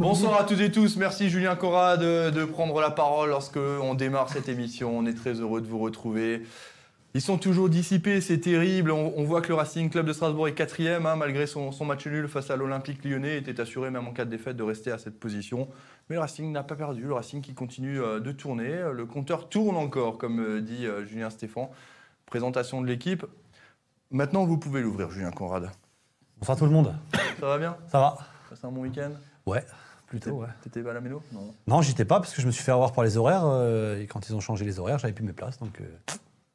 [0.00, 0.96] Bonsoir à toutes et tous.
[0.96, 4.96] Merci Julien Cora de, de prendre la parole lorsque on démarre cette émission.
[4.96, 6.46] On est très heureux de vous retrouver.
[7.12, 8.92] Ils sont toujours dissipés, c'est terrible.
[8.92, 11.84] On, on voit que le Racing Club de Strasbourg est quatrième, hein, malgré son, son
[11.84, 13.36] match nul face à l'Olympique lyonnais.
[13.36, 15.68] était assuré, même en cas de défaite, de rester à cette position.
[16.08, 17.02] Mais le Racing n'a pas perdu.
[17.02, 18.82] Le Racing qui continue euh, de tourner.
[18.94, 21.70] Le compteur tourne encore, comme euh, dit euh, Julien Stéphan.
[22.24, 23.26] Présentation de l'équipe.
[24.10, 25.70] Maintenant, vous pouvez l'ouvrir, Julien Conrad.
[26.38, 26.94] Bonsoir tout le monde.
[27.38, 27.76] Ça va bien?
[27.92, 28.16] Ça va
[28.48, 29.10] Passé un bon week-end?
[29.44, 29.64] Ouais,
[30.10, 30.48] plutôt, ouais.
[30.62, 31.54] T'étais à la mélo Non.
[31.66, 33.44] Non, j'étais pas parce que je me suis fait avoir par les horaires.
[33.46, 35.58] euh, et quand ils ont changé les horaires, j'avais plus mes places.
[35.58, 35.84] Donc, euh,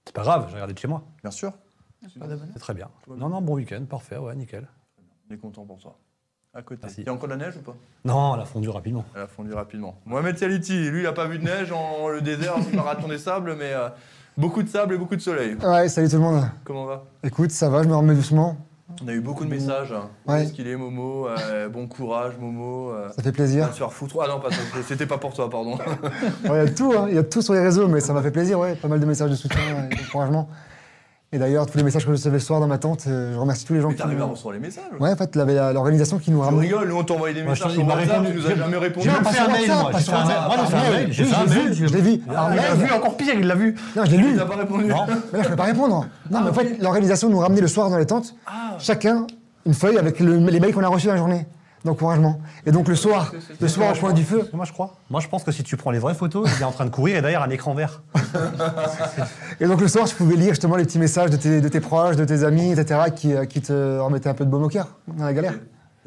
[0.05, 1.03] c'est pas grave, j'ai regardé de chez moi.
[1.23, 1.51] Bien sûr.
[2.53, 2.89] C'est très bien.
[3.07, 4.67] Non, non, bon week-end, parfait, ouais, nickel.
[5.29, 5.97] On est content pour toi.
[6.53, 6.81] À côté.
[6.83, 7.01] Merci.
[7.01, 7.75] Il y a encore de la neige ou pas?
[8.05, 9.03] Non, elle a fondu rapidement.
[9.15, 9.99] Elle a fondu rapidement.
[10.05, 13.17] Mohamed Saliti, lui, il n'a pas vu de neige en le désert du marathon des
[13.17, 13.89] sables, mais euh,
[14.37, 15.55] beaucoup de sable et beaucoup de soleil.
[15.55, 16.43] Ouais, salut tout le monde.
[16.63, 17.03] Comment va?
[17.23, 18.57] Écoute, ça va, je me remets doucement.
[19.03, 19.93] On a eu beaucoup de messages.
[20.27, 20.43] Ouais.
[20.43, 22.91] est-ce qu'il est, Momo Euh, Bon courage, Momo.
[22.91, 23.67] euh, Ça fait plaisir.
[23.73, 24.17] faire foutre.
[24.23, 24.49] Ah non, pas
[24.87, 25.77] c'était pas pour toi, pardon.
[26.45, 28.21] Il y a tout, hein, il y a tout sur les réseaux, mais ça m'a
[28.21, 28.75] fait plaisir, ouais.
[28.75, 29.59] Pas mal de messages de soutien
[29.91, 30.47] et d'encouragement.
[31.33, 33.37] Et d'ailleurs, tous les messages que je recevais le soir dans ma tente, euh, je
[33.39, 34.01] remercie tous les gens Mais qui.
[34.01, 35.39] t'arrives à recevoir les messages Ouais, en fait, il
[35.73, 36.61] l'organisation qui nous Tu ramenait.
[36.67, 38.31] rigoles, nous on t'a envoyé des je messages sur il WhatsApp, répondu.
[38.31, 39.09] tu nous as jamais répondu.
[39.09, 39.91] J'ai fait sur un mail, moi.
[39.91, 40.37] pas J'ai sur fait un mail.
[40.37, 40.93] Moi, j'ai Par fait un mail.
[40.93, 41.11] mail.
[41.13, 42.21] J'ai Oui, fait un je l'ai mail, vu, Je vu.
[42.29, 43.75] Ah, il l'a vu, encore pire, il l'a vu.
[43.97, 44.37] Non, je l'ai Il lu.
[44.37, 46.05] t'a pas répondu Non, mais là, je peux pas répondre.
[46.31, 48.77] Non, mais en fait, l'organisation nous ramenait le soir dans les tentes, Ah.
[48.79, 49.25] chacun
[49.65, 51.47] une feuille avec le- les mails qu'on a reçus dans la journée
[51.85, 52.41] d'encouragement.
[52.65, 54.95] Et donc le soir, le soir au coin du feu, Moi, je crois.
[55.09, 56.89] Moi, je pense que si tu prends les vraies photos, il est en train de
[56.89, 58.01] courir et derrière un écran vert.
[59.59, 61.79] Et donc le soir, je pouvais lire justement les petits messages de tes, de tes
[61.79, 64.67] proches, de tes amis, etc., qui, euh, qui te remettaient un peu de baume au
[64.67, 65.53] cœur dans la galère.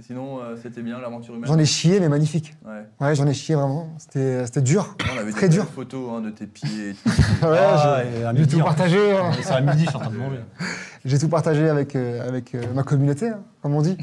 [0.00, 1.48] Sinon, euh, c'était bien l'aventure humaine.
[1.48, 2.54] J'en ai chié, mais magnifique.
[2.64, 2.86] Ouais.
[3.00, 3.88] Ouais, j'en ai chié vraiment.
[3.98, 4.94] C'était c'était dur.
[5.14, 5.64] On avait Très des dur.
[5.66, 6.90] photos hein, de tes pieds.
[6.90, 7.08] et tout.
[7.42, 8.02] Ouais, Ah,
[8.34, 9.16] j'ai- tout en- partagé.
[9.16, 9.30] hein.
[9.42, 10.40] C'est à midi, je suis en train de manger.
[11.04, 13.96] J'ai tout partagé avec, euh, avec euh, ma communauté, hein, comme on dit.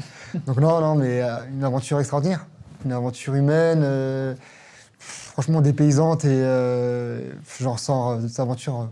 [0.46, 2.46] Donc non, non, mais euh, une aventure extraordinaire.
[2.84, 4.34] Une aventure humaine, euh,
[4.98, 8.86] franchement dépaysante et euh, j'en ressors euh, de cette aventure euh,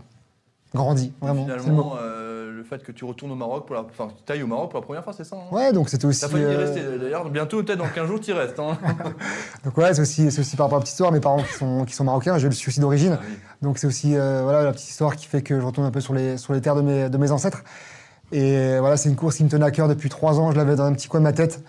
[0.75, 1.47] grandi, vraiment.
[1.47, 1.57] le.
[1.59, 4.47] Finalement, euh, le fait que tu retournes au Maroc pour la, enfin, tu ailles au
[4.47, 6.21] Maroc pour la première fois, c'est ça hein Ouais, donc c'était aussi.
[6.21, 7.29] T'as failli y euh, rester d'ailleurs.
[7.29, 8.59] Bientôt, peut-être dans 15 jours, tu y restes.
[8.59, 8.77] Hein.
[9.65, 11.11] Donc ouais, c'est aussi, c'est aussi par rapport à la petite histoire.
[11.11, 13.17] Mes parents qui sont, qui sont marocains, je le suis aussi d'origine.
[13.19, 13.35] Ah oui.
[13.61, 16.01] Donc c'est aussi euh, voilà, la petite histoire qui fait que je retourne un peu
[16.01, 17.63] sur les, sur les terres de mes, de mes ancêtres.
[18.31, 20.51] Et voilà, c'est une course qui me tenait à cœur depuis trois ans.
[20.51, 21.63] Je l'avais dans un petit coin de ma tête.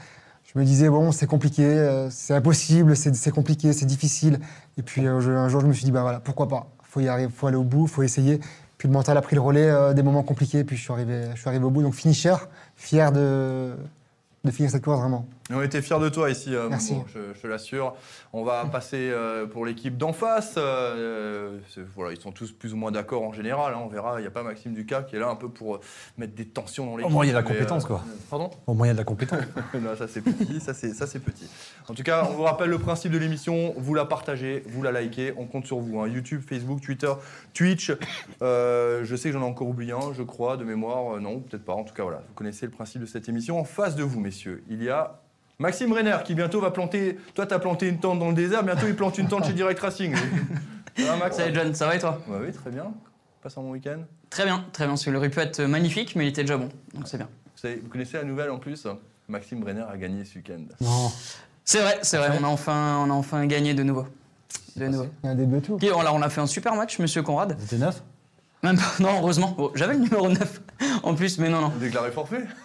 [0.44, 4.40] Je me disais, bon, c'est compliqué, euh, c'est impossible, c'est c'est compliqué, c'est difficile.
[4.78, 6.68] Et puis euh, je- un jour, je me suis dit, bah voilà, pourquoi pas?
[6.82, 8.40] Faut y arriver, faut aller au bout, faut essayer.
[8.78, 10.64] Puis le mental a pris le relais euh, des moments compliqués.
[10.64, 11.82] Puis je suis arrivé, je suis arrivé au bout.
[11.82, 12.36] Donc finisher,
[12.76, 13.74] fier de,
[14.44, 15.26] de finir cette course vraiment.
[15.48, 16.94] On était fiers de toi ici, euh, Merci.
[17.14, 17.94] Je, je te l'assure.
[18.32, 20.54] On va passer euh, pour l'équipe d'en face.
[20.56, 23.74] euh, c'est- voilà, ils sont tous plus ou moins d'accord en général.
[23.74, 24.18] hein, on verra.
[24.18, 25.80] Il n'y a pas Maxime Ducas qui est là un peu pour euh,
[26.18, 27.12] mettre des tensions dans l'équipe.
[27.12, 28.02] moins, il y a la mais, compétence, quoi.
[28.28, 28.50] Pardon?
[28.66, 29.38] Au moyen de la compétence.
[29.74, 31.48] Non, ça c'est petit, ça c'est ça c'est petit.
[31.88, 33.72] En tout cas, on vous rappelle le principe de l'émission.
[33.76, 35.32] Vous la partagez, vous la likez.
[35.36, 36.00] On compte sur vous.
[36.00, 36.08] hein.
[36.08, 37.12] YouTube, Facebook, Twitter,
[37.54, 37.92] Twitch.
[38.42, 41.16] Euh, je sais que j'en ai encore oublié un, je crois, de mémoire.
[41.16, 41.74] Euh, non, peut-être pas.
[41.74, 42.18] En tout cas, voilà.
[42.26, 43.60] Vous connaissez le principe de cette émission.
[43.60, 45.20] En face de vous, messieurs, il y a
[45.58, 47.18] Maxime Renner qui bientôt va planter.
[47.34, 48.62] Toi, tu as planté une tente dans le désert.
[48.62, 50.14] Bientôt, il plante une tente chez Direct Racing.
[50.96, 52.18] Ça va, Max Salut John, ça va et toi?
[52.26, 52.86] Bah Oui, très bien.
[53.42, 53.98] Passe un bon week-end.
[54.30, 57.06] Très bien, très bien, parce aurait pu être magnifique, mais il était déjà bon, donc
[57.06, 57.28] c'est bien.
[57.54, 58.86] Vous, savez- vous connaissez la nouvelle en plus?
[59.28, 60.62] Maxime Renner a gagné ce week-end.
[60.80, 61.12] Non.
[61.64, 64.06] C'est vrai, c'est vrai, on a enfin, on a enfin gagné de nouveau.
[64.76, 65.06] De nouveau.
[65.22, 65.78] Il y a un début tout.
[65.82, 67.56] Alors on a fait un super match, monsieur Conrad.
[67.60, 68.02] C'était neuf?
[68.62, 69.54] Même pas, non, heureusement.
[69.56, 70.62] Bon, J'avais le numéro 9
[71.02, 71.72] en plus, mais non, non.
[71.78, 72.44] Déclaré forfait?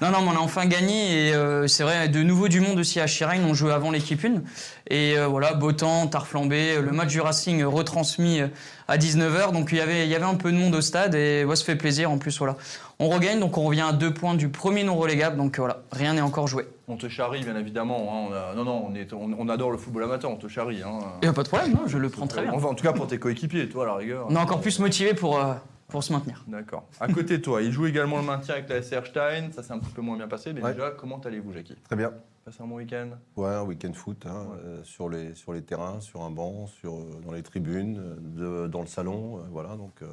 [0.00, 2.78] Non, non, mais on a enfin gagné et euh, c'est vrai, de nouveau du monde
[2.78, 4.42] aussi à Chirain, on jouait avant l'équipe 1.
[4.90, 8.48] Et euh, voilà, beau temps, tard flambé, le match du Racing retransmis euh,
[8.88, 11.14] à 19h, donc il y avait, il y avait un peu de monde au stade
[11.14, 12.56] et ouais, ça fait plaisir en plus, voilà.
[12.98, 16.12] On regagne, donc on revient à deux points du premier non relégable, donc voilà, rien
[16.14, 16.66] n'est encore joué.
[16.86, 17.96] On te charrie, bien évidemment.
[18.12, 18.28] hein.
[18.30, 19.12] On a- Non, non, on, est...
[19.14, 20.82] on, on adore le football amateur, on te charrie.
[20.82, 20.98] hein.
[21.22, 22.52] Il n'y a pas de problème, non, je le prends très bien.
[22.52, 24.26] Enfin, en tout cas pour tes coéquipiers, toi, à la rigueur.
[24.28, 25.54] On est encore plus motivé pour, euh,
[25.94, 26.42] pour se maintenir.
[26.48, 26.88] D'accord.
[26.98, 29.52] À côté de toi, il joue également le maintien avec la SR Stein.
[29.52, 30.72] Ça s'est un petit peu moins bien passé, mais Ouais.
[30.72, 31.76] déjà, comment allez-vous, Jackie?
[31.84, 32.12] Très bien.
[32.44, 33.10] Passez un bon week-end?
[33.36, 36.94] Ouais, un week-end foot, hein, euh, sur, les, sur les terrains, sur un banc, sur,
[36.94, 37.98] euh, dans les tribunes,
[38.36, 39.76] euh, de- dans le salon, euh, voilà.
[39.76, 40.06] Donc, euh,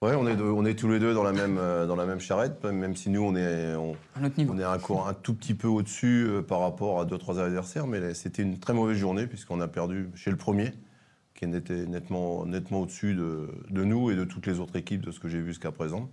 [0.00, 2.06] ouais, on est, de- on est tous les deux dans la même, euh, dans la
[2.06, 3.94] même charrette, même si nous, on est, on,
[4.38, 4.54] niveau.
[4.54, 7.86] on est encore un tout petit peu au-dessus euh, par rapport à deux, trois adversaires,
[7.86, 10.72] mais c'était une très mauvaise journée puisqu'on a perdu chez le premier,
[11.40, 15.18] qui était nettement, nettement au-dessus de, nous et de toutes les autres équipes de ce
[15.18, 16.10] que j'ai vu jusqu'à présent.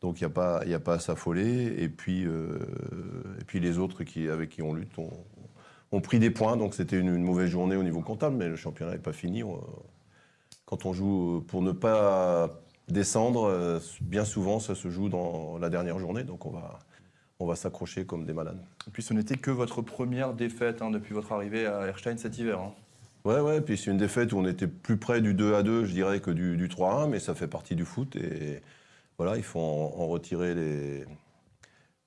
[0.00, 1.76] Donc il n'y a, pas- a pas à s'affoler.
[1.78, 2.58] Et puis, euh,
[3.40, 5.12] et puis les autres qui, avec qui on lutte ont,
[5.92, 6.56] ont pris des points.
[6.56, 9.44] Donc c'était une, mauvaise journée au niveau comptable, mais le championnat n'est pas fini.
[10.64, 12.50] Quand on joue pour ne pas
[12.88, 16.24] descendre, euh, bien souvent ça se joue dans la dernière journée.
[16.24, 16.80] Donc on va,
[17.38, 18.60] on va s'accrocher comme des malades.
[18.88, 22.36] Et puis ce n'était que votre première défaite hein, depuis votre arrivée à Erstein cet
[22.36, 22.58] hiver.
[22.58, 22.72] hein.
[23.26, 25.84] Ouais, ouais, puis c'est une défaite où on était plus près du 2 à 2,
[25.84, 28.14] je dirais, que du, du 3 à 1, mais ça fait partie du foot.
[28.14, 28.62] Et
[29.18, 31.04] voilà, il faut en, en retirer les...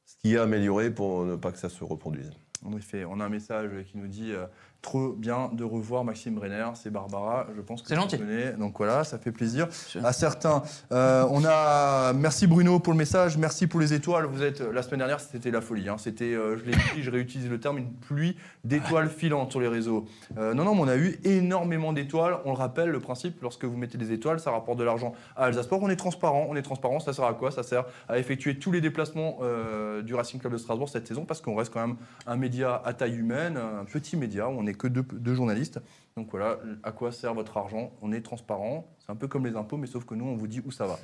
[0.06, 2.32] ce qui est amélioré pour ne pas que ça se reproduise.
[2.64, 4.46] En effet, on a un message qui nous dit euh,
[4.82, 8.18] trop bien de revoir Maxime Brenner, c'est Barbara, je pense que C'est gentil.
[8.18, 8.54] connais.
[8.54, 9.68] Donc voilà, ça fait plaisir.
[10.04, 14.26] À certains, euh, on a merci Bruno pour le message, merci pour les étoiles.
[14.26, 15.90] Vous êtes la semaine dernière, c'était la folie.
[15.90, 15.98] hein.
[15.98, 19.68] C'était, euh, je l'ai dit, je réutilise le terme, une pluie d'étoiles filantes sur les
[19.68, 20.06] réseaux.
[20.38, 22.38] Euh, non, non, mais on a eu énormément d'étoiles.
[22.46, 25.46] On le rappelle, le principe, lorsque vous mettez des étoiles, ça rapporte de l'argent à
[25.46, 25.80] Alsasport.
[25.84, 27.02] On est transparent, on est transparent.
[27.02, 27.52] Ça sert à quoi?
[27.52, 31.26] Ça sert à effectuer tous les déplacements euh, du Racing Club de Strasbourg cette saison,
[31.26, 31.98] parce qu'on reste quand même
[32.28, 35.80] un média à taille humaine, un petit média où on que deux, deux journalistes.
[36.16, 37.92] Donc voilà, à quoi sert votre argent?
[38.02, 38.88] On est transparent.
[39.00, 40.86] C'est un peu comme les impôts, mais sauf que nous, on vous dit où ça
[40.86, 41.00] va.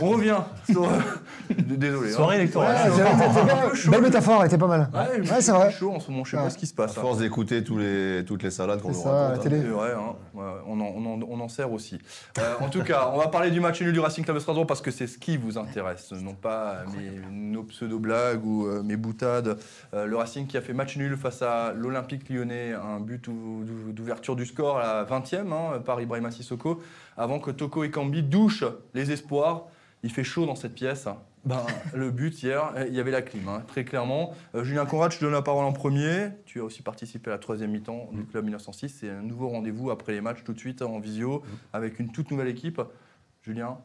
[0.00, 0.38] On revient
[0.70, 0.88] sur.
[1.50, 2.10] Désolé.
[2.10, 2.14] hein.
[2.16, 2.74] Soirée électorale.
[2.90, 2.96] Ouais,
[3.34, 3.74] c'est bien.
[3.74, 3.90] chaud.
[3.90, 4.88] Belle métaphore, elle était pas mal.
[4.92, 5.70] Ouais, Ouais, c'est vrai.
[5.70, 6.50] chaud en ce moment, je sais pas Ouais.
[6.50, 6.96] ce qui se À passe.
[6.96, 7.00] hein.
[7.02, 9.38] force d'écouter tous les, toutes les salades qu'on nous C'est ça, la raconte.
[9.38, 9.42] hein.
[9.42, 9.60] télé.
[9.62, 10.14] C'est vrai, hein.
[10.34, 11.98] Ouais, on, en, on en- on en sert aussi.
[12.38, 14.66] Euh, en tout cas, on va parler du match nul du Racing Club de Strasbourg
[14.66, 18.96] parce que c'est ce qui vous intéresse, non pas mes, nos pseudo-blagues ou euh, mes
[18.96, 19.58] boutades.
[19.94, 23.62] Euh, le Racing qui a fait match nul face à l'Olympique lyonnais, un but ou-
[23.64, 26.80] d'ou- d'ouverture du score à la 20e hein, par Ibrahima Sissoko,
[27.18, 28.64] avant que Toko Ekambi douche
[28.94, 29.61] les espoirs.
[30.02, 31.06] Il fait chaud dans cette pièce.
[31.44, 31.60] Ben,
[31.94, 34.32] le but hier, il y avait la clim, hein, très clairement.
[34.54, 36.28] Euh, Julien Conrad, je te donne la parole en premier.
[36.44, 38.88] Tu as aussi participé à la troisième mi-temps du club 1906.
[39.00, 42.30] C'est un nouveau rendez-vous après les matchs tout de suite en visio avec une toute
[42.30, 42.80] nouvelle équipe.
[43.42, 43.78] Julien,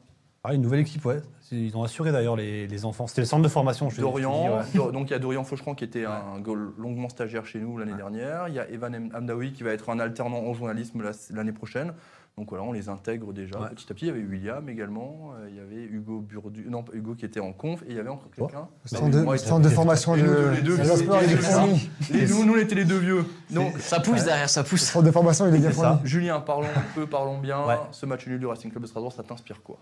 [0.43, 1.19] Ah, une nouvelle équipe, ouais.
[1.51, 3.07] Ils ont assuré d'ailleurs les, les enfants.
[3.07, 3.89] C'était le centre de formation.
[3.89, 4.57] je dis, Dorian.
[4.57, 4.63] ouais.
[4.75, 7.77] Do- Donc il y a Dorian Faucheran qui était un goal- longuement stagiaire chez nous
[7.77, 8.47] l'année dernière.
[8.49, 11.53] Il y a Evan Am- Amdaoui qui va être un alternant en journalisme la- l'année
[11.53, 11.93] prochaine.
[12.38, 13.69] Donc voilà, on les intègre déjà Ouais.
[13.69, 14.06] petit à petit.
[14.06, 15.31] Il y avait William également.
[15.39, 17.81] euh, Il y avait Hugo Burdu, non pas Hugo qui était en conf.
[17.84, 18.68] Et il y avait encore quelqu'un.
[18.86, 20.50] Centre de, Moi, centre de formation Et de.
[20.56, 23.25] les deux, nous, nous, on était les deux vieux.
[23.50, 24.84] Non, Ça pousse derrière, ça pousse.
[24.84, 26.00] Centre de formation, il est bien.
[26.04, 27.66] Julien, parlons un peu, parlons bien.
[27.66, 27.75] Ouais.
[27.92, 29.78] Ce match nul du Racing Club de Strasbourg, ça t'inspire quoi?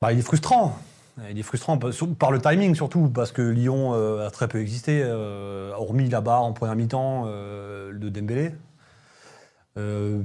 [0.00, 0.76] Bah, il est frustrant.
[1.28, 1.76] Il est frustrant
[2.18, 6.22] par le timing surtout, parce que Lyon euh, a très peu existé, euh, hormis la
[6.22, 8.52] barre en première mi-temps euh, de Dembélé.
[9.76, 10.22] Euh,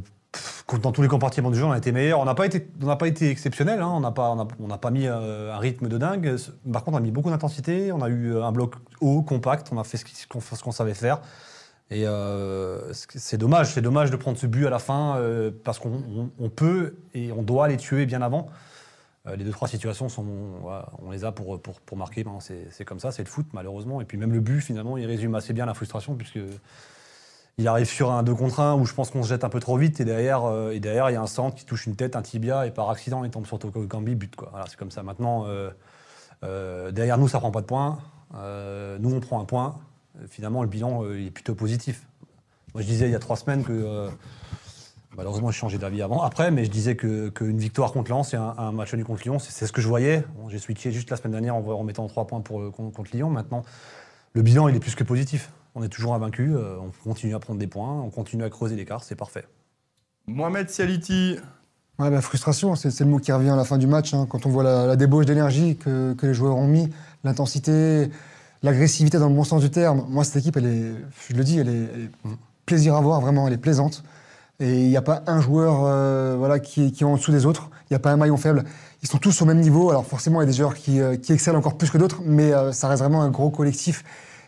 [0.82, 2.20] dans tous les compartiments du jeu, on a été meilleur.
[2.20, 3.82] On n'a pas été, on n'a pas été exceptionnel.
[3.82, 3.88] hein.
[3.94, 6.36] On n'a pas, on a- on n'a pas mis euh, un rythme de dingue.
[6.72, 7.92] Par contre, on a mis beaucoup d'intensité.
[7.92, 9.70] On a eu euh, un bloc haut, compact.
[9.72, 11.22] On a fait ce qu'on savait faire.
[11.92, 15.22] Et euh, c'est dommage, c'est dommage de prendre ce but à la fin
[15.64, 18.48] parce qu'on on- on peut et on doit les tuer bien avant.
[19.38, 20.26] Les deux trois situations sont,
[21.04, 22.24] on les a pour pour, pour marquer.
[22.72, 24.02] C'est comme ça, c'est le foot malheureusement.
[24.02, 26.40] Et puis même le but finalement, il résume assez bien la frustration puisque
[27.58, 29.60] il arrive sur un 2 contre 1 où je pense qu'on se jette un peu
[29.60, 31.96] trop vite et derrière euh, et derrière il y a un centre qui touche une
[31.96, 34.52] tête, un tibia et par accident il tombe sur Toko Kambi but quoi.
[34.68, 35.04] C'est comme ça.
[35.04, 35.70] Maintenant euh,
[36.44, 38.00] euh, derrière nous ça prend pas de points.
[38.34, 39.80] Nous on prend un point.
[40.28, 42.06] Finalement le bilan il est plutôt positif.
[42.74, 44.10] Moi je disais il y a trois semaines que
[45.18, 46.24] Malheureusement, j'ai changé d'avis avant.
[46.24, 49.40] Après, mais je disais que- qu'une victoire contre Lens et un, match nul contre Lyon,
[49.40, 50.26] c'est ce que je voyais.
[50.50, 53.30] J'ai switché juste la semaine dernière en, en mettant trois points pour, contre Lyon.
[53.30, 53.64] Maintenant,
[54.34, 55.52] le bilan, il est plus que positif.
[55.76, 58.76] On est toujours invaincu, euh, on continue à prendre des points, on continue à creuser
[58.76, 59.46] l'écart, c'est parfait.
[60.28, 61.38] Mohamed Sialiti,
[61.98, 64.14] Ouais, bah, frustration, c'est le mot qui revient à la fin du match.
[64.14, 66.90] hein, quand on voit la, la débauche d'énergie que, que les joueurs ont mis,
[67.24, 68.10] l'intensité,
[68.64, 70.06] l'agressivité dans le bon sens du terme.
[70.10, 70.92] Moi, cette équipe, elle est,
[71.30, 72.10] je le dis, elle est, elle est
[72.66, 74.04] plaisir à voir, vraiment, elle est plaisante.
[74.60, 77.32] Et il n'y a pas un joueur euh, voilà, qui, est- qui est en dessous
[77.32, 77.70] des autres.
[77.90, 78.66] Il n'y a pas un maillon faible.
[79.02, 79.90] Ils sont tous au même niveau.
[79.90, 82.22] Alors forcément, il y a des joueurs qui, euh, qui excellent encore plus que d'autres,
[82.26, 84.04] mais euh, ça reste vraiment un gros collectif.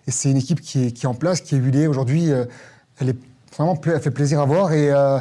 [0.08, 1.86] Et c'est une équipe qui est, en place, qui est huilée.
[1.86, 2.46] Aujourd'hui, euh,
[3.02, 3.14] elle
[4.02, 4.72] fait plaisir à voir.
[4.72, 5.20] Et, euh,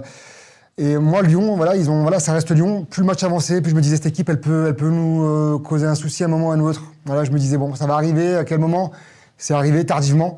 [1.01, 2.87] moi, Lyon, voilà, ça reste Lyon.
[2.89, 5.87] Plus le match avançait, plus je me disais cette équipe, elle peut, nous euh, causer
[5.87, 6.85] un souci à un moment ou à un autre.
[7.05, 8.37] Voilà, je me disais bon, ça va arriver.
[8.37, 8.93] À quel moment?
[9.39, 10.37] C'est arrivé tardivement.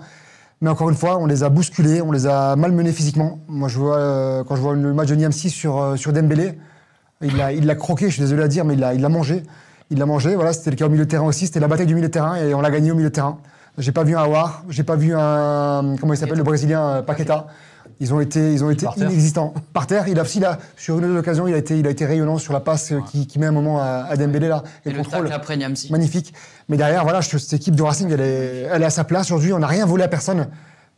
[0.61, 3.41] Mais encore une fois, on les a bousculés, on les a malmenés physiquement.
[3.49, 6.59] Moi, quand je vois le match de Niamsi sur sur Dembélé,
[7.21, 8.07] il l'a, croqué.
[8.07, 9.43] Je suis désolé à dire, mais il l'a, il l'a mangé.
[9.91, 10.35] Il l'a mangé.
[10.35, 11.47] Voilà, c'était le cas au milieu de terrain aussi.
[11.47, 13.39] C'était la bataille du milieu de terrain et on l'a gagné au milieu de terrain.
[13.79, 17.03] J'ai pas vu un Awar, j'ai pas vu un comment il s'appelle le Brésilien euh,
[17.03, 17.47] Paqueta.
[18.01, 19.09] Ils ont été, ils ont été Par terre.
[19.11, 19.55] inexistants.
[19.73, 21.91] Par terre, il a, si, là, sur une autre occasion, il a été, il a
[21.91, 24.63] été rayonnant sur la passe euh, qui, qui met un moment à, à Dembélé là.
[24.85, 25.91] Et le contrôle tacle après Niamsi.
[25.91, 26.33] magnifique.
[26.69, 29.27] Mais derrière, voilà, je- cette équipe de Racing, elle est, elle est à sa place
[29.27, 29.53] aujourd'hui.
[29.53, 30.47] On n'a rien volé à personne.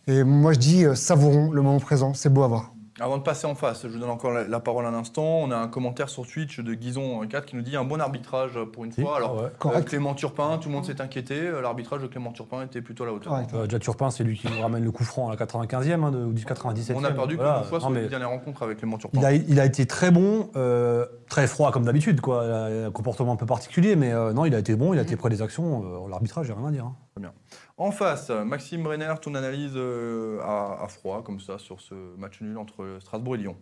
[0.09, 2.13] Et moi, je dis, euh, savourons le moment présent.
[2.15, 2.73] C'est beau à voir.
[3.01, 5.23] Avant de passer en face, je vous donne encore la, la parole un instant.
[5.25, 8.85] On a un commentaire sur Twitch de Guison4 qui nous dit un bon arbitrage pour
[8.85, 9.17] une fois.
[9.17, 9.49] Alors, ouais.
[9.75, 9.81] euh.
[9.83, 11.39] Clément Turpin, tout le monde s'est inquiété.
[11.41, 13.35] Euh, L'arbitrage de Clément Turpin était plutôt à la hauteur.
[13.55, 16.11] Euh, déjà Turpin, c'est lui qui nous ramène le coup franc à la 95e hein,
[16.11, 16.93] de, ou 97e.
[16.95, 17.61] On a perdu Voilà.
[17.61, 19.19] plusieurs fois Non, sur les dernières rencontres avec Clément Turpin.
[19.19, 22.43] il, a, il a été très bon, euh, très froid comme d'habitude, quoi.
[22.45, 25.03] Il a un comportement un peu particulier, mais non, il a été bon, il a
[25.03, 26.07] été près des actions.
[26.09, 26.85] L'arbitrage, j'ai rien à dire.
[26.85, 26.95] hein.
[27.15, 27.33] Très bien.
[27.81, 32.43] En face, Maxime Brenner, ton analyse euh, à, à froid, comme ça, sur ce match
[32.43, 33.57] nul entre Strasbourg et Lyon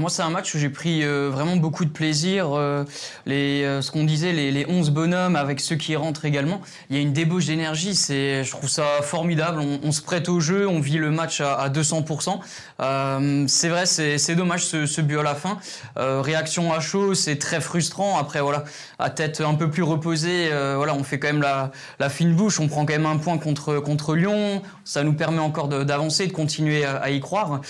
[0.00, 2.52] Moi, c'est un match où j'ai pris euh, vraiment beaucoup de plaisir.
[2.52, 2.84] euh,
[3.26, 6.60] les, euh, ce qu'on disait, les, les 11 bonhommes avec ceux qui rentrent également.
[6.90, 7.94] Il y a une débauche d'énergie.
[7.94, 9.60] C'est, je trouve ça formidable.
[9.60, 12.40] On, se prête au jeu, on vit le match à, à 200%.
[12.80, 15.58] Euh, c'est vrai, c'est, dommage ce, but à la fin.
[15.96, 18.18] Réaction à chaud, c'est très frustrant.
[18.18, 18.64] Après, voilà,
[18.98, 22.58] à tête un peu plus reposée, voilà, on fait quand même la, fine bouche.
[22.58, 24.62] On prend quand même un point contre, Lyon.
[24.84, 27.60] Ça nous permet encore de- d'avancer, de continuer à, y croire.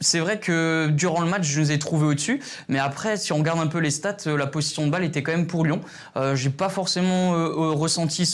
[0.00, 2.40] C'est vrai que durant le match, je nous ai trouvés au-dessus.
[2.68, 5.22] Mais après, si on regarde un peu les stats, euh, la position de balle était
[5.22, 5.80] quand même pour Lyon.
[6.16, 8.24] Euh, J'ai pas forcément euh, euh, ressenti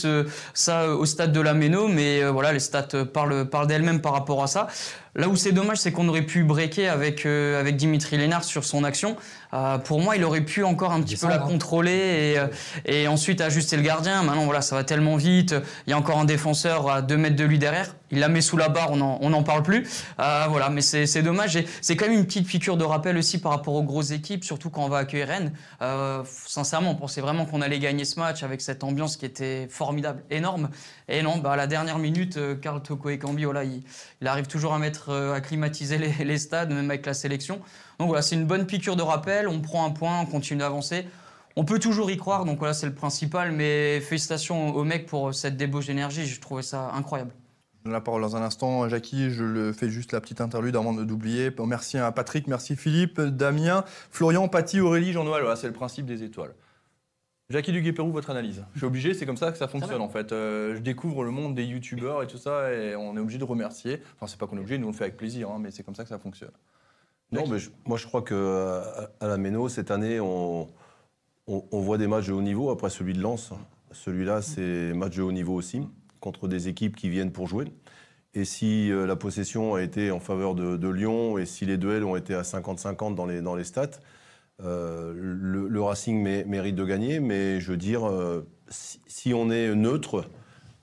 [0.55, 4.47] ça au stade de la Méno, mais voilà, les stats parlent d'elles-mêmes par rapport à
[4.47, 4.69] ça.
[5.15, 8.65] Là où c'est dommage, c'est qu'on aurait pu breaker avec, euh, avec Dimitri Lénard sur
[8.65, 9.17] son action.
[9.53, 11.39] Euh, pour moi, il aurait pu encore un petit peu la hein.
[11.39, 12.47] contrôler et, euh,
[12.85, 14.23] et ensuite ajuster le gardien.
[14.23, 15.55] Maintenant, voilà, ça va tellement vite.
[15.87, 17.95] Il y a encore un défenseur à 2 mètres de lui derrière.
[18.13, 19.87] Il la met sous la barre, on n'en on en parle plus.
[20.21, 21.57] Euh, voilà, mais c'est dommage.
[21.57, 24.45] Et C'est quand même une petite piqûre de rappel aussi par rapport aux grosses équipes,
[24.45, 25.53] surtout quand on va accueillir Rennes.
[26.47, 30.23] Sincèrement, on pensait vraiment qu'on allait gagner ce match avec cette ambiance qui était formidable,
[30.31, 30.71] énorme.
[31.09, 33.83] Et non, bah, à la dernière minute, Karl Toko Ekambi, voilà, il,
[34.21, 37.61] il arrive toujours à mettre, euh, à climatiser les, stades, même avec la sélection.
[37.99, 39.49] Donc voilà, c'est une bonne piqûre de rappel.
[39.49, 41.07] On prend un point, on continue d'avancer.
[41.57, 43.53] On peut toujours y croire, donc voilà, c'est le principal.
[43.53, 46.27] Mais félicitations aux mecs pour cette débauche d'énergie.
[46.27, 47.33] Je trouvais ça incroyable.
[47.79, 48.89] Je donne la parole dans un instant.
[48.89, 51.51] Jackie, je le fais juste la petite interlude avant d'oublier.
[51.67, 55.43] Merci à Patrick, merci Philippe, Damien, Florian, Paty, Aurélie, Jean-Noël.
[55.43, 56.55] Voilà, c'est le principe des étoiles.
[57.51, 60.31] Jackie Duguay-Pérou, votre analyse Je suis obligé, c'est comme ça que ça fonctionne en fait.
[60.33, 63.45] Euh, je découvre le monde des youtubeurs et tout ça et on est obligé de
[63.45, 64.01] remercier.
[64.17, 65.83] Enfin, c'est pas qu'on est obligé, nous on le fait avec plaisir, hein, mais c'est
[65.83, 66.53] comme ça que ça fonctionne.
[67.33, 68.83] Non, mais je- moi je crois que
[69.21, 70.69] à, la Méno, cette année, on,
[71.49, 73.51] on, on voit des matchs de haut niveau après celui de Lens.
[73.93, 75.83] Celui-là, c'est match de haut niveau aussi,
[76.21, 77.67] contre des équipes qui viennent pour jouer.
[78.35, 81.77] Et si euh, la possession a été en faveur de, de Lyon et si les
[81.79, 83.91] duels ont été à 50-50 dans les, dans les stats,
[84.65, 87.21] euh, le, le Racing mé- mérite de gagner.
[87.21, 90.25] Mais je veux dire, euh, si, si on est neutre,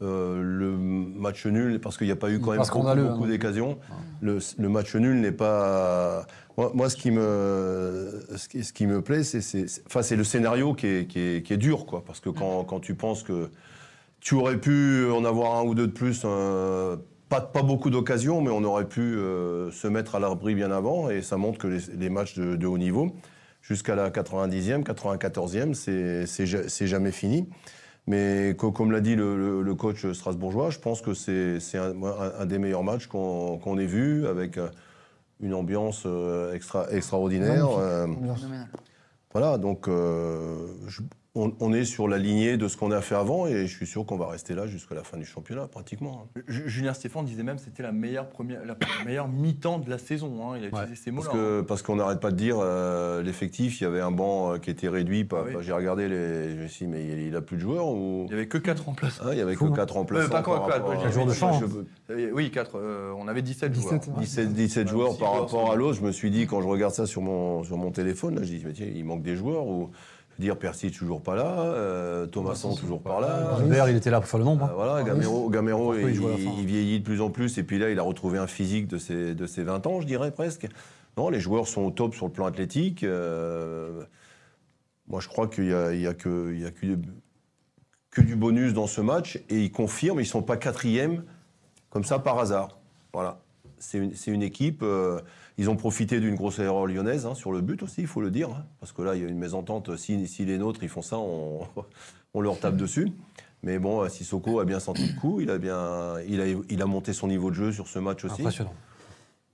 [0.01, 3.24] euh, le match nul, parce qu'il n'y a pas eu quand même beaucoup, scandaleux, beaucoup
[3.24, 3.29] hein.
[3.29, 3.77] d'occasions,
[4.22, 6.25] le, le match nul n'est pas.
[6.57, 10.74] Moi, moi, ce qui me, ce qui, ce qui me plaît, c'est, enfin, le scénario
[10.74, 12.03] qui est, qui est, qui est dur, quoi.
[12.05, 13.50] Parce que quand, quand tu penses que
[14.19, 16.25] tu aurais pu en avoir un ou deux de plus,
[17.29, 19.17] pas, pas beaucoup d'occasions, mais on aurait pu
[19.72, 22.65] se mettre à l'abri bien avant, et ça montre que les, les matchs de, de
[22.67, 23.12] haut niveau,
[23.67, 27.50] jusqu'à la 90e, 94e, c'est, c'est, ja- c'est jamais fini.
[28.07, 32.45] Mais co- comme l'a dit le, le- le coach strasbourgeois, je pense que c'est, un,
[32.45, 34.69] des meilleurs matchs qu'on, ait vu, avec euh,
[35.41, 37.67] une ambiance euh, extra, extraordinaire.
[37.81, 38.07] Euh,
[39.33, 41.01] voilà, donc euh, je-
[41.38, 43.86] on, on est sur la lignée de ce qu'on a fait avant et je suis
[43.88, 46.25] sûr qu'on va rester là jusqu'à la fin du championnat, pratiquement.
[46.36, 46.41] hein.
[46.48, 48.75] Ju- Julien Stéphane disait même que c'était la meilleure, première, la
[49.06, 50.51] meilleure mi-temps de la saison.
[50.51, 50.58] hein.
[50.58, 50.82] Il a Ouais.
[50.84, 51.39] utilisé ces Parce mots-là.
[51.39, 54.58] que parce qu'on n'arrête pas de dire euh, l'effectif, il y avait un banc euh,
[54.58, 55.24] qui était réduit.
[55.25, 55.53] Pas, Ah oui.
[55.53, 57.88] pas- J'ai regardé les, je me suis dit, mais il, il a plus de joueurs
[57.88, 58.24] ou?
[58.25, 59.24] Il n'y avait que 4 remplaçants.
[59.25, 59.75] Hein, il y avait Fou, que hein.
[59.75, 60.34] 4 remplaçants.
[60.34, 61.60] Euh, pas j'ai- Jour de champ.
[62.10, 62.79] Je- Oui, 4.
[63.17, 63.94] on avait 17 joueurs.
[64.00, 64.22] 17, ouais.
[64.22, 65.94] 17, 17 Ouais, joueurs par joueurs rapport à l'autre.
[66.00, 68.48] Je me suis dit, quand je regarde ça sur mon, sur mon téléphone, là, je
[68.53, 69.67] dis, mais tiens, il manque des joueurs.
[69.67, 69.89] Ou,
[70.41, 73.58] dire, Percy toujours pas là, euh, Thomasson toujours pas là.
[73.60, 74.65] Gilbert, il était là pour faire le nombre.
[74.65, 74.74] Euh, hein.
[74.75, 78.03] voilà, Gamero, Gamero Parfois, il vieillit de plus en plus, et puis là, il a
[78.03, 80.67] retrouvé un physique de ses, de ses 20 ans, je dirais presque.
[81.17, 83.03] Non, les joueurs sont au top sur le plan athlétique.
[83.03, 84.03] euh,
[85.08, 86.98] moi, je crois qu'il n'y a, il y a, que, il y a que,
[88.12, 91.24] que du bonus dans ce match, et ils confirment, ils ne sont pas quatrième
[91.89, 92.77] comme ça par hasard.
[93.13, 93.39] Voilà.
[93.79, 94.84] C'est une, c'est une équipe.
[95.58, 98.30] Ils ont profité d'une grosse erreur lyonnaise hein, sur le but aussi, il faut le
[98.32, 98.50] dire.
[98.50, 99.96] hein, parce que là, il y a une mésentente.
[99.98, 101.62] Si, si les nôtres, ils font ça, on,
[102.34, 103.12] on leur tape dessus.
[103.64, 105.42] Mais bon, euh, Sissoko a bien senti le coup.
[105.42, 108.24] Il a, bien, il, a, il a monté son niveau de jeu sur ce match
[108.24, 108.42] aussi.
[108.42, 108.74] Impressionnant.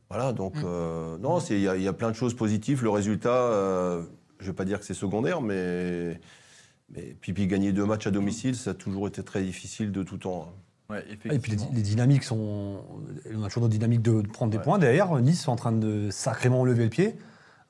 [0.09, 2.83] Voilà, donc, euh, non, il y, y a plein de choses positives.
[2.83, 4.03] Le résultat, euh,
[4.39, 6.19] je ne vais pas dire que c'est secondaire, mais,
[6.89, 10.17] mais puis gagner deux matchs à domicile, ça a toujours été très difficile de tout
[10.17, 10.53] temps.
[10.89, 12.81] Ouais, Et puis les, dynamiques sont.
[13.33, 14.63] On a toujours nos dynamiques de, de prendre des Ouais.
[14.63, 14.77] points.
[14.79, 17.15] Derrière, Nice est en train de sacrément lever le pied.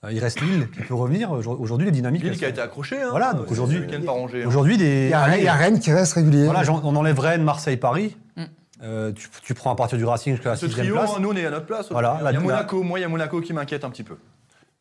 [0.03, 1.31] Euh, Il reste Lille qui peut revenir.
[1.31, 2.23] Aujourd'hui, les dynamiques.
[2.23, 3.01] Lille qui a sont- été accroché.
[3.01, 4.45] Hein, Voilà, donc aujourd'hui- hein.
[4.47, 5.09] Aujourd'hui, Il des.
[5.09, 6.45] y, a, il y a Rennes qui reste régulier.
[6.45, 8.17] Voilà, on enlève Rennes, Marseille, Paris.
[8.35, 8.43] Mm.
[8.81, 11.11] Euh, tu, tu prends à partir du Racing jusqu'à la Ce sixième trio, place.
[11.15, 11.89] hein, nous on est à notre place.
[11.91, 14.17] Voilà, il y a Monaco, moi il y a Monaco qui m'inquiète un petit peu.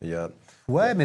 [0.01, 0.29] Il y a,
[0.73, 1.05] Ouais, mais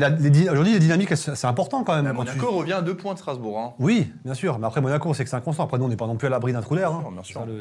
[0.50, 2.06] aujourd'hui, les dynamiques, c'est important quand même.
[2.08, 3.60] Quand Monaco tu- revient à deux points de Strasbourg.
[3.60, 3.74] hein.
[3.80, 4.58] Oui, bien sûr.
[4.60, 5.64] Mais après, Monaco, c'est que c'est inconstant.
[5.66, 6.92] Après, nous, on n'est pas non plus à l'abri d'un trou d'air.
[6.92, 7.04] hein.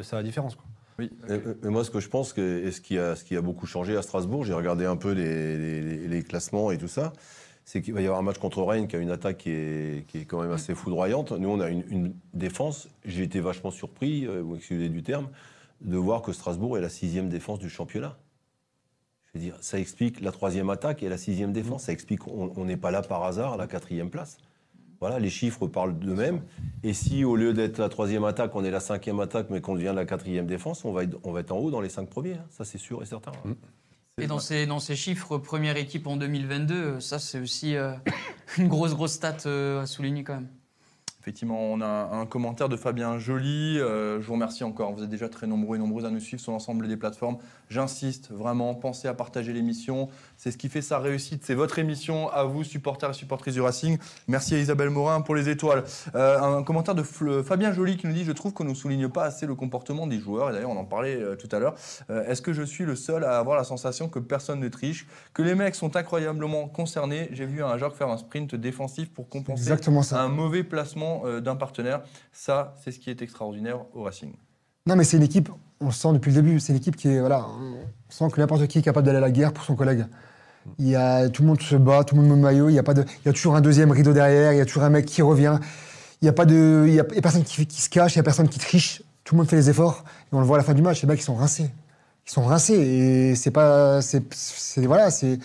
[0.02, 0.54] C'est la différence.
[0.54, 0.64] quoi.
[0.98, 1.10] Oui.
[1.28, 3.42] Mais, mais moi, ce que je pense, que, et ce qui, a, ce qui a
[3.42, 6.88] beaucoup changé à Strasbourg, j'ai regardé un peu les, les- les- les classements et tout
[6.88, 7.12] ça,
[7.66, 10.06] c'est qu'il va y avoir un match contre Rennes qui a une attaque qui est,
[10.06, 11.32] qui est quand même assez foudroyante.
[11.32, 12.88] Nous, on a une, une défense.
[13.04, 15.26] J'ai été vachement surpris, euh, vous excusez du terme,
[15.82, 18.16] de voir que Strasbourg est la sixième défense du championnat.
[19.37, 21.85] Je veux dire, ça explique la troisième attaque et la sixième défense.
[21.85, 24.38] Ça explique qu'on n'est pas là par hasard à la quatrième place.
[24.99, 26.40] Voilà, les chiffres parlent d'eux-mêmes.
[26.83, 29.75] Et si au lieu d'être la troisième attaque, on est la cinquième attaque, mais qu'on
[29.75, 32.09] devient la quatrième défense, on va être, on va être en haut dans les cinq
[32.09, 32.33] premiers.
[32.33, 32.47] hein.
[32.49, 33.33] Ça, c'est sûr et certain.
[34.19, 37.93] Et dans ces, dans ces chiffres, première équipe en 2022, euh, ça c'est aussi euh,
[38.57, 40.49] une grosse, grosse stat euh, à souligner quand même.
[41.26, 43.80] Effectivement, on a un commentaire de Fabien Joly.
[43.80, 44.92] Euh, je vous remercie encore.
[44.92, 47.38] Vous êtes déjà très nombreux et nombreuses à nous suivre sur l'ensemble des plateformes.
[47.68, 50.09] J'insiste vraiment, pensez à partager l'émission.
[50.37, 51.42] C'est ce qui fait sa réussite.
[51.45, 53.99] C'est votre émission à vous, supporters et supportrices du Racing.
[54.28, 55.83] Merci à Isabelle Morin pour les étoiles.
[56.14, 59.25] Euh, un commentaire de Fabien Joly qui nous dit Je trouve qu'on ne souligne pas
[59.25, 60.50] assez le comportement des joueurs.
[60.50, 61.75] Et d'ailleurs, on en parlait euh, tout à l'heure.
[62.09, 65.42] Est-ce que je suis le seul à avoir la sensation que personne ne triche Que
[65.42, 67.30] les mecs sont incroyablement concernés?
[67.33, 70.23] J'ai vu un Jacques faire un sprint défensif pour compenser Exactement ça.
[70.23, 72.02] un mauvais placement euh, d'un partenaire.
[72.32, 74.32] Ça, c'est ce qui est extraordinaire au Racing.
[74.87, 75.49] Non, mais c'est une équipe,
[75.80, 77.20] on le sent depuis le début, c'est une équipe qui est.
[77.20, 80.06] Voilà, on sent que n'importe qui est capable d'aller à la guerre pour son collègue.
[80.78, 82.75] Il y a, tout le monde se bat, tout le monde met le maillot, il
[82.75, 84.64] y, a pas de, il y a toujours un deuxième rideau derrière, il y a
[84.64, 85.58] toujours un mec qui revient.
[86.23, 89.02] Il n'y a, a, personne qui, se cache, il n'y a personne qui triche.
[89.23, 90.04] Tout le monde fait les efforts.
[90.32, 91.70] Et on le voit à la fin du match, les mecs, ils sont rincés.
[92.26, 92.75] Ils sont rincés.
[92.75, 94.00] Et c'est pas.
[94.02, 94.23] C'est,
[94.87, 95.38] voilà, c'est,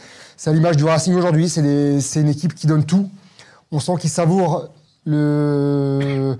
[0.45, 1.49] à l'image du Racing aujourd'hui.
[1.49, 3.09] C'est une équipe qui donne tout.
[3.71, 4.69] On sent qu'ils savourent
[5.05, 6.37] le.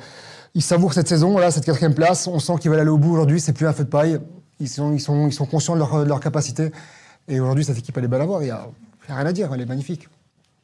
[0.54, 2.28] Ils savourent cette saison, cette quatrième place.
[2.28, 3.40] On sent qu'ils veulent aller au bout aujourd'hui.
[3.40, 4.20] C'est plus un feu de paille.
[4.60, 4.92] Ils sont,
[5.50, 6.72] conscients de leur, capacité.
[7.28, 8.42] Et aujourd'hui, cette équipe, elle est belle à voir.
[8.44, 8.68] Il n'y a
[9.08, 9.54] rien à dire.
[9.54, 10.08] Elle est magnifique.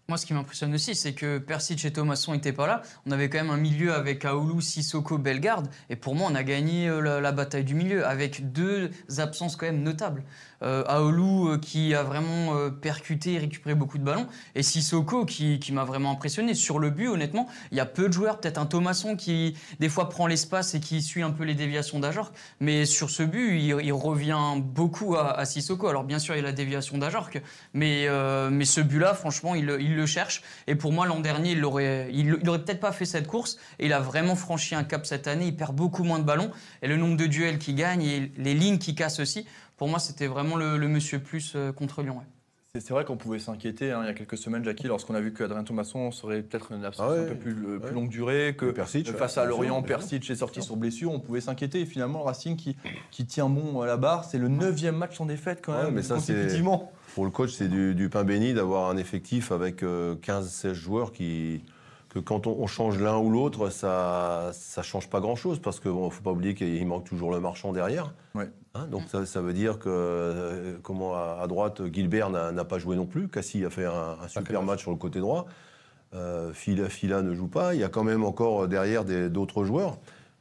[0.09, 2.81] Moi, ce qui m'impressionne aussi, c'est que Persic et Thomasson n'étaient pas là.
[3.05, 5.67] On avait quand même un milieu avec Aoulou, Sissoko, Bellegarde.
[5.89, 9.57] Et pour moi, on a gagné euh, la, la bataille du milieu avec deux absences
[9.57, 10.23] quand même notables.
[10.63, 14.27] Euh, Aoulou euh, qui a vraiment euh, percuté et récupéré beaucoup de ballons.
[14.55, 16.53] Et Sissoko qui, m'a vraiment impressionné.
[16.55, 18.39] Sur le but, honnêtement, il y a peu de joueurs.
[18.39, 21.99] Peut-être un Thomasson qui, des fois, prend l'espace et qui suit un peu les déviations
[21.99, 22.31] d'Ajorc.
[22.59, 25.87] Mais sur ce but, il, revient beaucoup à, Sissoko.
[25.87, 27.39] Alors, bien sûr, il y a la déviation d'Ajorc.
[27.73, 30.41] Mais, euh, mais ce but-là, franchement, il, le- cherche.
[30.67, 33.57] Et pour moi, l'an dernier, il aurait, il, peut-être pas fait cette course.
[33.79, 35.47] Et il a vraiment franchi un cap cette année.
[35.47, 36.51] Il perd beaucoup moins de ballons.
[36.81, 39.45] Et le nombre de duels qu'il gagne et les lignes qu'il casse aussi,
[39.77, 42.17] pour moi, c'était vraiment le, le monsieur plus euh, contre Lyon.
[42.17, 42.23] ouais.
[42.79, 45.33] C'est vrai qu'on pouvait s'inquiéter hein, il y a quelques semaines, Jackie, lorsqu'on a vu
[45.33, 48.55] qu'Adrien Thomasson serait peut-être une absence Ah ouais, un peu plus, euh, plus longue durée,
[48.55, 49.81] que Persic, euh, face à Lorient.
[49.81, 51.79] Persic est sorti sur blessure, on pouvait s'inquiéter.
[51.81, 52.75] Et finalement, le Racing qui,
[53.09, 55.95] qui tient bon à la barre, c'est le neuvième match sans défaite quand Ouais, même,
[55.95, 56.91] mais ça, c'est- consécutivement.
[57.15, 61.11] Pour le coach, c'est du, du pain béni d'avoir un effectif avec euh, 15-16 joueurs
[61.13, 61.63] qui,
[62.09, 65.89] que quand on, on change l'un ou l'autre, ça ne change pas grand-chose parce qu'il
[65.91, 68.13] ne faut pas oublier qu'il manque toujours le marchand derrière.
[68.35, 68.51] Ouais.
[68.77, 72.77] Hein, donc ça, ça veut dire que euh, comment à, à droite, Gilbert n'a pas
[72.79, 73.27] joué non plus.
[73.27, 75.45] Cassie a fait un, un super match sur le côté droit.
[76.13, 77.73] Euh, Fila, Fila ne joue pas.
[77.73, 79.97] Il y a quand même encore derrière des- d'autres joueurs.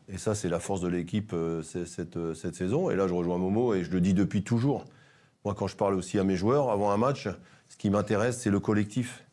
[0.08, 2.90] Et ça, c'est la force de l'équipe euh, cette, euh, cette saison.
[2.90, 4.84] Et là, je rejoins Momo et je le dis depuis toujours.
[5.44, 7.28] Moi, quand je parle aussi à mes joueurs avant un match,
[7.68, 9.24] ce qui m'intéresse, c'est le collectif.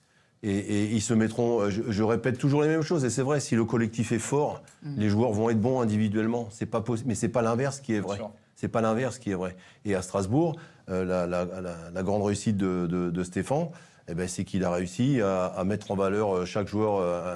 [0.41, 1.61] Et, et ils se mettront.
[1.61, 3.05] euh, Je, je répète toujours les mêmes choses.
[3.05, 4.63] Et c'est vrai, si le collectif est fort,
[4.97, 6.47] les joueurs vont être bons individuellement.
[6.51, 8.17] C'est pas possi- mais c'est pas l'inverse qui est vrai.
[8.17, 8.31] sûr.
[8.63, 9.57] C'est pas l'inverse qui est vrai.
[9.83, 10.55] Et à Strasbourg,
[10.89, 13.67] euh, la, la- la- la grande réussite de, de- de Stéphane,
[14.07, 17.35] eh ben, c'est qu'il a réussi à, à mettre en valeur euh, chaque joueur euh,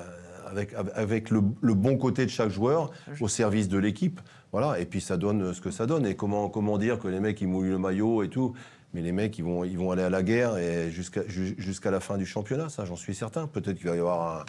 [0.50, 4.22] avec, avec le, le bon côté de chaque joueur au service de l'équipe.
[4.54, 4.80] Voilà.
[4.80, 6.06] Et puis ça donne ce que ça donne.
[6.06, 8.54] Et comment, comment dire que les mecs ils mouillent le maillot et tout
[8.94, 11.92] mais les mecs, ils vont, ils vont aller à la guerre et jusqu'à ju- jusqu'à
[11.92, 13.46] la fin du championnat, ça, j'en suis certain.
[13.46, 14.46] Peut-être qu'il va y avoir un,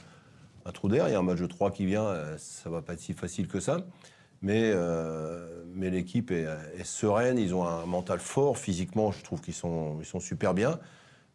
[0.68, 2.92] un trou d'air, il y a un match de 3 qui vient, ça va pas
[2.92, 3.78] être si facile que ça.
[4.42, 6.46] Mais, euh, mais l'équipe est,
[6.78, 8.56] est sereine, ils ont un mental fort.
[8.58, 10.78] Physiquement, je trouve qu'ils sont, ils sont super bien.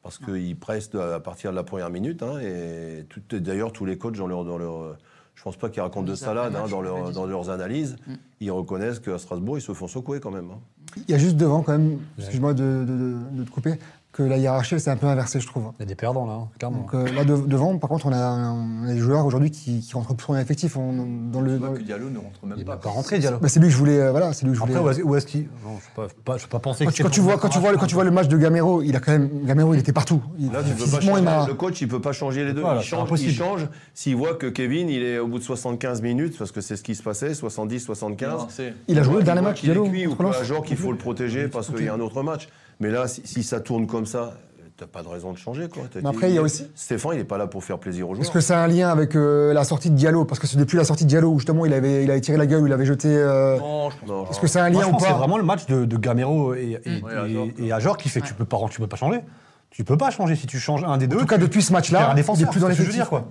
[0.01, 2.23] Parce qu'ils pressent à partir de la première minute.
[2.23, 4.97] hein, et tout- d'ailleurs, tous les coachs, dans leur, dans leur,
[5.35, 7.95] je pense pas qu'ils racontent de salade hein, dans, leur- dans leurs analyses.
[8.07, 8.13] Mm.
[8.41, 10.49] Ils reconnaissent qu'à Strasbourg, ils se font secouer quand même.
[10.51, 10.59] hein.
[11.07, 13.73] Il y a juste devant, quand même, excuse-moi de, de- de- de te couper,
[14.13, 15.71] que la hiérarchie, s'est un peu inversée, je trouve.
[15.80, 16.78] Il y a des perdants là, hein, clairement.
[16.82, 19.80] Donc euh, là, de- devant, par contre, on a, on a des joueurs aujourd'hui qui,
[19.82, 20.78] qui rentrent plus en effectif.
[20.78, 20.93] On-
[21.32, 22.78] dans le, dans que Diallo ne rentre il même n'est pas.
[22.78, 23.39] pas rentré, Diallo.
[23.39, 23.99] Bah, c'est lui que je voulais.
[23.99, 24.76] euh, voilà, c'est lui que je voulais.
[24.76, 25.41] Après, où est-ce où est-ce qu'il.
[25.65, 27.38] Non, je ne peux pas, je peux pas penser quand, que tu, quand tu vois,
[27.39, 29.30] quand tu vois, le- quand tu vois le match de Gamero, il a quand même,
[29.45, 30.21] Gamero, il était partout.
[30.38, 31.21] Il, Là, tu peux pas il changer.
[31.23, 31.47] m'a.
[31.47, 32.62] Le coach, il peut pas changer les deux.
[32.62, 33.32] Voilà, il, change, impossible.
[33.32, 36.62] il change s'il voit que Kevin, il est au bout de 75 minutes, parce que
[36.62, 38.30] c'est ce qui se passait, 70, 75.
[38.32, 39.89] Non, c'est- Il a joué le Il dernier match, qu'il est Diallo.
[39.89, 42.47] cuit ou pas, genre qu'il faut le protéger parce qu'il y a un autre match.
[42.79, 44.33] Mais là, si, si ça tourne comme ça,
[44.75, 45.67] t'as pas de raison de changer.
[45.69, 45.83] Quoi.
[46.01, 48.15] Mais après, il y a aussi- Stéphane, il n'est pas là pour faire plaisir aux
[48.15, 48.23] joueurs.
[48.25, 50.25] Est-ce que c'est un lien avec euh, la sortie de Diallo?
[50.25, 52.38] Parce que c'est depuis la sortie de Diallo où justement il avait, il avait tiré
[52.38, 53.07] la gueule, où il avait jeté.
[53.09, 54.29] euh, Non, je pense Non, pas.
[54.31, 55.97] Est-ce que c'est un Moi, lien ou que c'est pas vraiment le match de, de
[55.97, 57.49] Gamero et, et, Ouais, Ajorc.
[57.59, 59.21] et, et Ajorc qui fait que tu peux pas, tu peux pas changer.
[59.69, 61.17] Tu peux pas changer si tu changes un des deux.
[61.17, 63.27] En tout cas, depuis ce match-là, il est plus dans que je veux dire, quoi.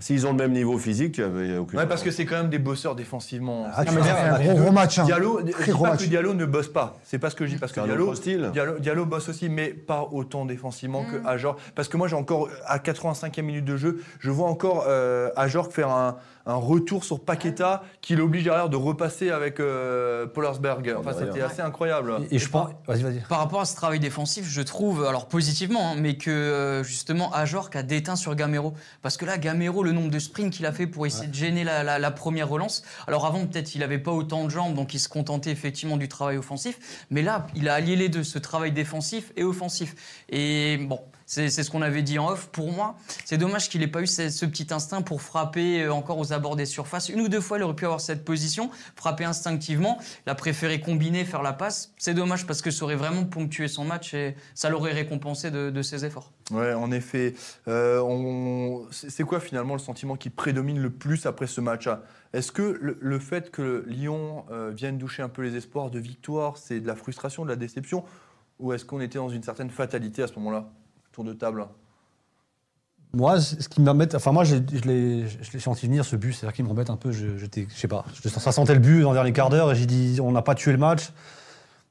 [0.00, 1.78] S'ils ont le même niveau physique, il n'y a aucune.
[1.78, 3.66] Ouais, parce que c'est quand même des bosseurs défensivement.
[3.74, 4.98] Ah, tu c'est un gros, gros match.
[4.98, 5.04] hein.
[5.04, 6.00] Diallo, dis pas match.
[6.04, 6.98] que Diallo ne bosse pas.
[7.04, 8.14] C'est pas ce que je dis parce que Diallo.
[8.52, 11.56] Diallo, Diallo bosse aussi, mais pas autant défensivement que Ajor.
[11.74, 15.72] Parce que moi, j'ai encore à 85e minute de jeu, je vois encore euh, Ajor
[15.72, 20.94] faire un, un retour sur Paqueta qui l'oblige derrière de repasser avec euh, Pollersberg.
[20.98, 21.26] Enfin, derrière.
[21.32, 22.14] c'était assez incroyable.
[22.30, 22.70] Et, et je pense.
[22.86, 23.20] Vas-y, vas-y.
[23.28, 27.32] Par rapport à ce travail défensif, je trouve, alors positivement, hein, mais que euh, justement
[27.32, 28.74] Ajorc a déteint sur Gamero.
[29.02, 31.64] Parce que là, Gamero, le nombre de sprints qu'il a fait pour essayer de gêner
[31.64, 32.82] la, la- la première relance.
[33.06, 36.08] Alors avant, peut-être il n'avait pas autant de jambes, donc il se contentait effectivement du
[36.08, 37.06] travail offensif.
[37.10, 39.94] Mais là, il a allié les deux, ce travail défensif et offensif.
[40.30, 41.00] Et bon.
[41.30, 42.48] C'est ce qu'on avait dit en off.
[42.48, 46.16] Pour moi, c'est dommage qu'il n'ait pas eu ce, petit instinct pour frapper euh, encore
[46.16, 47.10] aux abords des surfaces.
[47.10, 49.98] Une ou deux fois, il aurait pu avoir cette position, frapper instinctivement.
[50.26, 51.92] Il a préféré combiner, faire la passe.
[51.98, 55.82] C'est dommage parce que ça aurait vraiment ponctué son match et ça l'aurait récompensé de,
[55.82, 56.32] ses efforts.
[56.50, 57.34] Ouais, en effet.
[57.68, 61.90] Euh, on- C'est quoi finalement le sentiment qui prédomine le plus après ce match
[62.32, 65.98] Est-ce que le, le fait que Lyon euh, vienne doucher un peu les espoirs de
[65.98, 68.02] victoire, c'est de la frustration, de la déception?
[68.60, 70.70] Ou est-ce qu'on était dans une certaine fatalité à ce moment-là?
[71.18, 71.66] Tour de table.
[73.12, 74.54] Moi, ce qui m'embête, enfin moi, je
[74.84, 77.10] l'ai je l'ai senti venir ce but, c'est ça qui m'embête un peu.
[77.10, 79.72] Je, j'étais- je sais pas, je- ça sentait le but dans le dernier quart d'heure
[79.72, 81.10] et j'ai dit, on n'a pas tué le match.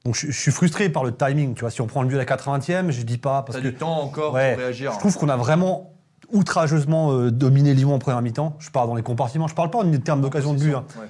[0.06, 1.52] Donc je, je suis frustré par le timing.
[1.54, 3.62] Tu vois, si on prend le but à la 80e, je dis pas parce T'as
[3.62, 4.92] que du temps encore Ouais, pour réagir.
[4.92, 5.92] je trouve qu'on a vraiment
[6.32, 8.56] outrageusement euh, dominé Lyon en première mi-temps.
[8.60, 10.74] Je parle dans les compartiments, je parle pas en termes d'occasion de but.
[10.74, 10.84] hein.
[10.98, 11.06] Ouais.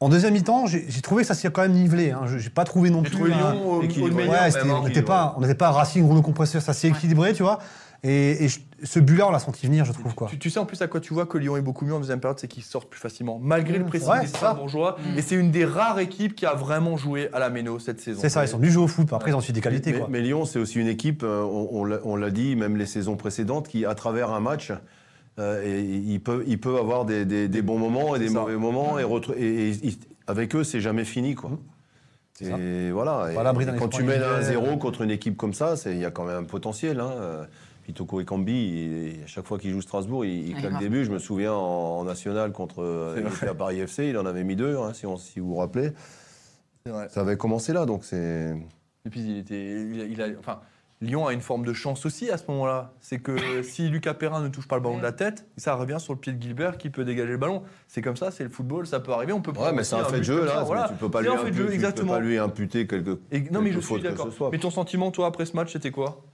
[0.00, 2.12] En deuxième mi-temps, j'ai trouvé que ça s'est quand même nivelé.
[2.12, 2.20] Hein.
[2.26, 3.10] Je- J'ai pas trouvé non plus.
[3.10, 4.28] trouvé un- Lyon équilibré.
[4.28, 4.78] Ouais, même, hein.
[4.82, 7.58] on n'était pas, on n'était pas Racing rouleau compresseur, ça s'est équilibré, tu vois.
[8.04, 10.28] Et, et je- ce but-là, on l'a senti venir, je trouve quoi.
[10.30, 11.98] Tu, tu sais en plus à quoi tu vois que Lyon est beaucoup mieux en
[11.98, 14.38] deuxième période, c'est qu'ils sortent plus facilement, malgré le pressing Ouais, des c'est ça.
[14.38, 14.98] Strasbourgeois.
[15.16, 18.20] Et c'est une des rares équipes qui a vraiment joué à la Méno cette saison.
[18.22, 19.08] C'est ça, ils sont venus jouer au foot.
[19.12, 20.06] Après, ils ont aussi des qualités, mais, quoi.
[20.08, 22.86] mais Lyon, c'est aussi une équipe, euh, on, on l'a- on l'a dit, même les
[22.86, 24.70] saisons précédentes, qui, à travers un match,
[25.38, 28.40] euh, et, il, peut, il peut avoir des, des- des bons moments et des ça.
[28.40, 29.04] mauvais moments, et,
[29.38, 29.94] et- et
[30.26, 31.34] avec eux, c'est jamais fini.
[31.34, 31.52] Quoi.
[32.34, 32.58] C'est ça.
[32.58, 33.28] Et voilà.
[33.30, 34.58] Et- et quand tu mènes individuel.
[34.74, 37.00] 1-0 contre une équipe comme ça, il y a quand même un potentiel.
[37.00, 37.12] Hein.
[37.16, 37.44] Euh,
[37.84, 41.04] Pitoko Ekambi, il- à chaque fois qu'il joue Strasbourg, il, il claque des buts.
[41.04, 44.56] Je me souviens en, en national contre euh, à Paris FC, il en avait mis
[44.56, 45.92] deux, hein, si, on- si vous vous rappelez.
[46.86, 47.08] Vrai.
[47.10, 48.54] Ça avait commencé là, donc c'est.
[49.06, 50.60] Et puis il était, il a, il a- enfin,
[51.00, 52.92] Lyon a une forme de chance aussi à ce moment-là.
[53.00, 55.98] C'est que si Lucas Perrin ne touche pas le ballon de la tête, ça revient
[56.00, 57.62] sur le pied de Gilbert qui peut dégager le ballon.
[57.86, 59.32] C'est comme ça, c'est le football, ça peut arriver.
[59.32, 60.62] On peut Ouais, prendre mais c'est un fait de jeu là.
[60.64, 60.88] voilà.
[60.88, 62.86] Tu peux pas C'est lui un fait de imputer, jeu, tu peux pas lui imputer
[62.86, 63.20] quelque.
[63.30, 64.28] Et, non mais je suis d'accord.
[64.52, 66.24] Mais ton sentiment toi après ce match, c'était quoi?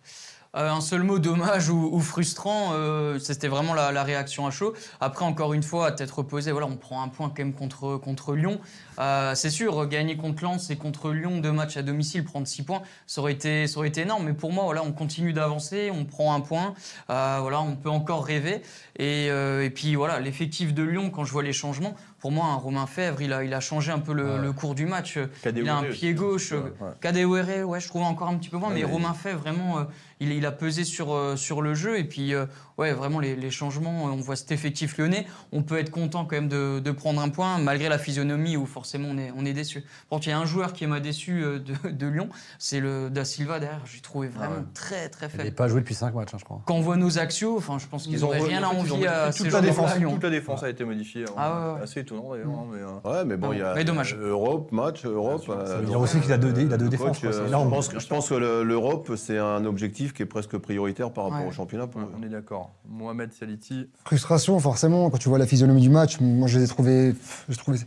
[0.57, 4.51] Euh, un seul mot, dommage ou, ou frustrant, euh, c'était vraiment la, la réaction à
[4.51, 4.73] chaud.
[5.01, 7.97] Après, encore une fois, à tête reposée, voilà, on prend un point quand même contre,
[7.97, 8.61] contre Lyon.
[9.01, 12.63] Euh, c'est sûr, gagner contre Lens et contre Lyon, deux matchs à domicile, prendre six
[12.63, 14.27] points, ça aurait été, ça aurait été énorme.
[14.27, 16.75] Mais pour moi, voilà, on continue d'avancer, on prend un point,
[17.09, 18.63] voilà, on peut encore rêver.
[18.97, 22.55] Et, et puis voilà, l'effectif de Lyon, quand je vois les changements, pour moi, un
[22.55, 24.39] Romain Fèvre, il a, il a changé un peu le, Ouais.
[24.39, 25.19] le cours du match.
[25.45, 26.55] Il a un pied gauche.
[27.03, 29.85] Kadewere, ouais, je trouve encore un petit peu moins, Ouais, mais Romain fait vraiment,
[30.25, 31.99] il, il a pesé sur, euh, sur le jeu.
[31.99, 32.47] Et puis, euh,
[32.79, 35.27] ouais, vraiment, les, les changements, on voit cet effectif lyonnais.
[35.53, 38.67] On peut être content quand même de, de prendre un point, malgré la physionomie où
[38.67, 39.81] forcément on est, on est déçu.
[39.83, 42.81] Par contre, il y a un joueur qui m'a déçu euh, de, de Lyon, c'est
[42.81, 43.81] le Da Silva derrière.
[43.87, 44.63] J'ai trouvé vraiment ouais.
[44.75, 45.57] très, très Il n'avait faible.
[45.57, 46.61] pas joué depuis 5 matchs, hein, je crois.
[46.67, 48.93] Quand on voit nos axios, enfin, je pense qu'ils n'auraient rien à en fait, ils
[48.93, 49.91] ont envier à ces toute la joueurs défense.
[49.93, 50.13] à Lyon.
[50.15, 51.25] Toute la défense a été modifiée.
[51.37, 51.81] Ah ouais, ouais.
[51.83, 52.49] Assez étonnant d'ailleurs.
[52.49, 54.17] hein, mais, euh, Ouais, mais bon, il y a Mais dommage.
[54.17, 55.45] Europe, match, Europe.
[55.47, 57.19] ça veut dire aussi qu'il a deux, il a deux le défenses.
[57.21, 61.11] je pense, que- je pense que le- l'Europe, c'est un objectif qui est presque prioritaire
[61.11, 61.49] par rapport Ouais.
[61.49, 61.87] au championnat.
[61.87, 62.15] Pour ouais, eux.
[62.19, 62.71] on est d'accord.
[62.89, 63.89] Mohamed Saliti.
[64.05, 66.19] Frustration, forcément, quand tu vois la physionomie du match.
[66.21, 67.15] Moi, je les ai trouvés.
[67.59, 67.79] Trouvé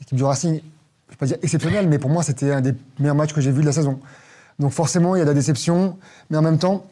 [0.00, 2.74] l'équipe du Racing, je ne vais pas dire exceptionnelle, mais pour moi, c'était un des
[2.98, 3.98] meilleurs matchs que j'ai vu de la saison.
[4.58, 5.96] Donc, forcément, il y a de la déception,
[6.30, 6.84] mais en même temps,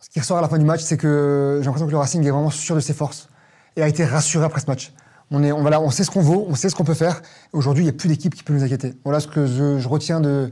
[0.00, 2.24] ce qui ressort à la fin du match, c'est que j'ai l'impression que le Racing
[2.26, 3.28] est vraiment sûr de ses forces
[3.76, 4.92] et a été rassuré après ce match.
[5.30, 7.22] On, est, on, voilà, on sait ce qu'on vaut, on sait ce qu'on peut faire.
[7.52, 8.94] Aujourd'hui, il n'y a plus d'équipe qui peut nous inquiéter.
[9.04, 10.50] Voilà ce que je, je retiens de,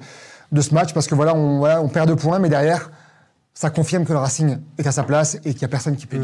[0.53, 2.91] de ce match, parce que voilà on, voilà, on perd deux points, mais derrière,
[3.61, 6.07] ça confirme que le Racing est à sa place et qu'il n'y a personne qui
[6.07, 6.19] peut.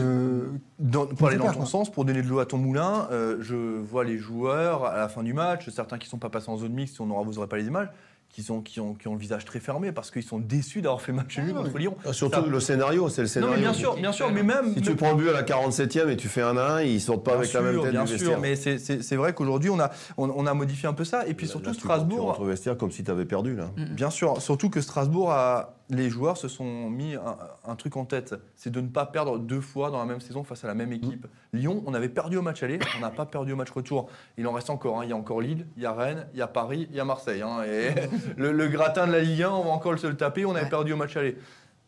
[0.78, 1.66] Dans- pour aller dans ton quoi.
[1.66, 5.08] sens, pour donner de l'eau à ton moulin, euh, je vois les joueurs à la
[5.08, 7.48] fin du match, certains qui sont pas passés en zone mixte, on aura, vous n'aurez
[7.48, 7.88] pas les images,
[8.28, 11.00] qui, sont, qui, ont, qui ont le visage très fermé parce qu'ils sont déçus d'avoir
[11.02, 11.96] fait match nul non, contre Lyon.
[12.04, 13.54] Ah, Surtout Ça- le scénario, c'est le Non scénario.
[13.56, 14.74] mais bien sûr, bien sûr, mais même...
[14.74, 17.24] Si tu prends le but à la 47e et tu fais un 1, ils sortent
[17.24, 18.40] pas avec sûr, la même tête bien du sûr, vestiaire.
[18.40, 18.54] mais
[19.02, 21.50] c'est- vrai qu'aujourd'hui on a, on, on a modifié un peu ça, et puis Là,
[21.52, 23.70] surtout tu- Tu Strasbourg, rentres au vestiaire comme si tu avais perdu là.
[23.76, 28.04] bien sûr, surtout que Strasbourg a, les joueurs se sont mis un, un truc en
[28.06, 30.74] tête, c'est de ne pas perdre deux fois dans la même saison face à la
[30.74, 31.26] même équipe.
[31.52, 34.08] Lyon, on avait perdu au match aller, on n'a pas perdu au match retour.
[34.38, 35.04] Il en reste encore, hein.
[35.04, 37.00] il y a encore Lille, il y a Rennes, il y a Paris, il y
[37.00, 37.42] a Marseille.
[37.42, 37.62] hein.
[37.66, 37.94] et
[38.40, 40.62] le, le gratin de la Ligue 1, on va encore se le taper, on avait
[40.64, 40.68] Ouais.
[40.70, 41.36] perdu au match aller.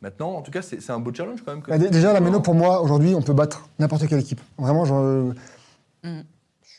[0.02, 1.62] Maintenant, en tout cas, c'est un beau challenge quand même.
[1.62, 4.40] que- Bah, dé- déjà, la Méno, pour moi, aujourd'hui, on peut battre n'importe quelle équipe.
[4.58, 5.32] Vraiment, je,
[6.04, 6.20] Mm.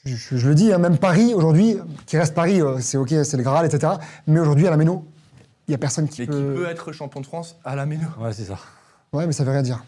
[0.05, 3.09] je, je- je le dis, hein, même Paris, aujourd'hui, qui reste Paris, euh, c'est OK,
[3.09, 3.93] c'est le Graal, etc.
[4.27, 5.03] Mais aujourd'hui, à la Méno,
[5.67, 6.53] il n'y a personne qui Mais qui peut...
[6.55, 8.57] peut être champion de France à la Méno Ouais, c'est ça.
[9.13, 9.83] Ouais, mais ça veut rien dire.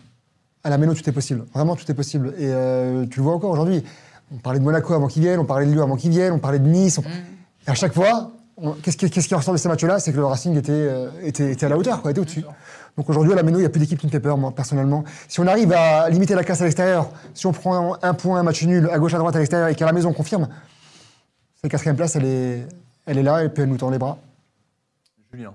[0.64, 1.46] À la Méno, tout est possible.
[1.54, 2.34] Vraiment, tout est possible.
[2.38, 3.84] Et euh, tu le vois encore aujourd'hui.
[4.32, 6.40] On parlait de Monaco avant qu'ils viennent, on parlait de Lyon avant qu'ils viennent, on
[6.40, 6.98] parlait de Nice.
[7.00, 10.00] on- Et à chaque fois, on- qu'est-ce qui, qu'est-ce qui ressort de ces matchs-là?
[10.00, 12.44] C'est que le Racing était, euh, était, était à la hauteur, quoi, était au-dessus.
[12.98, 14.52] Donc aujourd'hui, à la Méno, il n'y a plus d'équipe qui me fait peur, moi,
[14.52, 15.06] personnellement.
[15.30, 18.44] Si on arrive à limiter la casse à l'extérieur, si on prend un point, un
[18.44, 20.50] match nul, à gauche, à droite, à l'extérieur, et qu'à la maison, on confirme,
[21.62, 22.68] cette quatrième place, elle est,
[23.06, 24.18] elle est là, et puis elle nous tend les bras.
[25.32, 25.54] Julien.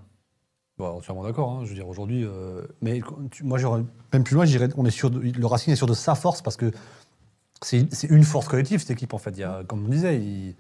[0.77, 1.51] Bon, entièrement d'accord.
[1.53, 1.61] hein.
[1.65, 2.25] Je veux dire, aujourd'hui.
[2.25, 3.83] euh, mais tu- moi, j'aurais
[4.13, 6.43] même plus loin, je dirais, on est de- le Racing est sur de sa force
[6.43, 6.73] parce que
[7.63, 9.31] c'est c'est une force collective, cette équipe, en fait.
[9.31, 10.55] Il y a, comme on disait, il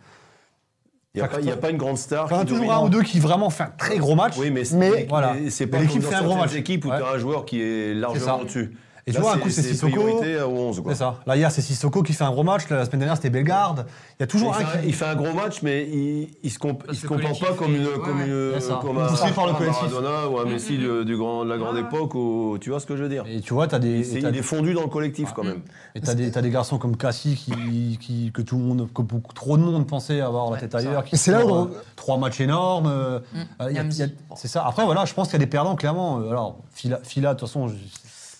[1.16, 2.26] Il n'y a, pas- il y a pas une grande star.
[2.28, 2.80] il y en a qui toujours domine.
[2.80, 4.34] un ou deux qui vraiment fait un très gros match.
[4.38, 4.62] Oui, mais,
[5.08, 5.34] Voilà.
[5.50, 6.54] c'est Mais pas l'équipe comme fait dans un gros certaines match.
[6.60, 6.98] équipes où Ouais.
[6.98, 8.00] tu as un joueur qui est ça.
[8.00, 8.76] largement au-dessus.
[9.06, 9.92] Et tu Là, vois, un coup, c'est Sissoko.
[9.92, 10.80] priorité au 11.
[10.80, 10.92] quoi.
[10.92, 11.20] C'est ça.
[11.26, 12.62] Là, hier, c'est Sissoko qui fait un gros match.
[12.70, 13.84] La semaine dernière, c'était Bellegarde.
[14.18, 14.88] Il y a toujours il, un fait un, qui.
[14.88, 17.74] il fait un gros match, mais il il se, comp- il se comporte pas comme,
[17.74, 18.26] une, comme, ouais.
[18.26, 19.82] une- comme un, Poussé par le un collectif.
[19.92, 22.14] Maradona ou un Messi du, du grand, de la grande époque.
[22.14, 24.16] ou- tu vois ce que je veux dire Et tu vois, t'as des.
[24.16, 25.60] Il est fondu dans le collectif quand même.
[25.94, 29.02] Et t'as des, t'as des garçons comme Cassie qui, qui- que tout le monde, que
[29.02, 31.04] beaucoup trop de monde pensait avoir la tête ailleurs.
[31.12, 32.86] C'est là où- euh, trois matchs énormes.
[32.86, 33.38] euh, Mm.
[33.60, 34.64] euh, c'est ça.
[34.66, 36.16] Après voilà, je pense qu'il y a des perdants clairement.
[36.18, 37.68] Alors Fila, Fila, de toute façon,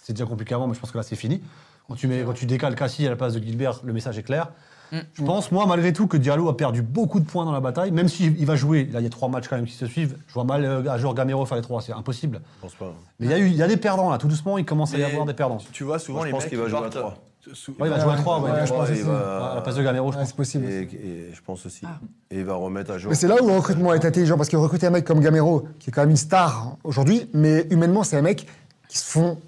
[0.05, 1.41] c'est déjà compliqué avant, mais je pense que là c'est fini.
[1.89, 4.23] Quand tu mets, quand tu décales Cassie à la place de Gilbert, le message est
[4.23, 4.49] clair.
[4.93, 4.99] Mm.
[5.15, 7.91] Je pense, moi, malgré tout, que Diallo a perdu beaucoup de points dans la bataille,
[7.91, 8.85] même s'il il va jouer.
[8.93, 10.17] Là, il y a trois matchs quand même qui se suivent.
[10.29, 12.41] Je vois mal euh, un joueur Gamero faire les trois, c'est impossible.
[12.59, 12.93] Je pense pas.
[13.19, 14.93] Mais il y, a eu- il y a des perdants là, tout doucement, il commence
[14.95, 15.59] à y Mais avoir des perdants.
[15.73, 17.15] Tu vois, souvent Moi, je les pense mecs qu'il va jouer à partent- trois.
[17.55, 18.51] sou- Ouais, il va jouer à trois, ouais.
[18.51, 19.03] Ouais, je pense il aussi.
[19.03, 20.29] va- À la place de Gamero, je Ouais, pense.
[20.31, 20.67] c'est possible.
[20.71, 21.85] Et, et je pense aussi.
[21.87, 21.99] Ah.
[22.31, 23.11] Et il va remettre à jour.
[23.11, 25.67] Mais c'est là où le recrutement est intelligent, parce que recruter un mec comme Gamero,
[25.81, 28.47] qui est quand même une star aujourd'hui, mais humainement, c'est un mec
[28.89, 29.39] qui se font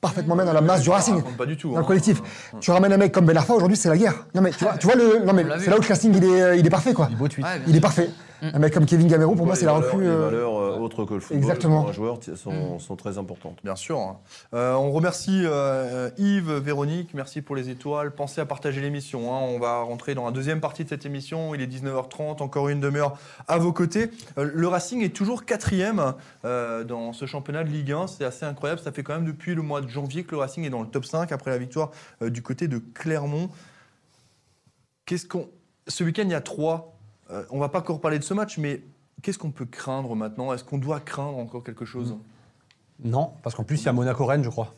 [0.00, 1.70] parfaitement bien dans la masse du Ça Racing, Pas du tout.
[1.70, 1.80] dans hein.
[1.80, 2.22] le collectif.
[2.60, 4.26] Tu ramènes un mec comme Ben Arfa, aujourd'hui, c'est la guerre.
[4.34, 5.24] Non, mais tu vois, tu vois le.
[5.24, 7.08] Non, mais c'est là où le casting, il est, il est parfait, quoi.
[7.10, 7.44] Il beau tweet.
[7.44, 8.10] Ouais, bien Il est parfait.
[8.42, 10.02] Un mec comme Kevin Gamero, pour moi, c'est la recrue.
[10.02, 11.80] Les euh, valeurs euh, autres que le football Exactement.
[11.82, 13.58] pour un joueur t- sont, sont très importantes.
[13.62, 13.98] Bien sûr.
[13.98, 14.18] hein.
[14.54, 18.12] Euh, on remercie euh, Yves, Véronique, merci pour les étoiles.
[18.14, 19.34] Pensez à partager l'émission.
[19.34, 19.40] hein.
[19.42, 21.54] On va rentrer dans la deuxième partie de cette émission.
[21.54, 23.16] Il est 19h30, encore une demi-heure
[23.48, 24.10] à vos côtés.
[24.38, 28.06] Euh, le Racing est toujours quatrième euh, dans ce championnat de Ligue 1.
[28.06, 28.80] C'est assez incroyable.
[28.80, 30.88] Ça fait quand même depuis le mois de janvier que le Racing est dans le
[30.88, 31.90] top 5 après la victoire
[32.22, 33.48] euh, du côté de Clermont.
[35.06, 35.48] Qu'est-ce qu'on...
[35.88, 36.96] Ce week-end, il y a trois.
[37.32, 38.82] Euh, on va pas encore parler de ce match, mais
[39.22, 40.52] qu'est-ce qu'on peut craindre maintenant?
[40.52, 42.16] Est-ce qu'on doit craindre encore quelque chose?
[43.02, 44.74] Non, parce qu'en plus, il y a Monaco-Rennes, je crois.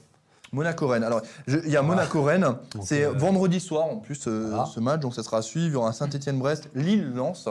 [0.53, 1.05] Monaco-Rennes.
[1.05, 2.57] Alors, il y a Monaco-Rennes.
[2.83, 4.67] C'est euh, vendredi soir en plus euh, voilà.
[4.67, 5.67] ce match, donc ça sera à suivre.
[5.67, 7.49] Il y aura Saint-Etienne-Brest, Lille-Lens.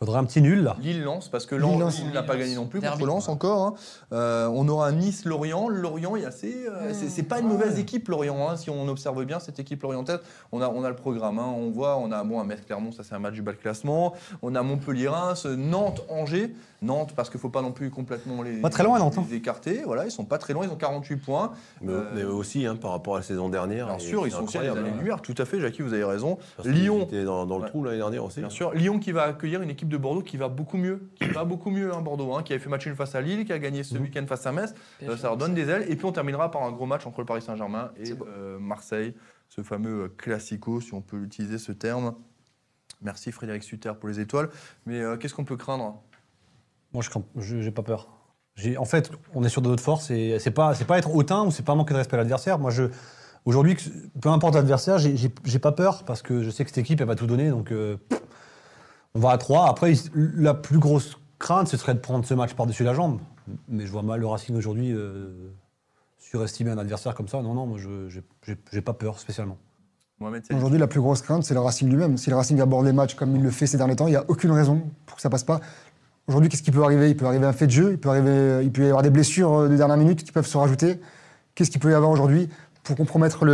[0.00, 0.76] Faudrait un petit nul, là.
[0.80, 1.98] Lille-Lens, parce que Lens.
[2.00, 3.00] Lille n'a pas gagné non plus Derby.
[3.00, 3.66] contre Lens encore.
[3.66, 3.74] hein.
[4.14, 5.68] Euh, on aura Nice-Lorient.
[5.68, 6.64] Lorient est assez.
[6.66, 8.48] euh, c'est- c'est pas une mauvaise équipe, Lorient.
[8.48, 10.20] hein, si on observe bien cette équipe lorientaise,
[10.52, 11.38] on a, on a le programme.
[11.38, 11.52] hein.
[11.54, 14.14] on voit, on a bon, un Metz-Clermont, ça c'est un match du bas de classement.
[14.40, 16.48] On a Montpellier-Reims, Nantes-Angers.
[16.48, 16.50] Nantes,
[17.14, 19.24] parce qu'il ne faut pas non plus complètement les, Pas très loin, Nantes, hein.
[19.28, 19.82] les écarter.
[19.84, 21.52] Voilà, ils sont pas très loin, ils ont 48 points.
[21.82, 23.86] Mais, Euh, mais aussi, hein, par rapport à la saison dernière.
[23.86, 25.02] Bien sûr, ils sont aussi à des incroyable, années hein.
[25.02, 26.38] lumière, tout à fait, Jackie, vous avez raison.
[26.56, 27.68] Parce Lyon, étaient dans, dans le Ouais.
[27.68, 28.38] trou l'année dernière aussi.
[28.40, 28.50] bien hein.
[28.50, 31.44] sûr, Lyon qui va accueillir une équipe de Bordeaux qui va beaucoup mieux, qui va
[31.44, 33.58] beaucoup mieux, hein, Bordeaux, hein, qui avait fait match nul face à Lille, qui a
[33.58, 34.02] gagné ce Mhm.
[34.02, 34.74] week-end face à Metz.
[35.02, 35.84] Euh, ça leur donne des ailes.
[35.88, 39.14] Et puis on terminera par un gros match entre le Paris Saint-Germain et euh, Marseille,
[39.48, 42.14] ce fameux classico, si on peut utiliser ce terme.
[43.02, 44.48] Merci Frédéric Sutter pour les étoiles.
[44.86, 46.02] Mais euh, qu'est-ce qu'on peut craindre?
[46.92, 47.02] Moi,
[47.36, 48.08] je j'ai pas peur.
[48.78, 51.44] En fait, on est sur de notre force et c'est pas, c'est pas être hautain
[51.44, 52.58] ou c'est pas manquer de respect à l'adversaire.
[52.58, 52.84] Moi, je,
[53.44, 53.76] aujourd'hui,
[54.20, 57.14] peu importe l'adversaire, j'ai- pas peur parce que je sais que cette équipe, elle va
[57.14, 57.48] tout donner.
[57.50, 57.96] Donc, euh,
[59.14, 59.68] on va à 3.
[59.68, 63.20] Après, la plus grosse crainte, ce serait de prendre ce match par-dessus la jambe.
[63.68, 65.50] Mais je vois mal le Racing aujourd'hui euh,
[66.18, 67.40] surestimer un adversaire comme ça.
[67.42, 68.08] Non, non, moi, je
[68.72, 69.56] j'ai pas peur spécialement.
[70.54, 72.18] Aujourd'hui, la plus grosse crainte, c'est le Racing lui-même.
[72.18, 74.16] Si le Racing aborde les matchs comme il le fait ces derniers temps, il n'y
[74.16, 75.60] a aucune raison pour que ça passe pas.
[76.30, 77.10] Aujourd'hui, qu'est-ce qui peut arriver?
[77.10, 79.10] Il peut arriver un fait de jeu, il peut, arriver, il peut y avoir des
[79.10, 81.00] blessures euh, de dernière minute qui peuvent se rajouter.
[81.56, 82.48] Qu'est-ce qu'il peut y avoir aujourd'hui?
[82.84, 83.44] Pour compromettre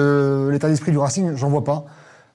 [0.51, 1.87] l'état d'esprit du Racing J'en vois pas.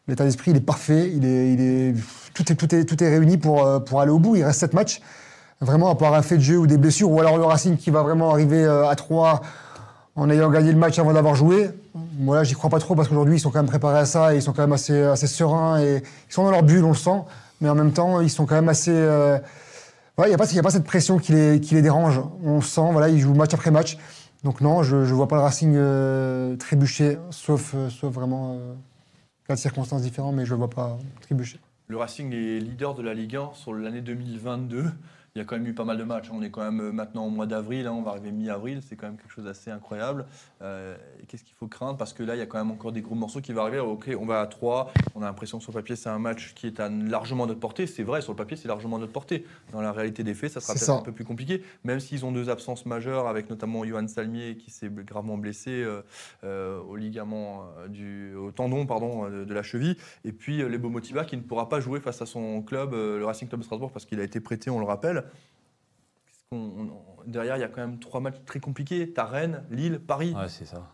[0.08, 1.94] L'état d'esprit, il est parfait, il est,
[2.34, 4.36] tout, est, tout, est, tout est réuni pour, euh, pour aller au bout.
[4.36, 5.00] Il reste sept matchs.
[5.60, 7.92] Vraiment, à part un fait de jeu ou des blessures, ou alors le Racing qui
[7.92, 9.42] va vraiment arriver euh, à 3
[10.16, 11.70] en ayant gagné le match avant d'avoir joué.
[12.18, 14.34] Moi, là, j'y crois pas trop parce qu'aujourd'hui, ils sont quand même préparés à ça
[14.34, 16.96] et ils sont quand même assez, sereins et ils sont dans leur bulle, on le
[16.96, 17.22] sent.
[17.62, 18.90] Mais en même temps, ils sont quand même assez.
[18.90, 19.38] euh,
[20.28, 22.22] Il n'y a, a pas cette pression qui les, qui les dérange.
[22.44, 23.98] On sent, voilà, ils jouent match après match.
[24.44, 28.74] Donc, non, je ne vois pas le Racing euh, trébucher, sauf, euh, sauf vraiment euh,
[29.48, 31.60] cas de circonstances différents, mais je ne le vois pas trébucher.
[31.88, 34.86] Le Racing est leader de la Ligue 1 sur l'année 2022.
[35.36, 36.28] Il y a quand même eu pas mal de matchs.
[36.30, 36.36] hein.
[36.36, 38.96] On est quand même euh, maintenant au mois d'avril, hein, on va arriver mi-avril, c'est
[38.98, 40.26] quand même quelque chose d'assez incroyable.
[40.62, 40.96] Euh,
[41.28, 41.98] Qu'est-ce qu'il faut craindre?
[41.98, 43.80] Parce que là, il y a quand même encore des gros morceaux qui vont arriver.
[43.80, 46.54] Ok, on va à 3, on a l'impression que sur le papier, c'est un match
[46.54, 47.88] qui est à largement notre portée.
[47.88, 49.46] C'est vrai, sur le papier, c'est largement notre portée.
[49.72, 52.32] Dans la réalité des faits, ça sera peut-être un peu plus compliqué, même s'ils ont
[52.34, 56.02] deux absences majeures, avec notamment Johan Salmier qui s'est gravement blessé euh,
[56.44, 59.96] euh, au ligament, euh, du, au tendon pardon, de, de la cheville.
[60.26, 63.48] Et puis Lebo Motiba qui ne pourra pas jouer face à son club, le Racing
[63.48, 65.21] Club de Strasbourg, parce qu'il a été prêté, on le rappelle.
[66.54, 66.90] On-
[67.28, 69.14] derrière, il y a quand même trois matchs très compliqués.
[69.14, 70.34] T'as Rennes, Lille, Paris.
[70.36, 70.92] Ouais, c'est ça.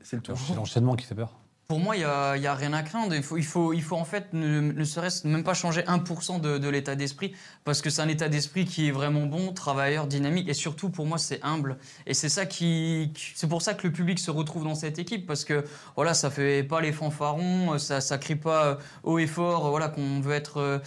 [0.00, 0.38] C'est le tour.
[0.38, 1.38] C'est l'enchaînement qui fait peur.
[1.68, 3.12] Pour moi, il n'y a, a rien à craindre.
[3.12, 7.34] Il faut, en fait ne, ne serait-ce même pas changer 1% de, de l'état d'esprit,
[7.64, 11.06] parce que c'est un état d'esprit qui est vraiment bon, travailleur, dynamique, et surtout pour
[11.06, 11.76] moi, c'est humble.
[12.06, 15.26] Et c'est ça qui, c'est pour ça que le public se retrouve dans cette équipe,
[15.26, 15.64] parce que
[15.96, 19.70] voilà, ça fait pas les fanfarons, ça, ça crie pas euh, haut et fort, euh,
[19.70, 20.78] voilà, qu'on veut être euh,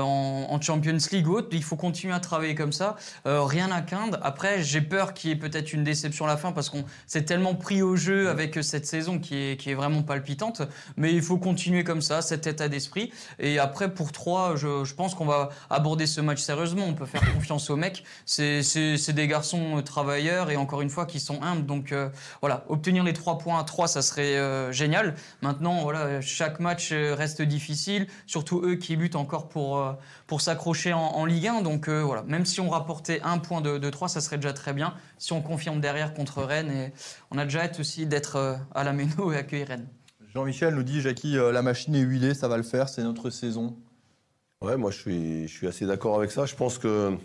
[0.00, 1.48] en, en Champions League ou autre.
[1.50, 2.94] Il faut continuer à travailler comme ça.
[3.24, 4.18] Rien à craindre.
[4.22, 7.24] Après, j'ai peur qu'il y ait peut-être une déception à la fin, parce qu'on s'est
[7.24, 10.62] tellement pris au jeu avec cette saison qui est, qui est vraiment palpitante.
[10.96, 13.12] Mais il faut continuer comme ça, cet état d'esprit.
[13.38, 16.84] Et après, pour 3, je, je pense qu'on va aborder ce match sérieusement.
[16.86, 18.04] On peut faire confiance aux mecs.
[18.26, 21.66] C'est des garçons euh, travailleurs et encore une fois qui sont humbles.
[21.66, 22.10] Donc euh,
[22.40, 25.14] voilà, obtenir les 3 points à 3, ça serait euh, génial.
[25.42, 29.92] Maintenant, voilà, chaque match reste difficile, surtout eux qui luttent encore pour, euh,
[30.26, 31.62] pour s'accrocher en, en Ligue 1.
[31.62, 34.72] Donc voilà, même si on rapportait un point de, de 3, ça serait déjà très
[34.72, 34.94] bien.
[35.18, 36.92] Si on confirme derrière contre Rennes, et
[37.30, 39.88] on a déjà hâte aussi d'être à la Méno et accueillir Rennes.
[40.34, 43.30] Jean-Michel nous dit, Jackie, euh, la machine est huilée, ça va le faire, c'est notre
[43.30, 43.76] saison.
[44.60, 46.44] Ouais, moi je suis, je suis assez d'accord avec ça.
[46.44, 47.16] Je pense que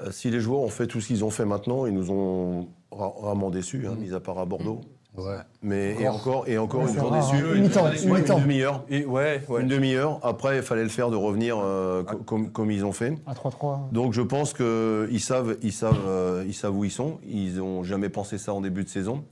[0.00, 2.68] euh, si les joueurs ont fait tout ce qu'ils ont fait maintenant, ils nous ont
[2.90, 4.80] ra- rarement déçus, hein, mis à part à Bordeaux.
[5.14, 5.36] Ouais.
[5.60, 7.44] Mais et encore, et encore, ils nous ont déçus.
[7.54, 8.82] Une demi-heure.
[8.90, 9.60] Ouais, ouais.
[9.60, 10.18] Une demi-heure.
[10.22, 13.14] Après, il fallait le faire de revenir euh, co- comme, comme ils ont fait.
[13.26, 13.90] À 3-3.
[13.92, 17.18] Donc je pense qu'ils savent, ils savent, euh, ils savent où ils sont.
[17.28, 19.22] Ils n'ont jamais pensé ça en début de saison.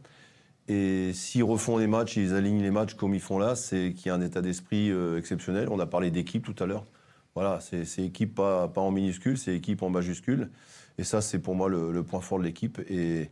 [0.72, 4.06] Et s'ils refont les matchs, ils alignent les matchs comme ils font là, c'est qu'il
[4.06, 5.68] y a un état d'esprit euh, exceptionnel.
[5.70, 6.84] On a parlé d'équipe tout à l'heure.
[7.34, 10.50] Voilà, c'est équipe pas, pas en minuscule, c'est équipe en majuscule.
[10.98, 12.78] Et ça, c'est pour moi le, le point fort de l'équipe.
[12.88, 13.30] Et,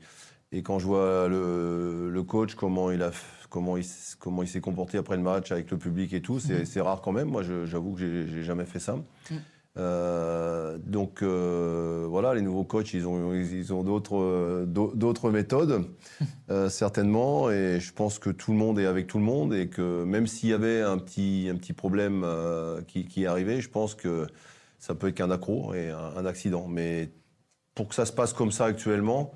[0.51, 3.11] et quand je vois le, le coach, comment il a,
[3.51, 6.41] comment il, s- comment il s'est comporté après le match avec le public et tout,
[6.41, 7.29] c'est c'est rare quand même.
[7.29, 8.99] Moi, j'avoue que j'ai jamais fait ça.
[9.79, 15.31] Euh, donc euh, voilà, les nouveaux coachs, ils ont, ils ont d'autres, euh, d'au- d'autres
[15.31, 15.85] méthodes,
[16.51, 17.51] euh, certainement.
[17.51, 20.27] Et je pense que tout le monde est avec tout le monde et que même
[20.27, 22.27] s'il y avait un petit, un petit problème
[22.89, 24.27] qui, qui est arrivé, je pense que
[24.79, 26.67] ça peut être qu'un accro et un, un accident.
[26.69, 27.11] Mais
[27.75, 29.33] pour que ça se passe comme ça actuellement,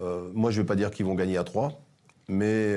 [0.00, 1.80] moi je ne vais pas dire qu'ils vont gagner à 3,
[2.28, 2.74] mais,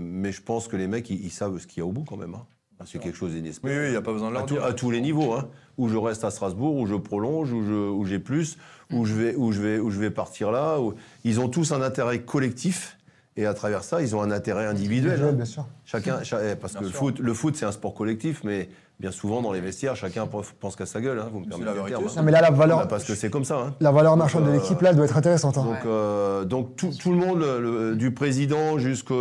[0.00, 2.04] mais je pense que les mecs, ils, ils savent ce qu'il y a au bout
[2.04, 2.34] quand même.
[2.34, 2.46] hein.
[2.84, 3.78] C'est quelque chose d'inespéré.
[3.78, 4.64] oui, il n'y a pas besoin de À, leur tout- dire.
[4.64, 5.48] à tous les niveaux, hein.
[5.78, 8.58] Où je reste à Strasbourg, où je prolonge, où je- où j'ai plus,
[8.92, 10.78] où je vais, où je vais, où je vais partir là.
[10.80, 12.98] où- Ils ont tous un intérêt collectif
[13.36, 15.20] et à travers ça, ils ont un intérêt individuel.
[15.22, 15.32] hein.
[15.32, 15.64] bien sûr.
[15.86, 16.98] Chacun, cha- eh, parce Bien que le sûr.
[16.98, 18.68] foot, le foot, c'est un sport collectif, mais
[19.00, 20.28] bien souvent dans les vestiaires, chacun
[20.60, 21.18] pense qu'à sa gueule.
[21.18, 22.12] hein, vous me permettez la le vérité, terme, hein.
[22.18, 23.58] Non, mais là, la Bah, valeur, parce que c'est comme ça.
[23.58, 23.74] hein.
[23.80, 25.56] la valeur marchande de euh, l'équipe, là, elle doit être intéressante.
[25.58, 25.64] hein.
[25.64, 29.14] Donc, euh, donc tout, tout le monde, le- du président jusqu'à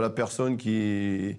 [0.00, 1.36] la personne qui,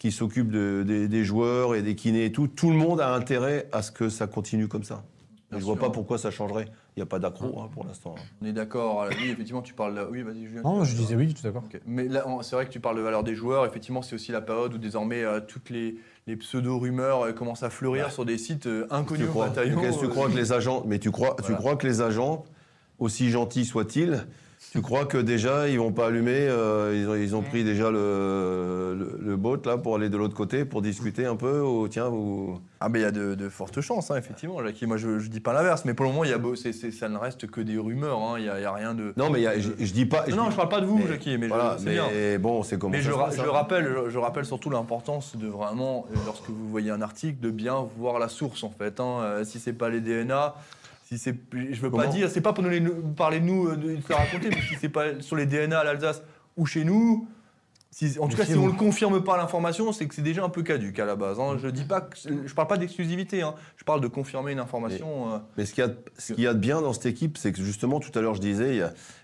[0.00, 3.14] qui s'occupe de- des, des joueurs et des kinés et tout, tout le monde a
[3.14, 5.04] intérêt à ce que ça continue comme ça.
[5.50, 5.82] Bien je vois sûr.
[5.84, 6.64] pas pourquoi ça changerait.
[6.96, 8.14] Il n'y a pas d'accro hein, pour l'instant.
[8.40, 9.06] On est d'accord.
[9.10, 9.94] Oui, effectivement, tu parles.
[9.96, 10.62] de- Oui, vas-y, Julien.
[10.62, 11.64] Non, je disais oui, tout d'accord.
[11.86, 13.66] Mais là, c'est vrai que tu parles de valeur des joueurs.
[13.66, 17.70] Effectivement, c'est aussi la période où désormais euh, toutes les, les pseudo-rumeurs euh, commencent à
[17.70, 19.80] fleurir sur des sites euh, inconnus Tu au crois, bataillon.
[19.80, 22.00] qu'est-ce que tu euh, crois que les agents, mais tu crois, tu crois que les
[22.00, 22.44] agents,
[23.00, 24.24] aussi gentils soient-ils,
[24.72, 27.90] tu crois que déjà ils vont pas allumer, euh, ils, ont, ils ont pris déjà
[27.90, 31.88] le, le, le boat là pour aller de l'autre côté pour discuter un peu ou
[31.88, 32.60] tiens vous.
[32.78, 34.62] Ah, mais il y a de, de fortes chances, hein, effectivement.
[34.64, 34.86] Jackie.
[34.86, 36.72] Moi, je, je dis pas l'inverse, mais pour le moment, il y a beau- c'est-
[36.72, 38.18] c'est- ça ne reste que des rumeurs.
[38.20, 38.34] hein.
[38.38, 39.12] Il n'y a, il y a rien de.
[39.16, 40.24] Non mais il y a- je, je dis pas.
[40.28, 42.04] Non, je parle pas de vous, mais- Jackie, mais voilà, je, c'est bien.
[42.12, 43.52] mais bon c'est comme Mais ça je, se ra- passe, je hein.
[43.52, 47.50] rappelle, je, je rappelle surtout l'importance de vraiment, euh, lorsque vous voyez un article, de
[47.50, 49.00] bien voir la source en fait.
[49.00, 49.20] hein.
[49.22, 50.54] Euh, si c'est pas les DNA,
[51.10, 53.66] si c'est, je veux pas dire, c'est pas pour nous les- nous parler de nous,
[53.66, 56.22] euh, de se raconter, mais si c'est pas sur les DNA à l'Alsace
[56.56, 57.26] ou chez nous.
[57.92, 60.48] Si, en tout cas, si on ne confirme pas l'information, c'est que c'est déjà un
[60.48, 61.40] peu caduque à la base.
[61.40, 61.58] hein.
[61.60, 63.42] Je dis pas, que, je parle pas d'exclusivité.
[63.42, 63.56] hein.
[63.76, 65.34] Je parle de confirmer une information.
[65.34, 67.36] euh, Mais ce qu'il y, a- ce qu'il y a de bien dans cette équipe,
[67.36, 68.80] c'est que justement, tout à l'heure, je disais,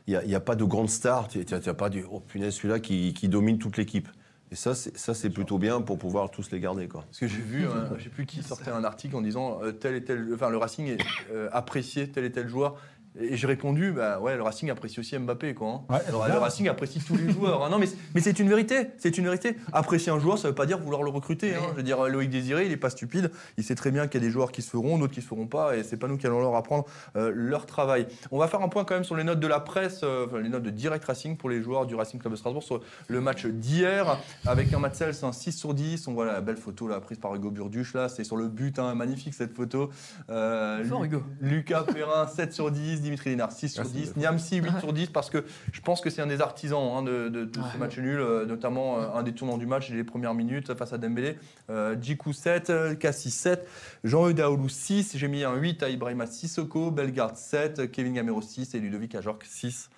[0.09, 1.29] il n'y a, pas de grande star.
[1.37, 3.77] Il n'y a, il y a pas du oh punaise, celui-là qui, qui domine toute
[3.77, 4.09] l'équipe.
[4.53, 6.87] Et ça, c'est, ça, c'est plutôt bien pour pouvoir tous les garder.
[6.87, 7.03] Quoi.
[7.03, 9.73] Parce que j'ai vu, un- je sais plus qui sortait un article en disant euh,
[9.73, 10.99] tel et tel, enfin le Racing est,
[11.33, 12.77] euh, appréciait tel et tel joueur.
[13.19, 15.85] Et j'ai répondu, bah ouais, le Racing apprécie aussi Mbappé, quoi.
[15.89, 15.95] hein.
[15.95, 17.65] Ouais, le, Racing apprécie tous les joueurs.
[17.65, 17.71] hein.
[17.71, 18.89] Non, mais, mais c'est une vérité.
[18.99, 19.57] C'est une vérité.
[19.73, 21.55] Apprécier un joueur, ça veut pas dire vouloir le recruter.
[21.55, 21.61] hein.
[21.73, 23.31] Je veux dire, Loïc Désiré, il est pas stupide.
[23.57, 25.27] Il sait très bien qu'il y a des joueurs qui se feront, d'autres qui se
[25.29, 26.85] feront pas, et c'est pas nous qui allons leur apprendre
[27.17, 28.07] euh, leur travail.
[28.31, 30.41] On va faire un point quand même sur les notes de la presse, euh, enfin,
[30.41, 33.21] les notes de Direct Racing pour les joueurs du Racing Club de Strasbourg sur le
[33.23, 36.07] match d'hier, avec un Matzels, un 6 sur 10.
[36.09, 38.79] On voit la belle photo là, prise par Hugo Burduche, là, c'est sur le but,
[38.79, 39.91] hein, magnifique cette photo.
[40.29, 41.23] Euh, Hugo.
[41.41, 44.31] Lucas Perrin, 7 sur 10, Dimitri Lénard, 6 sur Ah, c'est 10, bien.
[44.33, 47.29] Niamsi, 8 sur 10, parce que je pense que c'est un des artisans hein, de,
[47.29, 47.79] de- de ce Ouais.
[47.79, 50.99] match nul, euh, notamment euh, un des tournants du match, les premières minutes face à
[50.99, 51.39] Dembélé.
[51.71, 53.67] Euh, Djikou 7, euh, Cassis 7,
[54.05, 58.75] Jean-Eudes Aoulou 6, j'ai mis un 8 à Ibrahima Sissoko, Bellegarde 7, Kevin Gamero 6
[58.75, 59.91] et Ludovic Ajorc 6.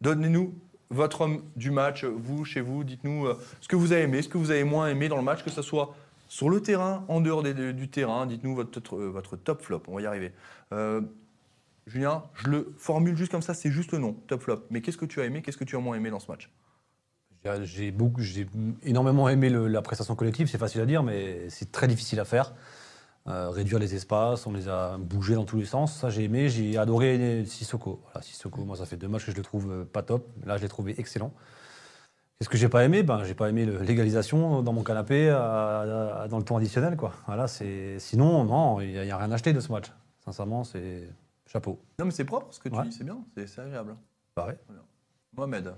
[0.00, 0.54] Donnez-nous
[0.90, 3.26] votre homme du match, vous, chez vous, dites-nous
[3.60, 5.50] ce que vous avez aimé, ce que vous avez moins aimé dans le match, que
[5.50, 5.94] ce soit
[6.28, 10.02] sur le terrain, en dehors des- du terrain, dites-nous votre, votre top flop, on va
[10.02, 10.32] y arriver.
[10.72, 11.00] Euh,
[11.88, 14.64] Julien, je le formule juste comme ça, c'est juste le nom, top flop.
[14.70, 16.50] Mais qu'est-ce que tu as aimé, qu'est-ce que tu as moins aimé dans ce match
[17.64, 18.46] J'ai-
[18.82, 22.52] énormément aimé la prestation collective, c'est facile à dire, mais c'est très difficile à faire.
[23.26, 26.48] Euh, réduire les espaces, on les a bougés dans tous les sens, ça j'ai aimé.
[26.48, 28.00] J'ai adoré Sissoko.
[28.04, 30.56] Voilà, Sissoko, moi ça fait deux matchs que je le trouve euh, pas top, là
[30.56, 31.32] je l'ai trouvé excellent.
[32.38, 36.42] Qu'est-ce que j'ai pas aimé Ben j'ai pas aimé l'égalisation dans mon canapé dans le
[36.44, 37.12] temps additionnel, quoi.
[37.26, 39.86] Voilà, sinon non, il y, a- a rien à acheter de ce match.
[40.24, 41.08] Sincèrement, c'est
[41.50, 41.78] chapeau.
[41.98, 42.84] Non, mais c'est propre ce que tu Ouais.
[42.84, 43.96] dis, c'est bien, c'est agréable.
[44.34, 44.56] Pareil.
[45.36, 45.72] Mohamed,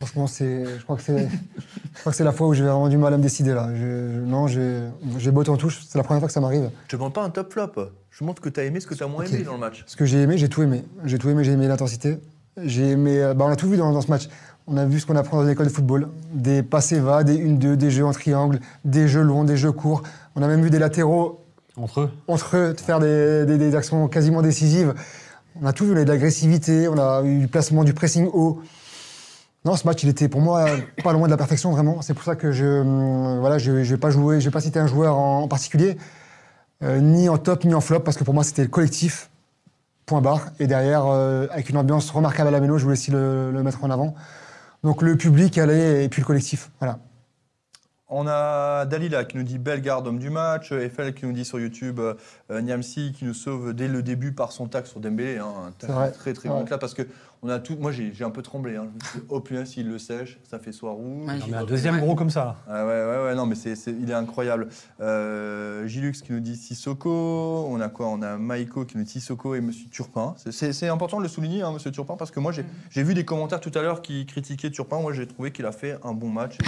[0.00, 1.26] Franchement, c'est, je crois que c'est,
[1.94, 3.70] je crois que c'est la fois où j'ai vraiment du mal à me décider là.
[3.74, 3.80] Je-
[4.14, 4.82] je- non, j'ai,
[5.16, 5.82] j'ai botte en touche.
[5.88, 6.70] C'est la première fois que ça m'arrive.
[6.84, 7.72] je te demande pas un top flop,
[8.10, 9.58] je montre ce que tu as aimé, ce que tu as moins aimé dans le
[9.58, 9.84] match.
[9.86, 10.84] Ce que j'ai aimé, j'ai tout aimé.
[11.04, 12.18] J'ai tout aimé, j'ai aimé l'intensité.
[12.62, 13.22] J'ai aimé.
[13.22, 14.28] euh, bah, on a tout vu dans, dans ce match.
[14.66, 16.08] On a vu ce qu'on apprend dans les écoles de football.
[16.32, 20.02] Des passés va, des 1-2, des jeux en triangle, des jeux longs, des jeux courts.
[20.34, 21.40] On a même vu des latéraux
[21.76, 24.94] Entre eux, entre eux faire des, actions quasiment décisives.
[25.60, 28.28] On a tout vu, a eu de l'agressivité, on a eu du placement, du pressing
[28.32, 28.62] haut.
[29.64, 30.66] Non, ce match, il était pour moi
[31.02, 32.00] pas loin de la perfection, vraiment.
[32.00, 34.86] C'est pour ça que je ne voilà, je, vais pas je vais pas citer un
[34.86, 35.98] joueur en, en particulier,
[36.82, 39.30] euh, ni en top, ni en flop, parce que pour moi, c'était le collectif,
[40.06, 40.48] point barre.
[40.60, 43.62] Et derrière, euh, avec une ambiance remarquable à la mélo, je voulais aussi le, le
[43.62, 44.14] mettre en avant.
[44.82, 46.70] Donc le public allait, et puis le collectif.
[46.78, 47.00] Voilà.
[48.08, 51.44] On a Dalila qui nous dit belle garde homme du match, Eiffel qui nous dit
[51.44, 55.38] sur YouTube euh, Niamsi qui nous sauve dès le début par son tac sur Dembélé,
[55.38, 56.12] hein, un tac C'est vrai.
[56.12, 56.54] très très Ouais.
[56.60, 57.02] bon là parce que
[57.46, 57.76] on a tout.
[57.80, 58.76] Moi j'ai j'ai un peu tremblé.
[58.76, 58.86] Hein.
[58.90, 61.26] Je me suis dit, oh putain s'il le sèche, ça fait soir rouge.
[61.28, 62.44] Ouais, Non, mais un deuxième gros comme ça.
[62.44, 62.56] Là.
[62.68, 64.68] Ah ouais, ouais, ouais, non, mais c'est, c'est- il est incroyable.
[65.00, 67.66] Euh, Gilux qui nous dit Sissoko.
[67.70, 68.08] On a quoi?
[68.08, 70.34] On a Maïko qui nous dit Sissoko et Monsieur Turpin.
[70.36, 73.02] C'est, c'est- c'est important de le souligner, hein, Monsieur Turpin, parce que moi, j'ai, j'ai
[73.02, 75.00] vu des commentaires tout à l'heure qui critiquaient Turpin.
[75.00, 76.58] Moi, j'ai trouvé qu'il a fait un bon match.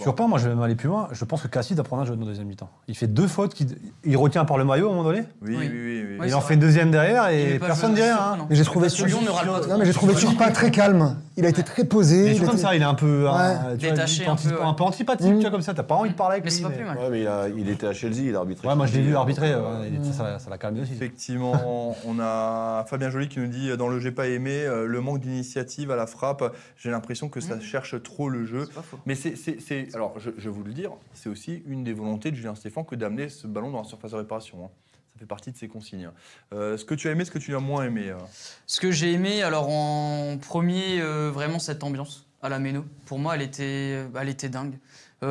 [0.00, 1.08] Turpin, moi je vais même aller plus loin.
[1.12, 2.70] Je pense que Cassis doit prendre un jeu dans le deuxième mi-temps.
[2.88, 3.66] Il fait deux fautes, qui-
[4.04, 5.24] il retient par le maillot à un moment donné?
[5.42, 5.68] Oui, oui, Oui.
[5.70, 6.04] oui.
[6.10, 6.18] oui.
[6.18, 6.48] Ouais, il en vrai.
[6.48, 8.16] fait une deuxième derrière et personne dit rien.
[8.18, 8.46] hein.
[8.50, 9.70] j'ai trouvé, Lyon ne râle pas trop.
[9.70, 11.16] non, mais j'ai trouvé Turpin très calme.
[11.36, 12.24] Il a été très posé.
[12.24, 14.56] Mais il comme était- ça, il est un peu, tu vois, Détaché un, peu, ouais.
[14.62, 15.34] un peu antipathique, Mm.
[15.36, 15.74] tu vois, comme ça.
[15.74, 16.56] T'as pas envie de parler avec Mais lui.
[16.56, 16.96] c'est pas plus mal.
[16.96, 18.66] Ouais, mais il, a- il était à Chelsea, il a arbitré.
[18.66, 19.52] Ouais, moi je l'ai Chelsea, vu euh, arbitrer.
[19.52, 20.92] euh, ça, l'a calmé aussi.
[20.92, 25.00] Effectivement, on a Fabien Joly qui nous dit dans le J'ai pas aimé, euh, le
[25.00, 26.54] manque d'initiative à la frappe.
[26.76, 27.60] J'ai l'impression que ça Mmh.
[27.60, 28.64] cherche trop le jeu.
[28.66, 28.98] C'est pas faux.
[29.06, 31.92] Mais c'est, c'est- c'est- alors je, je vais vous le dire, c'est aussi une des
[31.92, 34.58] volontés de Julien Stéphane que d'amener ce ballon dans la surface de réparation.
[34.64, 34.68] hein.
[35.16, 36.10] Ça fait partie de ses consignes.
[36.52, 38.10] Euh, ce que tu as aimé, ce que tu as moins aimé.
[38.10, 38.18] euh.
[38.66, 42.84] Ce que j'ai aimé, alors en premier, euh, vraiment cette ambiance à la Méno.
[43.06, 44.78] Pour moi, elle était, elle était dingue.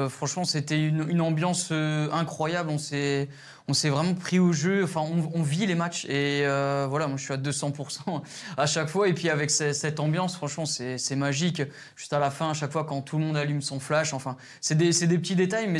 [0.09, 2.71] Franchement, c'était une, une ambiance incroyable.
[2.71, 3.29] On s'est,
[3.67, 4.83] on s'est vraiment pris au jeu.
[4.83, 6.05] Enfin, on, vit les matchs.
[6.05, 8.21] Et euh, voilà, moi, je suis à 200%
[8.57, 9.07] à chaque fois.
[9.07, 11.61] Et puis, avec ce- cette ambiance, franchement, c'est, magique.
[11.95, 14.13] Juste à la fin, à chaque fois, quand tout le monde allume son flash.
[14.13, 15.79] Enfin, c'est des, petits détails, mais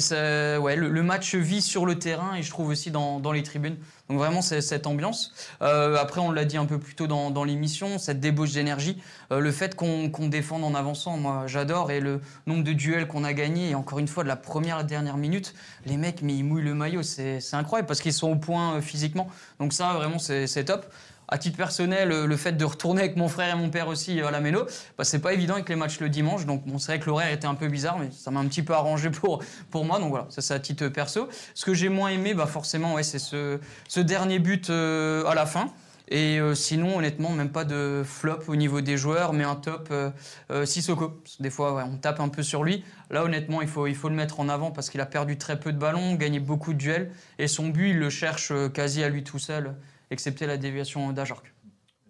[0.57, 3.77] ouais, le, match vit sur le terrain et je trouve aussi dans, les tribunes.
[4.09, 5.33] Donc, vraiment, c'est cette ambiance.
[5.61, 8.99] Euh, après, on l'a dit un peu plus tôt dans, l'émission, cette débauche d'énergie,
[9.31, 13.23] euh, le fait qu'on défende en avançant, moi j'adore, et le nombre de duels qu'on
[13.23, 15.53] a gagnés, et encore une fois, de la première à la dernière minute,
[15.85, 17.39] les mecs, mais ils mouillent le maillot, c'est
[17.75, 19.27] incroyable, parce qu'ils sont au point euh, physiquement.
[19.59, 20.85] Donc ça, vraiment, c'est top.
[21.27, 24.21] À titre personnel, euh, le fait de retourner avec mon frère et mon père aussi
[24.21, 24.65] euh, à la Méno,
[24.97, 26.45] bah, c'est pas évident avec les matchs le dimanche.
[26.45, 28.61] Donc bon, c'est vrai que l'horaire était un peu bizarre, mais ça m'a un petit
[28.61, 29.99] peu arrangé pour, pour moi.
[29.99, 31.27] Donc voilà, ça c'est à titre perso.
[31.55, 33.59] Ce que j'ai moins aimé, bah, forcément, c'est ce,
[33.99, 35.71] dernier but à la fin.
[36.07, 39.87] Et euh, sinon, honnêtement, même pas de flop au niveau des joueurs, mais un top
[39.91, 40.11] euh,
[40.51, 41.19] euh, Sissoko.
[41.39, 42.83] Des fois, ouais, on tape un peu sur lui.
[43.09, 45.59] Là, honnêtement, il faut, il faut le mettre en avant parce qu'il a perdu très
[45.59, 47.11] peu de ballons, gagné beaucoup de duels.
[47.39, 49.75] Et son but, il le cherche euh, quasi à lui tout seul,
[50.11, 51.53] excepté la déviation d'Ajorc.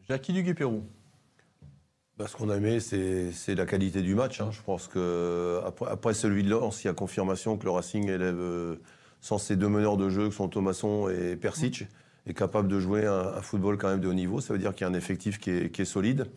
[0.09, 0.83] Jackie Duguay-Pérou.
[2.17, 4.39] Bah, ce qu'on a aimé, c'est c'est la qualité du match.
[4.39, 4.49] hein.
[4.51, 8.07] Je pense que après, après celui de Lens, il y a confirmation que le Racing
[8.09, 8.75] élève, euh,
[9.19, 11.85] sans ses deux meneurs de jeu, que sont Thomasson et Persic,
[12.27, 14.41] est capable de jouer un, un football quand même de haut niveau.
[14.41, 16.27] Ça veut dire qu'il y a un effectif qui est, qui est solide.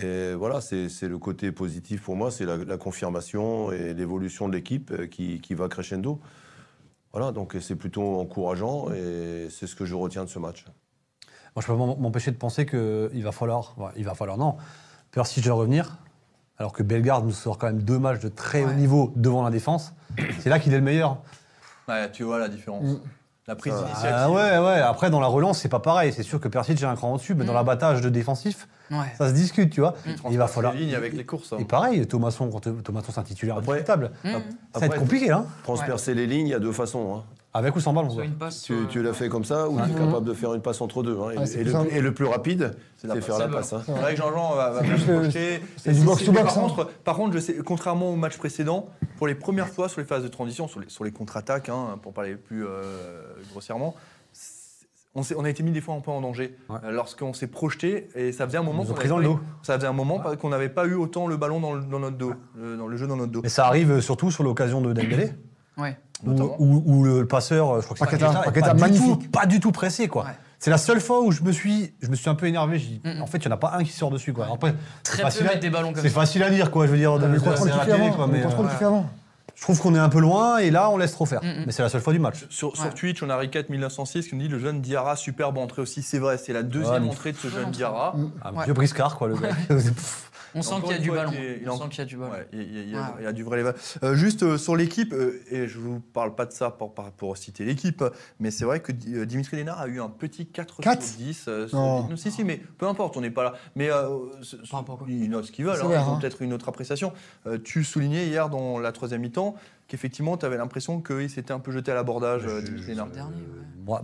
[0.00, 4.54] Et voilà, c'est le côté positif pour moi, c'est la, la confirmation et l'évolution de
[4.54, 6.18] l'équipe euh, qui, qui va crescendo.
[7.12, 10.64] Voilà, donc c'est plutôt encourageant et c'est ce que je retiens de ce match.
[11.54, 14.56] Moi, je peux pas m'empêcher de penser qu'il va falloir, il va falloir, non,
[15.10, 15.98] Percy doit revenir,
[16.56, 19.50] alors que Bellegarde nous sort quand même deux matchs de très haut niveau devant la
[19.50, 19.92] défense.
[20.38, 21.20] C'est là qu'il est le meilleur.
[21.86, 22.92] Ouais, tu vois la différence.
[22.94, 23.00] Mm.
[23.48, 24.10] La prise Ah, d'initiative.
[24.14, 24.80] Ah ouais, ouais.
[24.80, 26.12] Après, dans la relance, c'est pas pareil.
[26.12, 27.56] C'est sûr que Percy j'ai un cran au-dessus, mais dans Mm.
[27.56, 28.98] l'abattage de défensif, Ouais.
[29.18, 29.94] ça se discute, tu vois.
[30.06, 30.74] Il Il va falloir.
[30.74, 31.52] les lignes avec les courses.
[31.52, 31.56] hein.
[31.58, 33.80] Et pareil, Thomasson, quand Thomasson, c'est un titulaire Après-.
[33.82, 34.28] Mmh.
[34.74, 35.44] Ça va être compliqué, hein.
[35.64, 37.16] Transpercer les lignes, il y a deux façons.
[37.16, 37.22] hein.
[37.54, 38.08] Avec ou sans ballon.
[38.08, 38.62] Soit une passe.
[38.62, 40.80] Tu, soit- tu l'as fait comme ça ou tu es capable de faire une passe
[40.80, 41.18] entre deux.
[41.20, 41.30] hein.
[41.32, 41.88] Et, Ah, et plus le, simple.
[41.92, 43.72] et le plus rapide, C'est la faire la passe.
[43.74, 43.82] hein.
[43.84, 45.60] C'est vrai que Jean-Jean va, va se projeter.
[45.76, 46.68] c'est Et du si- box si- to mais box, Par hein.
[46.68, 48.88] contre, par contre, je sais, contrairement au match précédent,
[49.18, 51.98] pour les premières fois sur les phases de transition, sur les, sur les contre-attaques, hein,
[52.02, 52.80] pour parler plus euh,
[53.50, 53.94] grossièrement,
[55.14, 56.78] on, a été mis des fois un peu en danger Ouais.
[56.84, 59.40] euh, lorsqu'on s'est projeté et ça faisait un moment qu'on pris dans avait le dos.
[59.62, 62.16] ça faisait un moment qu'on n'avait pas eu autant le ballon dans, le- dans notre
[62.16, 63.40] dos, le- dans le jeu dans notre dos.
[63.42, 65.32] Mais ça arrive surtout sur l'occasion de Dembélé,
[65.76, 65.98] Ouais.
[66.24, 66.56] Où, Notamment.
[66.58, 69.22] où- où le passeur, je crois que c'est Paqueta, Paqueta, pas, du magnifique.
[69.24, 70.24] tout, pas du tout pressé, quoi.
[70.24, 70.30] Ouais.
[70.58, 72.78] C'est la seule fois où je me suis, je me suis un peu énervé.
[72.78, 73.22] Dit, Mm, mm.
[73.22, 74.46] en fait, il n'y en a pas un qui sort dessus, quoi.
[74.52, 76.86] Après, c'est Très peu facile, à, mettre des ballons comme c'est facile à dire, quoi.
[76.86, 78.10] Je veux dire, de- Le contrôle la fait avant.
[78.12, 79.06] quoi, Le mais, contrôle euh, qu'il fait avant.
[79.56, 81.42] je trouve qu'on est un peu loin et là, on laisse trop faire.
[81.42, 81.64] Mm.
[81.66, 82.46] Mais c'est la seule fois du match.
[82.48, 82.72] Sur.
[82.94, 86.00] Twitch, on a Ricat 1906 qui nous dit le jeune Diarra, superbe entrée aussi.
[86.02, 87.70] C'est vrai, c'est la deuxième mais- entrée de ce Bonne jeune.
[87.72, 88.14] Diarra.
[88.44, 88.64] Un Ouais.
[88.66, 89.48] vieux briscard, quoi, le gars.
[90.54, 91.32] On sent qu'il y a du ballon.
[91.34, 92.32] il On sent qu'il y a du ballon.
[92.52, 93.06] Il, y a, Ouais.
[93.20, 93.74] il y a du vrai level.
[94.02, 97.64] Euh, juste euh, sur l'équipe, euh, et je vous parle pas de ça pour, citer
[97.64, 98.04] l'équipe,
[98.40, 101.16] mais c'est vrai que Di- euh, Dimitri Lénard a eu un petit 4 Quatre sur
[101.18, 101.44] 10.
[101.48, 102.02] euh, sur Non.
[102.02, 102.10] 10.
[102.10, 103.54] Non, si, si, mais peu importe, on n'est pas là.
[103.76, 104.08] Mais euh,
[105.08, 106.18] ils notent ce qu'ils veulent, hein, ils ont hein.
[106.20, 107.12] peut-être une autre appréciation.
[107.46, 109.54] Euh, tu soulignais hier dans la troisième mi-temps
[109.88, 113.08] qu'effectivement, tu avais l'impression qu'il s'était un peu jeté à l'abordage, euh, Dimitri Lénard.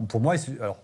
[0.09, 0.79] Pour moi, alors,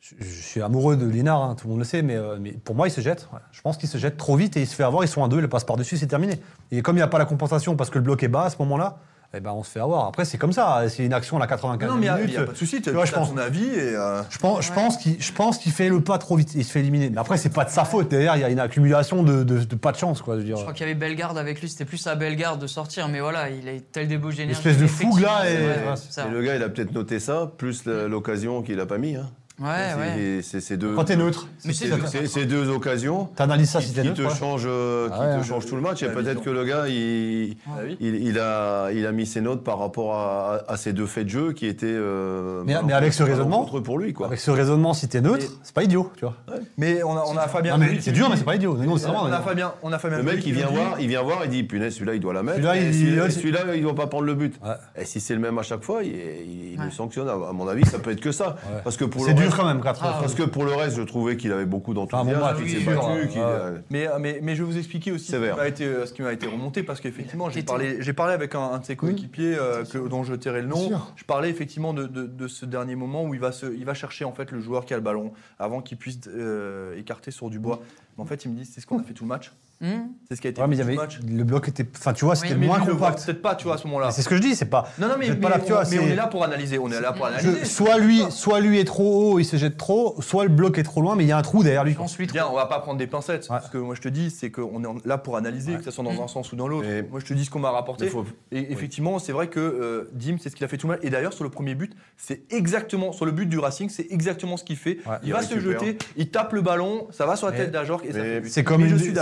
[0.00, 2.52] je, je suis amoureux de Linard, hein, tout le monde le sait, mais, euh, mais
[2.52, 3.28] pour moi, il se jette.
[3.32, 3.38] ouais.
[3.52, 5.04] Je pense qu'il se jette trop vite et il se fait avoir.
[5.04, 6.40] Ils sont à deux, il passe par-dessus, c'est terminé.
[6.70, 8.50] Et comme il n'y a pas la compensation parce que le bloc est bas à
[8.50, 8.98] ce moment-là,
[9.34, 10.06] eh ben, on se fait avoir.
[10.06, 10.84] Après, c'est comme ça.
[10.88, 12.30] C'est une action à la 95 Non, mais il minutes.
[12.30, 13.64] n'y a, pas de souci, tu vois, je as pense- ton avis.
[13.66, 15.32] Et, euh, Je pense, je pense qu'il, je
[15.72, 16.54] fait le pas trop vite.
[16.54, 17.10] Il se fait éliminer.
[17.10, 18.08] Mais après, c'est pas de sa faute.
[18.08, 20.34] Derrière, il y a une accumulation de, de- de pas de chance, quoi.
[20.36, 20.56] Je veux dire.
[20.56, 23.20] Je crois qu'il y avait Bellegarde avec lui, c'était plus à Bellegarde de sortir, mais
[23.20, 24.58] voilà, il a tel débauche d'énergie.
[24.60, 25.54] espèce de fougue, là, et-.
[25.54, 29.16] Et le gars, il a peut-être noté ça, plus l'occasion qu'il a pas mis.
[29.16, 29.28] hein.
[29.58, 30.40] Ouais, C'est- ouais.
[30.42, 33.80] C'est c'est deux, Quand t'es neutre, Mais c'est- c'est- c'est- c'est deux occasions t'analyses ça
[33.80, 34.16] qui, si t'es qui neutre.
[34.22, 35.40] te euh, qui Ah ouais.
[35.40, 36.02] te changent tout le match.
[36.02, 39.64] Et peut-être que le gars, il, ah il, il a, il a mis ses notes
[39.64, 41.86] par rapport à, à ces deux faits de jeu qui étaient.
[41.88, 44.26] euh, Mais- avec ce raisonnement- pour lui, quoi.
[44.26, 46.34] Avec ce raisonnement, si t'es neutre, c'est pas idiot, tu vois.
[46.76, 47.72] Mais on a, on a Fabien.
[47.72, 48.76] Non, mais Ruiz c'est qui dur, mais c'est pas idiot.
[48.76, 49.40] Non, c'est on, a.
[49.40, 51.62] Fabien, on a Fabien Le mec, qui il vient voir, il vient voir, il dit
[51.62, 52.58] punaise, celui-là, il doit la mettre.
[52.60, 54.54] Celui-là, il- doit pas prendre le but.
[55.00, 57.28] Et si c'est le même à chaque fois, il, le sanctionne.
[57.28, 58.56] À mon avis, ça peut être que ça.
[58.84, 61.02] Parce que pour le dur quand même, 4 Ah, Parce que pour le reste, je
[61.02, 63.44] trouvais qu'il avait beaucoup d'enthousiasme, Ah, bon match, qu'il oui, s'est sûr, battu, qu'il Ouais.
[63.46, 66.12] a- Mais, mais, mais je vais vous expliquer aussi ce qui, m'a été, euh, ce
[66.12, 68.96] qui m'a été remonté parce qu'effectivement, j'ai parlé, j'ai parlé avec un, un de ses
[68.96, 70.90] coéquipiers euh, que- dont je tairai le nom.
[71.16, 73.94] Je parlais effectivement de, de- de ce dernier moment où il va, se, il va
[73.94, 77.50] chercher en fait le joueur qui a le ballon avant qu'il puisse euh, écarter sur
[77.50, 77.80] du bois.
[78.16, 79.52] Mais en fait, il me dit c'est ce qu'on a fait tout le match.
[79.82, 81.18] Hum C'est ce qui a été Ouais, mais y avait, le match.
[81.28, 81.86] le bloc était.
[81.96, 83.24] Enfin, tu vois, c'était Oui, moins compact.
[83.26, 84.10] Peut-être pas, tu vois, à ce moment-là.
[84.10, 84.88] C'est ce que je dis, c'est pas.
[84.98, 86.78] Non, non, mais, mais pas là, on, tu vois, mais on est là pour analyser.
[86.78, 87.64] On est là pour Je- analyser.
[87.66, 90.82] soit lui, soit lui est trop haut, il se jette trop, soit le bloc est
[90.82, 91.94] trop loin, mais il y a un trou derrière lui.
[92.18, 93.48] Lui Bien, on va pas prendre des pincettes.
[93.50, 93.58] Ouais.
[93.64, 95.78] Ce que moi je te dis, c'est qu'on est là pour analyser, Ouais.
[95.78, 96.88] que ce soit dans un sens ou dans l'autre.
[97.10, 98.06] Moi je te dis ce qu'on m'a rapporté.
[98.08, 100.94] Faut- Et effectivement, c'est vrai que euh, Dim, c'est ce qu'il a fait tout le
[100.94, 101.02] match.
[101.04, 104.56] Et d'ailleurs, sur le premier but, c'est exactement, sur le but du Racing, c'est exactement
[104.56, 104.98] ce qu'il fait.
[105.22, 108.12] Il va se jeter, il tape le ballon, ça va sur la tête d'Ajorc et
[108.12, 108.42] ça fait.
[108.46, 109.14] C'est comme, Mais une-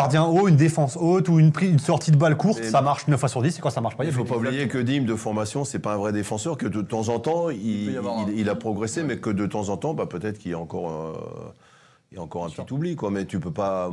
[0.00, 3.28] gardien haut, une défense haute ou une, sortie de balle courte, ça marche 9 fois
[3.28, 4.04] sur 10, c'est quand ça marche pas.
[4.04, 6.66] Il ne faut pas oublier que Dim, de formation, c'est pas un vrai défenseur, que
[6.66, 10.38] de temps en temps, il, a progressé, mais que de temps en temps, bah, peut-être
[10.38, 11.52] qu'il y a encore, euh,
[12.12, 12.64] il y a encore un Sûr.
[12.64, 12.96] petit oubli.
[12.96, 13.90] Quoi, mais tu peux pas.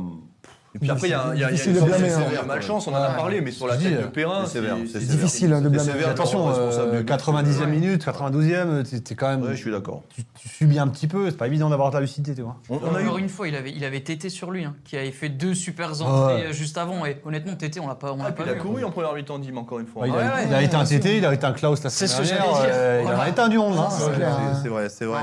[0.74, 1.94] Et puis après, il y a, y a- il y a Difficile une sorte de
[2.04, 2.08] hein.
[2.24, 3.16] sévère malchance, on en a Ouais.
[3.16, 4.60] parlé, mais sur la tête de Perrin, c'est
[5.06, 5.78] difficile de blâmer.
[5.78, 6.08] sévère.
[6.10, 7.66] Attention, le responsable euh, du- 90e Ouais.
[7.70, 9.42] minute, 92e, t'es quand même.
[9.42, 10.02] Ouais, je suis d'accord.
[10.14, 12.56] tu, tu subis un petit peu, c'est pas évident d'avoir ta lucidité, tu vois.
[12.68, 14.74] On, on a eu Encore une fois, il avait, il avait Tété sur lui, hein,
[14.84, 16.46] qui avait fait deux super entrées Ouais.
[16.48, 17.06] euh, juste avant.
[17.06, 19.56] Et honnêtement, Tété, on l'a pas, on Ah, il a couru en première mi-temps, Dim,
[19.56, 20.06] encore une fois.
[20.06, 22.36] il, a, été un TT, il a été un Klaus la C'est semaine ce que
[22.36, 22.74] dernière, j'allais dire.
[22.78, 23.76] euh, il en a été un du monde.
[23.78, 23.88] hein.
[24.62, 25.20] c'est vrai, c'est vrai.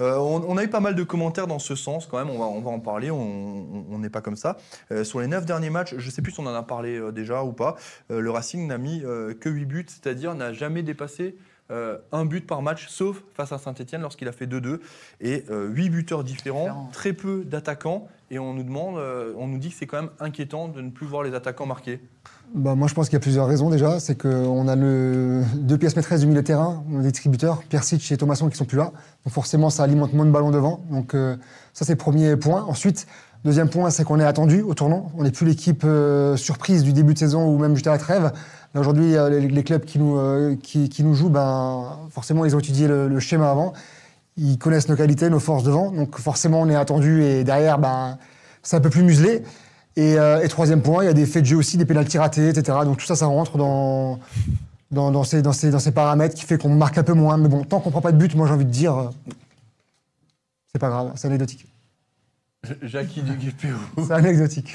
[0.00, 2.44] Euh, on, a eu pas mal de commentaires dans ce sens quand même, on va,
[2.46, 4.56] on va en parler, on n'est pas comme ça.
[4.92, 7.12] Euh, sur les neuf derniers matchs, je sais plus si on en a parlé euh,
[7.12, 7.76] déjà ou pas,
[8.10, 11.36] euh, le Racing n'a mis euh, que 8 buts, c'est-à-dire n'a jamais dépassé
[11.70, 14.80] euh, un but par match, sauf face à Saint-Etienne lorsqu'il a fait 2-2.
[15.22, 16.90] Et euh, huit buteurs différents, Différents.
[16.92, 18.08] très peu d'attaquants.
[18.30, 20.90] Et on nous demande, euh, on nous dit que c'est quand même inquiétant de ne
[20.90, 22.00] plus voir les attaquants marquer.
[22.54, 23.98] Bah, moi, je pense qu'il y a plusieurs raisons déjà.
[23.98, 25.42] C'est qu'on a le...
[25.56, 28.56] deux pièces maîtresses du milieu de terrain, on a des distributeurs, Persic et Thomasson qui
[28.56, 28.92] sont plus là.
[29.24, 30.84] Donc forcément, ça alimente moins de ballons devant.
[30.90, 31.36] Donc euh,
[31.72, 32.62] ça, c'est le premier point.
[32.64, 33.06] Ensuite,
[33.44, 35.10] deuxième point, c'est qu'on est attendu au tournant.
[35.16, 37.98] On n'est plus l'équipe euh, surprise du début de saison ou même juste à la
[37.98, 38.32] trêve.
[38.74, 40.56] Aujourd'hui, les, clubs qui nous, euh,
[41.12, 43.72] jouent, ben, forcément, ils ont étudié le, schéma avant.
[44.36, 45.92] Ils connaissent nos qualités, nos forces devant.
[45.92, 48.18] Donc forcément, on est attendu et derrière, ben,
[48.64, 49.44] c'est un peu plus muselé.
[49.96, 52.18] Et, euh, et troisième point, il y a des faits de jeu aussi, des pénaltys
[52.18, 52.78] ratés, etc.
[52.84, 54.18] Donc tout ça, ça rentre dans,
[55.24, 57.36] ces, paramètres qui fait qu'on marque un peu moins.
[57.36, 59.10] Mais bon, tant qu'on prend pas de but, moi j'ai envie de dire,
[60.72, 61.66] c'est pas grave, c'est anecdotique.
[62.82, 63.78] Jackie Duguay-Pérou.
[64.06, 64.74] C'est anecdotique.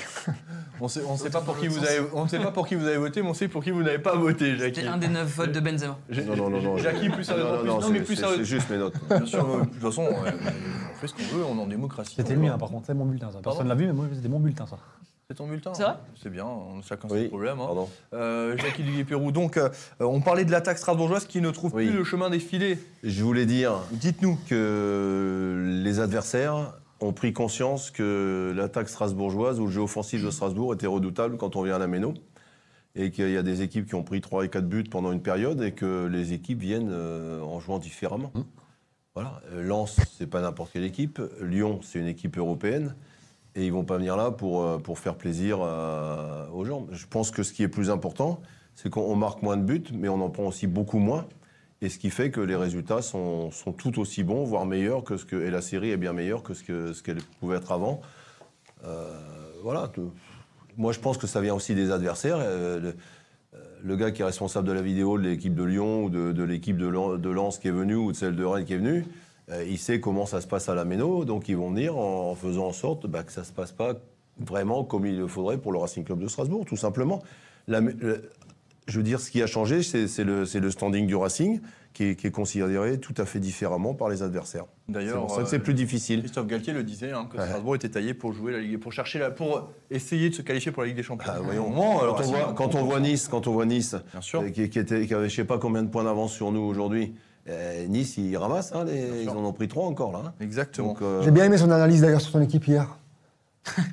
[0.82, 2.86] On sait, on sait pas pour qui vous avez, on sait pas pour qui vous
[2.88, 4.76] avez voté, mais on sait pour qui vous n'avez pas voté, Jackie.
[4.80, 5.98] C'était un des neuf votes de Benzema.
[6.10, 6.78] Non, non, non, non.
[6.78, 8.70] Jackie, plus Non, sérieusement, non, plus- non, non, mais c'est- plus c'est- sérieux- C'est juste
[8.70, 8.94] mes notes.
[9.10, 12.14] Bien sûr, euh, de toute façon, on fait ce qu'on veut, on est en démocratie.
[12.16, 12.86] C'était le mien, par contre.
[12.88, 13.40] C'est mon bulletin, ça.
[13.44, 14.78] Personne l'a vu, mais moi, c'était mon bulletin, ça.
[15.28, 17.60] C'est ton bulletin C'est vrai C'est bien, on- chacun Oui, ses problèmes.
[17.60, 17.66] hein.
[17.68, 17.88] Pardon.
[18.16, 19.70] Euh, Jackie Duguay-Pérou, donc euh,
[20.00, 21.88] on parlait de l'attaque strasbourgeoise qui ne trouve Oui.
[21.88, 22.80] plus le chemin des filets.
[23.04, 24.40] Je voulais dire Dites-nous.
[24.48, 30.74] que les adversaires ont pris conscience que l'attaque strasbourgeoise ou le jeu offensif de Strasbourg
[30.74, 32.14] était redoutable quand on vient à la Méno.
[32.96, 35.22] Et qu'il y a des équipes qui ont pris 3 et 4 buts pendant une
[35.22, 38.32] période et que les équipes viennent euh, en jouant différemment.
[39.14, 39.42] Voilà.
[39.54, 41.22] Euh, Lens, c'est pas n'importe quelle équipe.
[41.40, 42.96] Lyon, c'est une équipe européenne.
[43.56, 46.88] Et ils vont pas venir là pour, euh, pour faire plaisir aux gens.
[46.92, 48.42] Je pense que ce qui est plus important,
[48.76, 51.28] c'est qu'on marque moins de buts, mais on en prend aussi beaucoup moins.
[51.82, 55.26] Et ce qui fait que les résultats sont, tout aussi bons, voire meilleurs que ce
[55.26, 55.38] que.
[55.38, 58.02] Et la série est bien meilleure que ce que ce qu'elle pouvait être avant.
[58.86, 59.14] Euh,
[59.64, 59.92] voilà.
[60.78, 62.38] Moi, je pense que ça vient aussi des adversaires.
[62.40, 62.96] Euh, le,
[63.54, 66.44] euh, le gars qui est responsable de la vidéo de l'équipe de Lyon ou de,
[66.44, 66.88] l'équipe de,
[67.30, 69.06] Lens qui est venue ou de celle de Rennes qui est venue,
[69.66, 72.68] il sait comment ça se passe à la Méno, donc ils vont venir en, faisant
[72.68, 73.96] en sorte bah, que ça se passe pas
[74.38, 77.24] vraiment comme il le faudrait pour le Racing Club de Strasbourg, tout simplement.
[78.90, 81.62] Je veux dire, ce qui a changé, c'est c'est le, c'est le standing du Racing
[81.94, 84.66] qui est, qui est considéré tout à fait différemment par les adversaires.
[84.88, 86.20] C'est D'ailleurs, que euh, c'est plus difficile.
[86.20, 87.46] Christophe Galtier le disait, hein, que Ouais.
[87.46, 90.72] Strasbourg était taillé pour jouer la Ligue, pour chercher la, pour essayer de se qualifier
[90.72, 91.32] pour la Ligue des Champions.
[91.36, 91.70] Ah, voyons.
[91.70, 94.42] Moment, quand, on voit, quand on voit Nice, quand on voit Nice, Bien sûr.
[94.42, 96.62] euh, qui, qui était, qui avait je sais pas combien de points d'avance sur nous
[96.62, 97.14] aujourd'hui,
[97.48, 100.22] euh, Nice ils ramassent, hein, les- ils en ont pris trois encore là.
[100.28, 100.34] hein.
[100.42, 100.96] Exactement.
[101.02, 102.98] Euh, J'ai bien aimé son analyse d'ailleurs sur son équipe hier.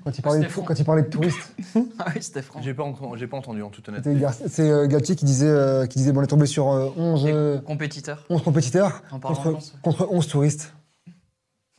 [0.04, 1.38] Quand il parlait, de, quand il parlait de touristes.
[1.98, 2.60] Ah oui, c'était franc.
[2.62, 4.16] J'ai pas, en- j'ai pas entendu en toute honnêteté.
[4.48, 7.24] C'est euh, Galtier qui disait, euh, qui disait bon, on est tombé sur euh, 11,
[7.26, 8.24] euh, Compétiteur.
[8.30, 10.72] 11 compétiteurs contre, contre 11 touristes.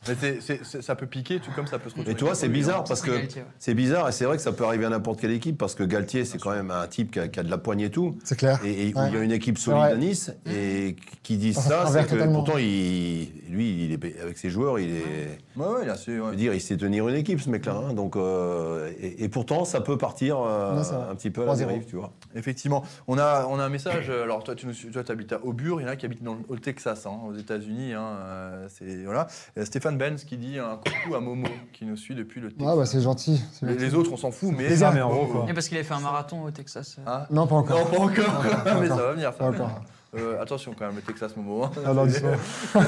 [0.06, 2.12] Mais c'est- c'est- c'est- ça peut piquer, tout comme ça peut se retrouver.
[2.12, 3.48] Mais tu vois, c'est bizarre parce que Galtier, ouais.
[3.58, 5.82] c'est bizarre et c'est vrai que ça peut arriver à n'importe quelle équipe parce que
[5.82, 8.16] Galtier c'est quand même un type qui a, qui a de la poigne et tout.
[8.22, 8.60] C'est clair.
[8.64, 9.08] Et, et où Ouais.
[9.08, 9.90] il y a une équipe solide Ouais.
[9.92, 10.94] à Nice et
[11.24, 12.44] qui dit Ça, ça ça, travers c'est que totalement.
[12.44, 16.54] pourtant il, lui, il est avec ses joueurs, il est, Ouais, ouais, je veux dire,
[16.54, 17.74] il sait tenir une équipe ce mec-là.
[17.88, 17.92] hein.
[17.92, 21.06] donc euh, et, et pourtant ça peut partir euh, Ouais, c'est vrai.
[21.10, 21.56] un petit peu à la 3-0.
[21.58, 22.12] dérive, tu vois.
[22.36, 22.84] Effectivement.
[23.08, 24.06] On a, on a un message.
[24.10, 25.80] euh, Alors, toi, tu, nous, toi, habites à Auburn.
[25.80, 27.94] Il y en a qui habitent dans le, au Texas, hein, aux États-Unis.
[27.94, 29.26] hein, euh, c'est voilà.
[29.58, 32.68] Euh, Stéphane Benz qui dit un coucou à Momo qui nous suit depuis le Texas.
[32.70, 33.40] Ah bah c'est gentil.
[33.62, 33.84] les, gentil.
[33.84, 34.82] les autres, on s'en fout, mais.
[34.82, 35.46] Ah, mais en gros, quoi.
[35.48, 36.96] Et parce qu'il a fait un marathon au Texas.
[36.98, 37.02] euh.
[37.06, 37.26] Ah.
[37.30, 37.78] Non, pas encore.
[37.78, 38.42] Non, pas encore.
[38.64, 39.32] Pas mais ça va venir.
[39.32, 39.80] Ça Pas encore.
[40.16, 41.64] Euh, attention quand même, le Texas Momo.
[41.64, 41.70] hein.
[41.84, 42.30] Alors, doucement.
[42.72, 42.80] Ça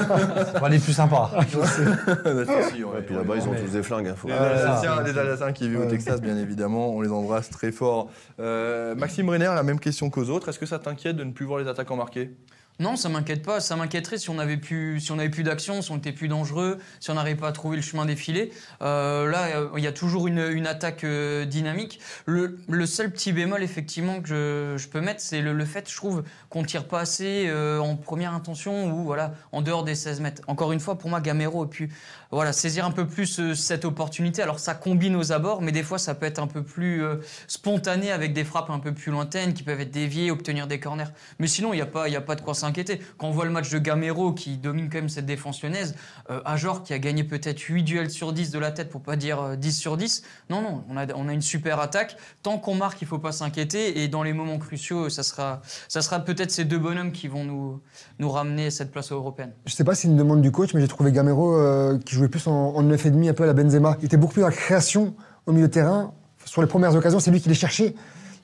[0.59, 1.29] va aller plus sympa.
[1.51, 4.07] Si, on Et puis on là-bas ils ont mais- tous des flingues.
[4.07, 5.85] hein, faut- Les Alsaciens, les Alsaciens qui vivent au.
[5.85, 8.09] Texas, bien évidemment, on les embrasse très fort.
[8.39, 10.49] Euh, Maxime Renner, la même question qu'aux autres.
[10.49, 12.31] Est-ce que ça t'inquiète de ne plus voir les attaquants marqués
[12.81, 13.59] Non, ça m'inquiète pas.
[13.59, 16.27] Ça m'inquiéterait si on avait plus, si on avait plus d'action, si on était plus
[16.27, 18.15] dangereux, si on n'arrivait pas à trouver le chemin des.
[18.81, 21.99] Euh, là, euh, il y a toujours une, attaque euh, dynamique.
[22.25, 22.57] Le,
[22.87, 26.87] seul petit bémol, effectivement, que je, peux mettre, c'est le, fait, je trouve, qu'on tire
[26.87, 30.41] pas assez en première intention ou voilà, en dehors des 16 mètres.
[30.47, 31.91] Encore une fois, pour moi, Gamero a pu
[32.31, 34.41] voilà, saisir un peu plus cette opportunité.
[34.41, 37.03] Alors, ça combine aux abords, mais des fois, ça peut être un peu plus
[37.47, 41.11] spontané avec des frappes un peu plus lointaines qui peuvent être déviées, obtenir des corners.
[41.39, 42.55] Mais sinon, il n'y a, pas- il a pas de quoi
[43.17, 45.95] Quand on voit le match de Gamero qui domine quand même cette défense lyonnaise,
[46.29, 49.15] euh, Ajor qui a gagné peut-être 8 duels sur 10 de la tête, pour pas
[49.15, 52.17] dire euh, 10 sur 10, non, non, on a, on a une super attaque.
[52.43, 54.01] Tant qu'on marque, il faut pas s'inquiéter.
[54.01, 57.43] Et dans les moments cruciaux, ça sera, ça sera peut-être ces deux bonhommes qui vont
[57.43, 57.81] nous,
[58.19, 59.51] nous ramener cette place européenne.
[59.65, 62.15] Je sais pas si c'est une demande du coach, mais j'ai trouvé Gamero euh, qui
[62.15, 63.97] jouait plus en, en 9,5, un peu à la Benzema.
[63.99, 65.15] Il était beaucoup plus dans la création
[65.45, 66.13] au milieu de terrain.
[66.45, 67.95] Sur les premières occasions, c'est lui qui les cherchait.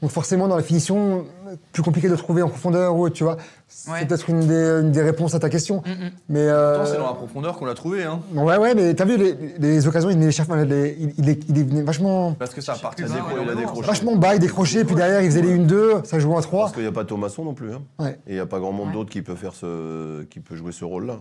[0.02, 1.26] Donc forcément, dans la finition,
[1.72, 3.38] plus compliqué de trouver en profondeur ou autre, tu vois.
[3.68, 4.06] C'est Ouais.
[4.06, 5.82] peut-être une des, une des réponses à ta question.
[5.86, 6.12] Mm, mm.
[6.30, 8.20] Mais euh, c'est dans la profondeur qu'on l'a trouvé, hein.
[8.36, 10.28] ouais, ouais, mais t'as vu les, les occasions, il venait
[10.66, 13.16] les il, il est, il est venu vachement, Parce que ça partait à il a
[13.16, 13.88] zéro, décroché, il a décroché.
[13.88, 16.60] vachement bas, il décrochait, puis derrière, il faisait les 1-2, ça jouait à 3.
[16.66, 17.74] Parce qu'il n'y a pas Thomasson non plus.
[17.74, 17.82] Hein.
[17.98, 18.20] Ouais.
[18.28, 18.94] Et il n'y a pas grand monde Ouais.
[18.94, 21.18] d'autre qui peut faire ce, qui peut jouer ce rôle-là.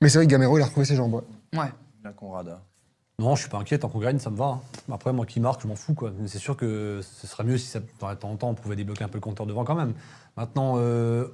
[0.00, 1.14] Mais c'est vrai que Gamero, il a retrouvé ses jambes.
[1.14, 1.58] ouais.
[1.58, 1.66] Ouais.
[2.02, 2.56] Bien Conrad.
[3.18, 4.44] Non, je suis pas inquiet, tant qu'on gagne, ça me va.
[4.46, 4.60] hein.
[4.90, 5.94] Après, moi qui marque, je m'en fous.
[5.94, 6.10] quoi.
[6.18, 7.86] Mais C'est sûr que ce serait mieux si ça, de
[8.18, 9.92] temps en temps on pouvait débloquer un peu le compteur devant quand même.
[10.36, 11.26] Maintenant, euh,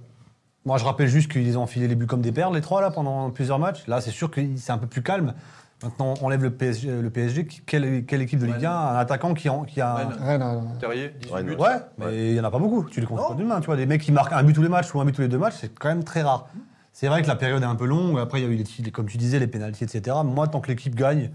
[0.67, 2.91] moi je rappelle juste qu'ils ont enfilé les buts comme des perles, les trois, là,
[2.91, 3.87] pendant plusieurs matchs.
[3.87, 5.35] Là, c'est sûr que c'est un peu plus calme.
[5.83, 7.01] Maintenant, on enlève le PSG.
[7.01, 9.95] Le PSG qui- quelle, quelle équipe de Ligue 1 Un attaquant qui, en- qui a.
[9.95, 10.09] Rennes.
[10.21, 11.55] Rien à- Terrier, 18 Ouais, buts.
[11.57, 12.83] Ouais, mais il y en a pas beaucoup.
[12.91, 13.29] Tu les comptes Non.
[13.29, 13.61] pas d'une main.
[13.61, 15.23] Tu vois, des mecs qui marquent un but tous les matchs ou un but tous
[15.23, 16.49] les deux matchs, c'est quand même très rare.
[16.93, 18.19] C'est vrai que la période est un peu longue.
[18.19, 20.17] Après, il y a eu, les, les- comme tu disais, les pénalties, etc.
[20.25, 21.31] Moi, tant que l'équipe gagne,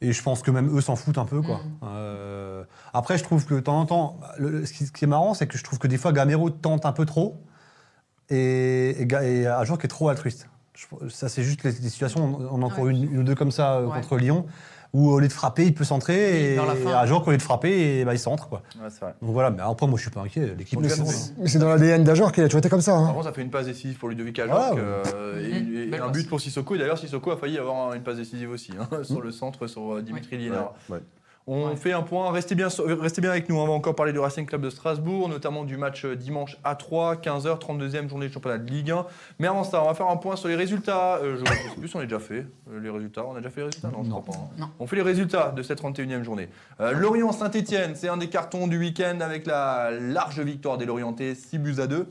[0.00, 1.60] et je pense que même eux s'en foutent un peu, quoi.
[1.82, 5.04] Euh, après, je trouve que de temps en temps, le- le- ce, qui, ce qui
[5.04, 7.40] est marrant, c'est que je trouve que des fois, Gamero tente un peu trop,
[8.30, 10.48] et, et, et un joueur qui est trop altruiste.
[10.74, 12.36] Je- ça, c'est juste les, les situations.
[12.38, 12.92] On en a encore Ouais.
[12.92, 13.94] une, une ou deux comme ça euh, Ouais.
[14.00, 14.46] contre Lyon,
[14.92, 16.96] où au lieu de frapper, il peut centrer, Oui, et vers la fin.
[16.96, 18.62] un joueur qui au lieu de frapper, et, bah, il centre, quoi.
[18.80, 19.14] Ouais, c'est vrai.
[19.20, 20.54] Donc voilà, mais après, moi, je suis pas inquiet.
[20.56, 20.78] L'équipe.
[20.80, 20.88] Mais
[21.46, 22.92] c'est dans l'ADN d'Ajor qu'il a toujours été comme ça.
[22.92, 23.12] Par hein.
[23.12, 24.80] contre, ça fait une passe décisive pour Ludovic Ajorc Ah, ouais.
[25.14, 26.74] euh, et, et Belle un but pour Sissoko.
[26.74, 29.94] Et d'ailleurs, Sissoko a failli avoir une passe décisive aussi hein, sur le centre, sur
[29.94, 30.50] euh, Dimitri.
[30.88, 30.98] Ouais.
[31.50, 31.76] On Ouais.
[31.76, 32.30] fait un point.
[32.30, 33.56] Restez bien, sur- restez bien avec nous.
[33.56, 36.74] On va encore parler du Racing Club de Strasbourg, notamment du match euh, dimanche à
[36.74, 39.06] 3, 15h, 32e journée de championnat de Ligue 1.
[39.38, 41.16] Mais avant ça, on va faire un point sur les résultats.
[41.16, 43.24] Euh, je ne sais plus si on a déjà fait euh, les résultats.
[43.24, 43.88] On a déjà fait les résultats?
[43.88, 44.20] Non, je Non.
[44.20, 44.40] crois pas.
[44.42, 44.48] hein.
[44.58, 44.68] Non.
[44.78, 46.50] On fait les résultats de cette 31e journée.
[46.80, 51.58] Euh, Lorient-Saint-Etienne, c'est un des cartons du week-end avec la large victoire des Lorientais, 6
[51.58, 52.06] buts à 2.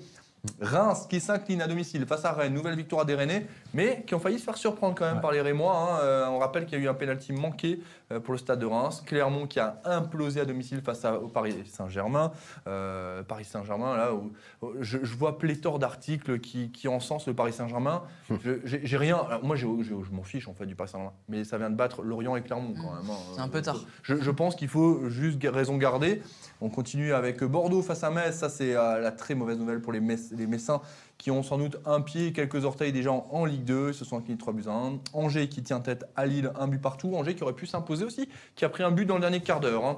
[0.61, 4.19] Reims qui s'incline à domicile face à Rennes, nouvelle victoire des Rennais, mais qui ont
[4.19, 5.21] failli se faire surprendre quand même Ouais.
[5.21, 5.75] par les Rémois.
[5.75, 5.99] hein.
[6.03, 8.66] Euh, on rappelle qu'il y a eu un pénalty manqué euh, pour le stade de
[8.66, 9.03] Reims.
[9.05, 12.32] Clermont qui a implosé à domicile face à, au Paris Saint-Germain.
[12.68, 14.32] Euh, Paris Saint-Germain, là où
[14.80, 18.03] je, je vois pléthore d'articles qui, qui encensent le Paris Saint-Germain.
[18.43, 19.18] Je- J'ai rien.
[19.18, 22.01] alors, moi, je m'en fiche en fait du Paris Saint-Germain, mais ça vient de battre
[22.03, 23.10] Lorient et Clermont quand même.
[23.10, 23.18] hein.
[23.36, 23.78] C'est un peu tard.
[24.03, 26.22] Je, je pense qu'il faut juste raison garder.
[26.62, 28.36] On continue avec Bordeaux face à Metz.
[28.36, 30.82] Ça, c'est euh, la très mauvaise nouvelle pour les Messins
[31.18, 33.89] qui ont sans doute un pied et quelques orteils déjà en, Ligue 2.
[33.89, 34.99] Ils se sont inclinés 3 buts à 1.
[35.13, 37.15] Angers qui tient tête à Lille, un but partout.
[37.15, 39.59] Angers qui aurait pu s'imposer aussi, qui a pris un but dans le dernier quart
[39.59, 39.86] d'heure.
[39.86, 39.97] hein.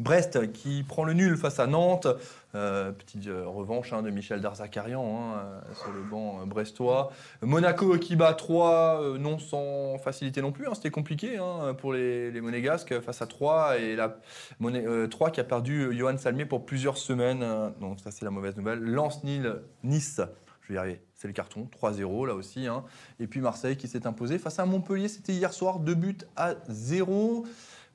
[0.00, 2.08] Brest qui prend le nul face à Nantes.
[2.56, 7.12] Euh, petite euh, revanche hein, de Michel Darzacarian hein, euh, sur le banc brestois.
[7.42, 10.66] Monaco qui bat 3, euh, non sans facilité non plus.
[10.66, 13.78] hein, C'était compliqué hein, pour les, les Monégasques face à 3.
[13.78, 14.16] Et la,
[14.60, 17.44] Moné- euh, 3 qui a perdu Johan Salmier pour plusieurs semaines.
[17.80, 18.80] donc ça c'est la mauvaise nouvelle.
[18.80, 20.20] Lance-Nil, Nice.
[20.62, 21.00] Je vais y arriver.
[21.14, 22.66] C'est le carton, 3-0 là aussi.
[23.18, 25.08] Et puis Marseille qui s'est imposé face à Montpellier.
[25.08, 27.44] C'était hier soir, 2 buts à 0.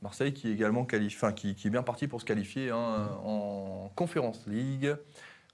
[0.06, 3.10] Marseille qui est également qualifié, enfin, qui, qui est bien parti pour se qualifier hein,
[3.26, 4.96] en Conférence League.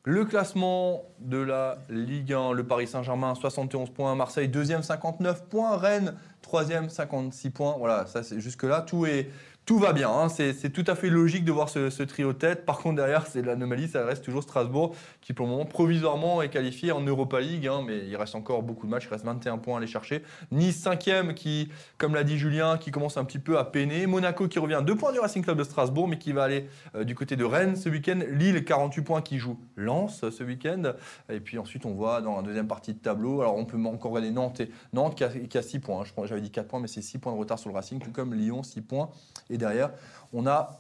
[0.04, 5.78] Le classement de la Ligue 1, le Paris Saint-Germain 71 points, Marseille deuxième 59 points,
[5.78, 7.76] Rennes troisième 56 points.
[7.78, 9.30] Voilà, ça c'est jusque là tout est
[9.72, 10.09] tout va bien.
[10.09, 10.28] hein.
[10.28, 12.65] C'est tout à fait logique de voir ce, trio tête.
[12.65, 16.49] Par contre derrière c'est l'anomalie, ça reste toujours Strasbourg qui pour le moment provisoirement est
[16.49, 19.59] qualifié en Europa League, hein, mais il reste encore beaucoup de matchs, il reste 21
[19.59, 20.24] points à aller chercher.
[20.51, 24.07] Nice 5e qui, comme l'a dit Julien, qui commence un petit peu à peiner.
[24.07, 27.05] Monaco qui revient 2 points du Racing Club de Strasbourg, mais qui va aller euh,
[27.05, 28.19] du côté de Rennes ce week-end.
[28.30, 30.95] Lille 48 points qui joue Lens ce week-end.
[31.30, 34.11] Et puis ensuite on voit dans la deuxième partie de tableau, alors on peut encore
[34.11, 36.03] regarder Nantes, et, Nantes qui a, qui a 6 points.
[36.03, 36.24] hein.
[36.26, 38.34] J'avais dit 4 points, mais c'est 6 points de retard sur le Racing, tout comme
[38.34, 39.09] Lyon 6 points.
[39.49, 39.91] Et derrière,
[40.34, 40.78] on a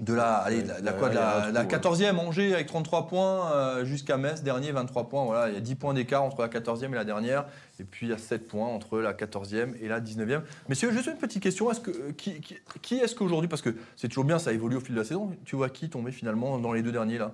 [0.00, 1.76] de la, allez, de la, de la quoi, de la, Ouais, la il y a
[1.76, 5.24] un trou, 14e Angers avec 33 points euh, jusqu'à Metz, dernier 23 points.
[5.24, 7.44] Voilà, il y a 10 points d'écart entre la 14e et la dernière.
[7.78, 10.40] Et puis il y a 7 points entre la 14e et la 19e.
[10.70, 11.70] Messieurs, juste une petite question.
[11.70, 14.76] Est-ce que, euh, qui, qui, qui est-ce qu'aujourd'hui, parce que c'est toujours bien, ça évolue
[14.76, 17.32] au fil de la saison, tu vois qui tomber finalement dans les deux derniers là?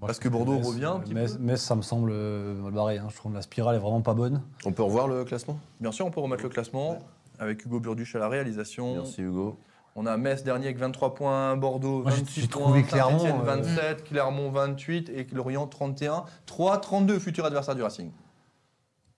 [0.00, 1.38] Parce que Bordeaux revient Metz.
[1.40, 2.98] Metz, ça me semble euh, mal barré.
[2.98, 3.06] hein.
[3.10, 4.42] Je trouve que la spirale est vraiment pas bonne.
[4.66, 5.58] On peut revoir le classement?
[5.80, 6.98] Bien sûr, on peut remettre le classement
[7.38, 8.96] avec Hugo Burduche à la réalisation.
[8.96, 9.58] Merci Hugo.
[10.00, 13.40] On a Metz dernier avec 23 points, Bordeaux Moi, j'ai- 26 j'ai points, Clermont, Saint-Étienne
[13.40, 16.24] euh, 27, Clermont 28 et Lorient 31.
[16.46, 18.12] 3, 32 futurs adversaires du Racing.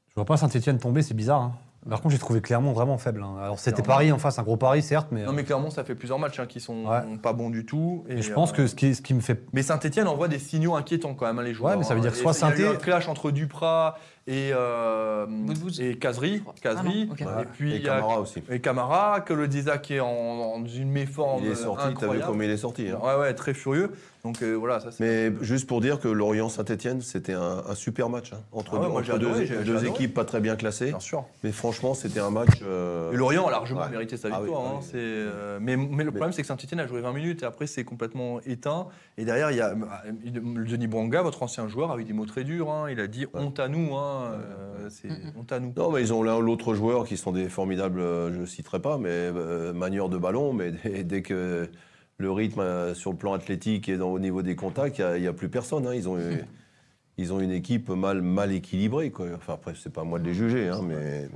[0.09, 1.43] Je vois pas Saint-Etienne tomber, c'est bizarre.
[1.43, 1.53] hein.
[1.89, 3.23] Par contre, j'ai trouvé Clermont vraiment faible.
[3.23, 3.37] hein.
[3.43, 3.83] Alors, c'était.
[3.83, 5.25] Paris en face, un gros Paris, certes, mais.
[5.25, 7.01] Non mais Clermont, ça fait plusieurs matchs hein, qui sont Ouais.
[7.23, 8.05] pas bons du tout.
[8.09, 9.43] Et, Et je pense euh, que ce qui, ce qui me fait.
[9.55, 11.73] Mais Saint-Etienne envoie des signaux inquiétants quand même, hein, les joueurs.
[11.73, 12.03] Ouais, mais ça veut hein.
[12.03, 15.27] dire que Et soit Il y a eu un clash entre Duprat et, euh,
[15.81, 15.97] et.
[17.27, 17.43] Ah.
[17.43, 18.43] Et puis Et a Camara aussi.
[18.51, 22.09] et Camara, que le Disa qui est en, en une méforme Il est sorti, t'as
[22.09, 22.89] vu comment il est sorti.
[22.91, 22.99] hein.
[23.03, 23.93] Ouais, ouais, très furieux.
[24.25, 25.03] Donc euh, voilà, ça c'est.
[25.03, 28.85] Mais juste pour dire que Lorient-Saint-Etienne, c'était un, un super match hein, entre, Ah ouais,
[28.87, 29.89] deux, moi, j'ai entre deux- adoré, j'ai- j'ai deux adoré.
[29.89, 30.89] équipes pas très bien classées.
[30.89, 31.25] Bien sûr.
[31.43, 32.61] Mais franchement, c'était un match.
[32.63, 33.89] euh, Et Lorient a largement Ouais.
[33.91, 34.63] mérité sa Ah oui, victoire.
[34.67, 34.79] ah hein.
[34.81, 34.87] oui.
[34.91, 37.67] C'est, euh, mais, mais le problème, c'est que Saint-Etienne a joué 20 minutes et après,
[37.67, 38.89] c'est complètement éteint.
[39.17, 39.75] Et derrière, il y a
[40.13, 42.71] Denis Branga, votre ancien joueur, a eu des mots très durs.
[42.71, 42.91] hein.
[42.91, 43.97] Il a dit honte à nous.
[43.97, 44.33] hein.
[44.35, 45.09] Euh, c'est
[45.39, 45.73] honte à nous.
[45.77, 48.47] Non, mais ils ont l'un ou l'autre joueur qui sont des formidables, euh, je ne
[48.47, 50.53] citerai pas, mais euh, manieurs de ballon.
[50.53, 51.69] Mais dès, dès que
[52.21, 55.27] le rythme euh, sur le plan athlétique et dans, au niveau des contacts, il n'y
[55.27, 55.87] a, plus personne.
[55.87, 55.95] hein.
[55.95, 56.19] Ils, ont,
[57.19, 59.11] ils ont une équipe mal, mal équilibrée.
[59.11, 59.29] Quoi.
[59.35, 61.29] Enfin, après, c'est pas à moi de les juger, hein, mais.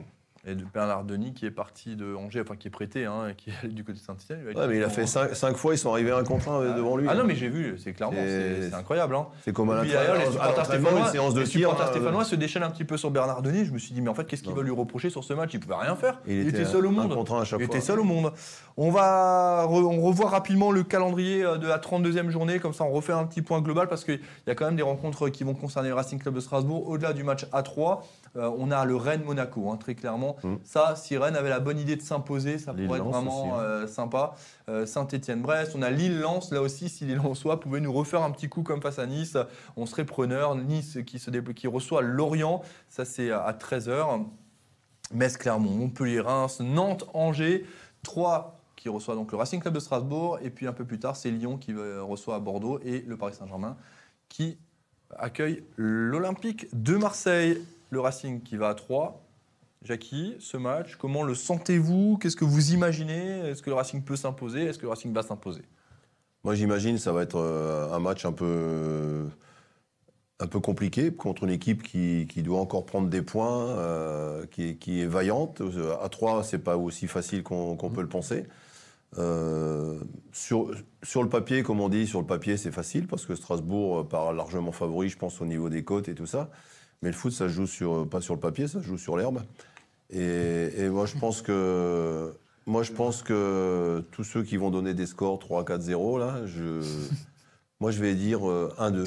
[0.46, 3.48] Et de Bernard Denis qui est parti de Angers, enfin qui est prêté, hein, qui
[3.48, 4.40] est allé du côté de Saint-Etienne.
[4.50, 6.96] dit, Ouais, mais il a fait cinq, fois, ils sont arrivés un contre un devant
[6.98, 7.06] lui.
[7.08, 9.14] Ah non, mais j'ai vu, c'est clairement, C'est- incroyable.
[9.16, 9.26] hein.
[9.42, 11.60] C'est comme à derrière, les supporters stéphanois, séance de les tir.
[11.70, 13.64] supporters euh, stéphanois se déchaînent un petit peu sur Bernard Denis.
[13.64, 15.50] Je me suis dit, mais en fait, qu'est-ce qu'ils veulent lui reprocher sur ce match?
[15.54, 16.20] Il pouvait rien faire.
[16.26, 17.14] Il Il, était était seul au un monde.
[17.14, 17.74] contre un à chaque Il fois.
[17.76, 18.30] était seul au monde.
[18.76, 22.84] On va re- on revoit rapidement le calendrier euh, de la 32e journée, comme ça
[22.84, 25.44] on refait un petit point global parce qu'il y a quand même des rencontres qui
[25.44, 26.88] vont concerner le Racing Club de Strasbourg.
[26.88, 28.00] Au-delà du match A3,
[28.36, 30.36] euh, on a le Rennes-Monaco, hein, très clairement.
[30.42, 30.54] Mm.
[30.64, 33.58] Ça, si Rennes avait la bonne idée de s'imposer, ça pourrait être vraiment aussi, hein.
[33.60, 34.34] euh, sympa.
[34.68, 38.48] Euh, Saint-Etienne-Brest, on a Lille-Lens, là aussi, si les Lensois pouvaient nous refaire un petit
[38.48, 39.36] coup comme face à Nice,
[39.76, 40.54] on serait preneur.
[40.56, 44.24] Nice qui, se dé- qui reçoit Lorient, ça c'est à 13h.
[45.12, 47.64] Metz, Clermont, Montpellier, Reims, Nantes, Angers,
[48.02, 51.16] 3 qui reçoit donc le Racing Club de Strasbourg, et puis un peu plus tard,
[51.16, 53.76] c'est Lyon qui reçoit à Bordeaux et le Paris Saint-Germain
[54.28, 54.58] qui
[55.16, 57.62] accueille l'Olympique de Marseille.
[57.94, 59.22] Le Racing qui va à 3.
[59.82, 62.18] Jackie, ce match, comment le sentez-vous?
[62.18, 63.38] Qu'est-ce que vous imaginez?
[63.48, 64.64] Est-ce que le Racing peut s'imposer?
[64.64, 65.62] Est-ce que le Racing va s'imposer?
[66.42, 69.28] Moi, j'imagine ça va être euh, un match un peu,
[70.40, 74.70] un peu compliqué contre une équipe qui, qui doit encore prendre des points, euh, qui,
[74.70, 75.60] est- qui est vaillante.
[75.60, 78.46] Euh, À 3, c'est pas aussi facile qu'on peut le penser.
[80.32, 80.72] Sur,
[81.04, 84.32] sur le papier, comme on dit, sur le papier, c'est facile parce que Strasbourg part
[84.32, 86.50] largement favori, je pense, au niveau des côtes et tout ça.
[87.04, 89.16] Mais le foot, ça se joue sur, pas sur le papier, ça se joue sur
[89.16, 89.42] l'herbe.
[90.10, 92.32] Et, et moi, je pense que
[92.66, 96.80] moi, je pense que tous ceux qui vont donner des scores 3-4-0, là, je,
[97.80, 99.04] moi, je vais dire euh, 1-2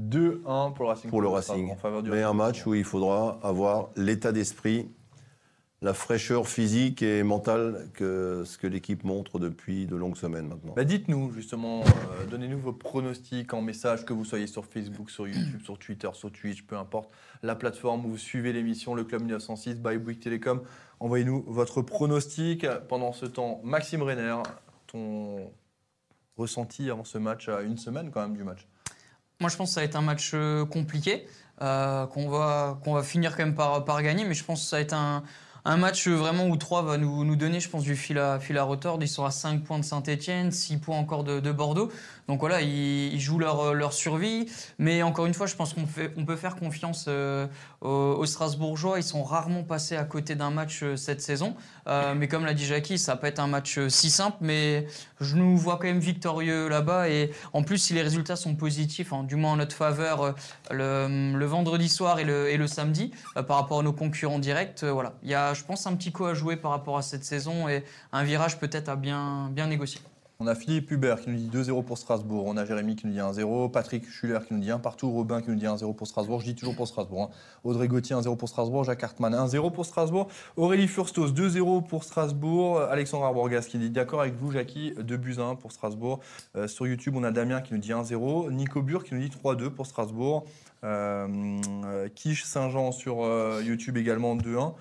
[0.00, 1.10] 2-1 pour le Racing.
[1.10, 1.70] pour le Racing.
[1.70, 4.88] en faveur du Mais un match où il faudra avoir l'état d'esprit,
[5.82, 10.74] la fraîcheur physique et mentale que ce que l'équipe montre depuis de longues semaines maintenant.
[10.74, 15.26] Bah, Dites-nous justement, euh, donnez-nous vos pronostics en message, que vous soyez sur Facebook, sur
[15.26, 17.10] YouTube, sur Twitter, sur Twitch, peu importe
[17.42, 20.62] la plateforme où vous suivez l'émission, le Club 1906 by Bouygues Télécom.
[21.00, 22.64] Envoyez-nous votre pronostic.
[22.88, 24.36] Pendant ce temps, Maxime Renner,
[24.86, 25.50] ton
[26.36, 28.68] ressenti avant ce match, à une semaine quand même du match?
[29.40, 31.26] Moi, je pense que ça va être un match euh, compliqué,
[31.60, 34.66] euh, qu'on va, qu'on va finir quand même par, par gagner, mais je pense que
[34.68, 35.24] ça va être un,
[35.64, 38.58] un match vraiment où 3 va nous, nous donner, je pense, du fil à, fil
[38.58, 39.02] à retordre.
[39.02, 41.90] Ils sont à 5 points de Saint-Etienne, 6 points encore de Bordeaux.
[42.28, 44.46] Donc voilà, ils, jouent leur, leur survie.
[44.78, 47.46] Mais encore une fois, je pense qu'on peut faire confiance euh,
[47.80, 48.98] aux, Strasbourgeois.
[48.98, 51.56] Ils sont rarement passés à côté d'un match euh, cette saison.
[51.88, 54.86] Euh, mais comme l'a dit Jackie, ça pas être un match euh, si simple, mais
[55.20, 57.08] je nous vois quand même victorieux là-bas.
[57.08, 60.34] Et en plus, si les résultats sont positifs, hein, du moins en notre faveur,
[60.70, 64.92] euh, le, vendredi soir et le, samedi, euh, par rapport à nos concurrents directs, euh,
[64.92, 65.14] voilà.
[65.22, 67.68] Il y a, je pense, un petit coup à jouer par rapport à cette saison
[67.68, 70.00] et un virage peut-être à bien, bien négocier.
[70.42, 72.46] On a Philippe Hubert qui nous dit 2-0 pour Strasbourg.
[72.48, 73.70] On a Jérémy qui nous dit 1-0.
[73.70, 75.08] Patrick Schuller qui nous dit 1 partout.
[75.08, 76.40] Robin qui nous dit 1-0 pour Strasbourg.
[76.40, 77.30] Je dis toujours pour Strasbourg.
[77.30, 77.36] hein.
[77.62, 78.82] Audrey Gauthier 1-0 pour Strasbourg.
[78.82, 80.26] Jacques Hartmann 1-0 pour Strasbourg.
[80.56, 82.80] Aurélie Furstos 2-0 pour Strasbourg.
[82.80, 86.18] Alexandre Arborgas qui dit d'accord avec vous, Jackie, 2 buts à 1 pour Strasbourg.
[86.56, 88.50] Euh, sur YouTube, on a Damien qui nous dit 1-0.
[88.50, 90.44] Nico Bur qui nous dit 3-2 pour Strasbourg.
[90.82, 91.28] Euh,
[91.84, 94.74] euh, Quiche Saint-Jean sur euh, YouTube également 2-1.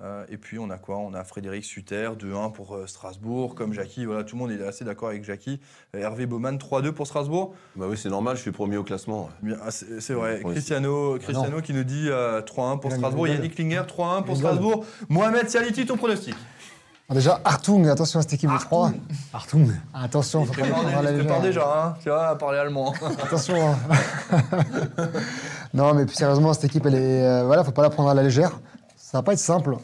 [0.00, 0.96] Euh, et puis on a quoi?
[0.98, 4.64] On a Frédéric Sutter, 2-1 pour euh, Strasbourg, comme Jackie, voilà, tout le monde est
[4.64, 5.58] assez d'accord avec Jackie.
[5.96, 7.52] Euh, Hervé Baumann, 3-2 pour Strasbourg.
[7.74, 9.28] Bah oui, c'est normal, je suis premier au classement.
[9.60, 10.40] Ah, c'est vrai.
[10.44, 13.26] Cristiano, Cristiano qui nous dit euh, 3-1 pour Strasbourg.
[13.26, 14.36] Yannick Klinger, 3-1 pour.
[14.36, 14.84] Strasbourg.
[15.08, 16.34] Mohamed Saliti, ton pronostic?
[17.10, 18.92] Alors Déjà, Hartung, attention à cette équipe de 3.
[19.32, 19.66] Artung.
[19.94, 21.64] Attention, Il faut pas prépare, prendre à la il prépare légère.
[21.64, 22.94] déjà, hein, tu vois, à parler allemand.
[23.24, 23.56] Attention.
[23.70, 23.76] hein.
[25.74, 27.24] non, mais plus sérieusement, cette équipe, elle est.
[27.24, 28.60] euh, voilà, faut pas la prendre à la légère.
[29.10, 29.76] Ça va pas être simple.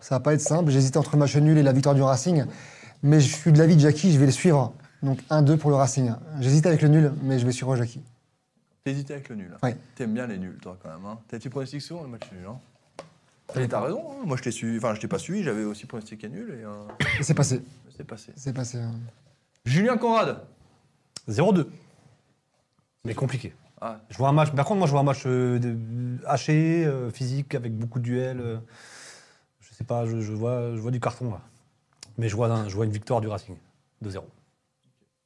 [0.00, 0.70] Ça va pas être simple.
[0.70, 2.44] J'hésite entre le match nul et la victoire du Racing.
[3.02, 4.74] Mais je suis de l'avis de Jackie, je vais le suivre.
[5.02, 6.12] Donc 1-2 pour le Racing.
[6.40, 8.02] J'hésite avec le nul, mais je vais suivre Jackie.
[8.84, 9.50] T'hésitais avec le nul.
[9.54, 9.58] hein.
[9.62, 9.70] Oui.
[9.94, 11.06] T'aimes bien les nuls, toi, quand même.
[11.06, 11.18] Hein.
[11.26, 12.58] T'as- Tu pronostiques souvent le match nul, hein?
[13.58, 14.24] Et t'as raison, hein.
[14.26, 16.82] moi je t'ai suivi, enfin je t'ai pas suivi, j'avais aussi pronostiqué nul et euh,
[17.20, 17.62] Et c'est passé.
[17.96, 18.32] c'est passé.
[18.36, 18.76] C'est passé.
[18.78, 18.92] hein.
[19.64, 20.42] Julien Conrad
[21.28, 21.66] 0-2.
[23.04, 23.54] Mais compliqué.
[23.80, 24.52] Ah, Je vois un match.
[24.52, 25.76] Par contre, moi, je vois un match euh, de-
[26.26, 28.40] haché, euh, physique, avec beaucoup de duels.
[28.40, 28.56] euh,
[29.60, 31.40] je sais pas, je, je vois, je vois du carton là.
[32.18, 33.56] Mais je vois, un- je vois une victoire du Racing.
[34.02, 34.24] 2-0.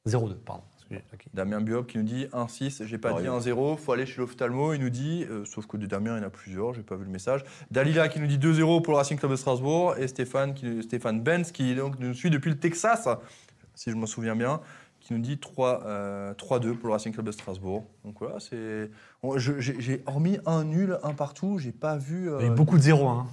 [0.05, 0.63] 0-2, pardon.
[1.33, 4.81] Damien Biop qui nous dit 1-6, j'ai pas dit 1-0, faut aller chez l'ophtalmo, il
[4.81, 7.05] nous dit, euh, sauf que de Damien il y en a plusieurs, j'ai pas vu
[7.05, 7.45] le message.
[7.69, 11.21] Dalila qui nous dit 2-0 pour le Racing Club de Strasbourg, et Stéphane, qui, Stéphane
[11.21, 13.07] Benz qui donc, nous suit depuis le Texas,
[13.73, 14.59] si je me souviens bien,
[15.11, 17.83] qui nous dit 3, euh, 3-2 pour le Racing Club de Strasbourg.
[18.05, 18.89] Donc voilà, c'est.
[19.23, 22.29] on- je- J'ai hormis un nul, un partout, j'ai pas vu.
[22.31, 23.27] euh, Il y a eu beaucoup de 0 hein.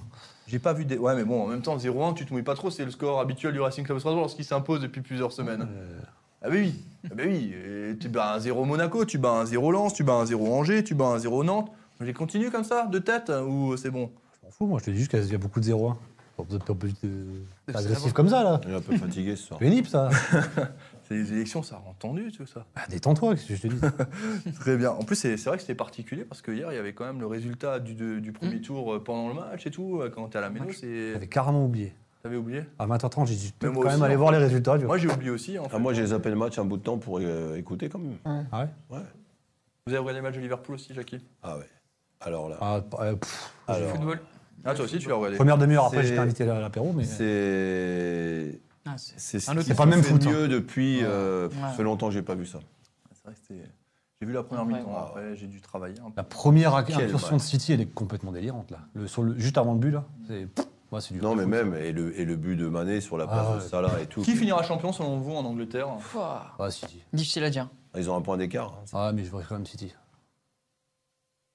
[0.47, 0.97] j'ai pas vu des.
[0.97, 3.19] Ouais, mais bon, en même temps, 0-1, tu te mouilles pas trop, c'est le score
[3.19, 5.61] habituel du Racing Club de Strasbourg lorsqu'il s'impose depuis plusieurs semaines.
[5.71, 5.99] Euh,
[6.41, 6.73] Ah bah oui,
[7.05, 7.53] ah bah oui.
[7.53, 10.53] Et tu bats un 0 Monaco, tu bats un 0 Lens, tu bats un 0
[10.53, 11.71] Angers, tu bats un 0 Nantes.
[12.01, 14.09] J'ai continué comme ça, de tête, ou c'est bon?
[14.41, 15.93] Je m'en fous, moi je te dis juste qu'il y a beaucoup de 0
[16.37, 18.11] Pas besoin de- de- de- C'est pas agressif bon.
[18.13, 18.61] comme ça là.
[18.65, 19.59] Il est un peu fatigué ce soir.
[19.59, 20.09] Pénible ça.
[21.09, 22.67] C'est les élections, ça rend tendu, tout ça.
[22.75, 24.53] Ah, Détends-toi, qu'est-ce que je te dis?
[24.59, 24.91] Très bien.
[24.91, 27.19] En plus, c'est vrai que c'était particulier parce que hier, il y avait quand même
[27.19, 29.99] le résultat du, de- du premier tour euh, pendant le match et tout.
[30.01, 31.13] euh, Quand t'es à la méno, c'est.
[31.13, 31.93] J'avais carrément oublié.
[32.21, 32.63] T'avais oublié?
[32.77, 34.77] À 20h30, j'ai dû quand moi même aller voir les résultats.
[34.77, 35.57] Moi, j'ai oublié aussi.
[35.57, 35.75] En fait.
[35.75, 38.17] Ah, moi, j'ai zappé le match un bout de temps pour euh, écouter quand même.
[38.51, 38.99] Ah ouais?
[39.87, 41.19] Vous avez regardé le match de Liverpool aussi, Jackie?
[41.41, 41.65] Ah ouais.
[42.21, 42.57] Alors là.
[42.61, 44.19] Ah, euh, pff, alors, Football?
[44.63, 45.37] Ah, toi aussi, tu l'as regardé.
[45.37, 47.05] Première demi-heure après, j'étais invité à l'apéro, mais.
[47.05, 48.59] c'est.
[48.85, 50.31] Ah, c'est- ce Un autre- qui C'est pas même fait foot, hein.
[50.31, 50.99] mieux depuis.
[51.03, 51.53] euh, Ouais.
[51.61, 52.59] Ça fait longtemps que j'ai pas vu ça.
[53.13, 53.69] C'est vrai que c'était.
[54.21, 54.79] J'ai vu la première Ouais.
[54.79, 54.97] mi-temps.
[54.97, 56.13] Après, j'ai dû travailler un peu.
[56.17, 57.41] La première Quel incursion de.
[57.41, 58.79] City, elle est complètement délirante là.
[58.93, 60.45] Le, sur le, juste avant le but là, c'est.
[60.47, 62.99] pff, ouais, c'est du Non, mais foot, même, et le, et le but de Mané
[63.01, 63.67] sur la place Ah de ouais.
[63.69, 64.21] Salah et tout.
[64.21, 65.87] Qui finira champion selon vous en Angleterre?
[66.11, 66.53] Pouah.
[66.59, 67.01] Ah, City.
[67.13, 67.69] Difficile à dire.
[67.95, 68.73] Ils ont un point d'écart.
[68.81, 68.85] hein.
[68.93, 69.93] Ah, mais je vois quand même City.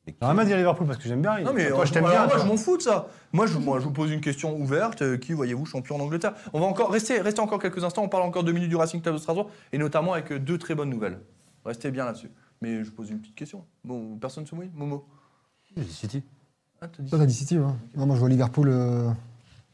[0.06, 1.40] J'aurais rien à dire Liverpool parce que j'aime bien.
[1.40, 2.26] Non mais toi, euh, je t'aime bien.
[2.26, 3.08] moi je m'en fous de ça.
[3.32, 5.00] Moi je, moi je vous pose une question ouverte.
[5.02, 8.02] Euh, Qui voyez-vous champion en Angleterre On va encore rester, rester encore quelques instants.
[8.02, 10.58] On parle encore deux minutes du Racing Club de Strasbourg et notamment avec euh, deux
[10.58, 11.20] très bonnes nouvelles.
[11.64, 12.30] Restez bien là-dessus.
[12.60, 13.64] Mais je pose une petite question.
[13.82, 14.70] Bon, personne se mouille?
[14.74, 15.06] Momo
[15.76, 16.22] J'ai dit City.
[16.82, 17.64] ah, t'as dit Toi, t'as dit City, ouais.
[17.96, 19.10] Non, moi, je vois Liverpool euh,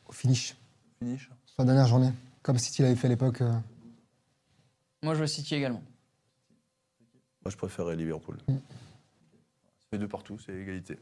[0.08, 0.56] au finish,
[1.00, 1.28] finish.
[1.44, 2.10] sur la dernière journée,
[2.42, 3.40] comme City l'avait fait à l'époque.
[3.42, 3.52] euh.
[5.02, 5.82] Moi, je vois City également.
[7.44, 8.36] Moi, je préférais Liverpool.
[9.92, 10.98] C'est deux partout, c'est égalité.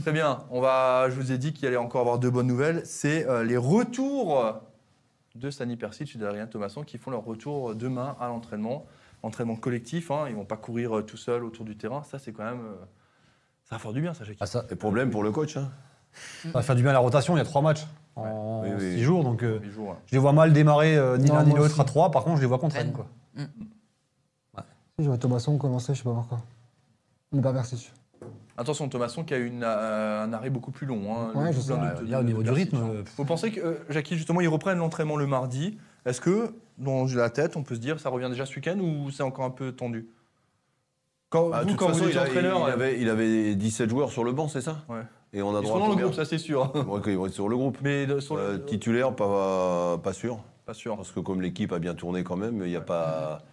[0.00, 0.44] Très bien.
[0.50, 2.82] On va, je vous ai dit qu'il allait encore avoir deux bonnes nouvelles.
[2.84, 4.60] C'est euh, les retours
[5.34, 8.86] de Sani Persic et d'Adrien Thomasson qui font leur retour demain à l'entraînement.
[9.24, 10.12] Entraînement collectif.
[10.12, 10.26] Hein.
[10.28, 12.04] Ils vont pas courir euh, tout seuls autour du terrain.
[12.04, 12.60] Ça, c'est quand même.
[12.60, 12.76] euh,
[13.64, 14.38] ça va faire du bien, ça, Jackie.
[14.40, 15.56] Ah, ça, Et problème pour le coach.
[15.56, 15.68] Hein.
[16.44, 17.34] ça va faire du bien à la rotation.
[17.34, 18.92] Il y a trois matchs en Oui, oui.
[18.94, 21.52] six jours, donc euh, Les jours, je les vois mal démarrer euh, ni l'un ni
[21.52, 22.12] l'autre à trois.
[22.12, 23.08] Par contre, je les vois contre quoi.
[23.36, 23.44] Si,
[25.00, 26.40] je vois Thomasson commencer, je sais pas pourquoi.
[27.32, 27.92] Mais pas Persic.
[28.60, 31.16] Attention, Thomasson qui a eu une, euh, un arrêt beaucoup plus long.
[31.16, 31.72] hein, Ouais, je sais.
[31.72, 34.48] de- de- là, au niveau du rythme, euh, Vous pensez que, euh, Jackie, justement, ils
[34.48, 35.78] reprennent l'entraînement le mardi?
[36.04, 39.10] Est-ce que, dans la tête, on peut se dire ça revient déjà ce week-end ou
[39.10, 40.08] c'est encore un peu tendu?
[41.30, 43.88] Quand, Ah, de Vous, façon, êtes il, a- entraîneur, il euh, avait, il avait 17
[43.88, 44.82] joueurs sur le banc, c'est ça?
[44.90, 45.00] Ouais.
[45.32, 46.70] Et on a ils droit sont à dans le groupe, ça c'est sûr.
[47.06, 47.78] Ils vont être sur le groupe.
[47.80, 50.38] Mais de- sur le- Euh, titulaire, pas, pas sûr.
[50.66, 50.96] pas sûr.
[50.96, 53.38] Parce que comme l'équipe a bien tourné quand même, il n'y a pas.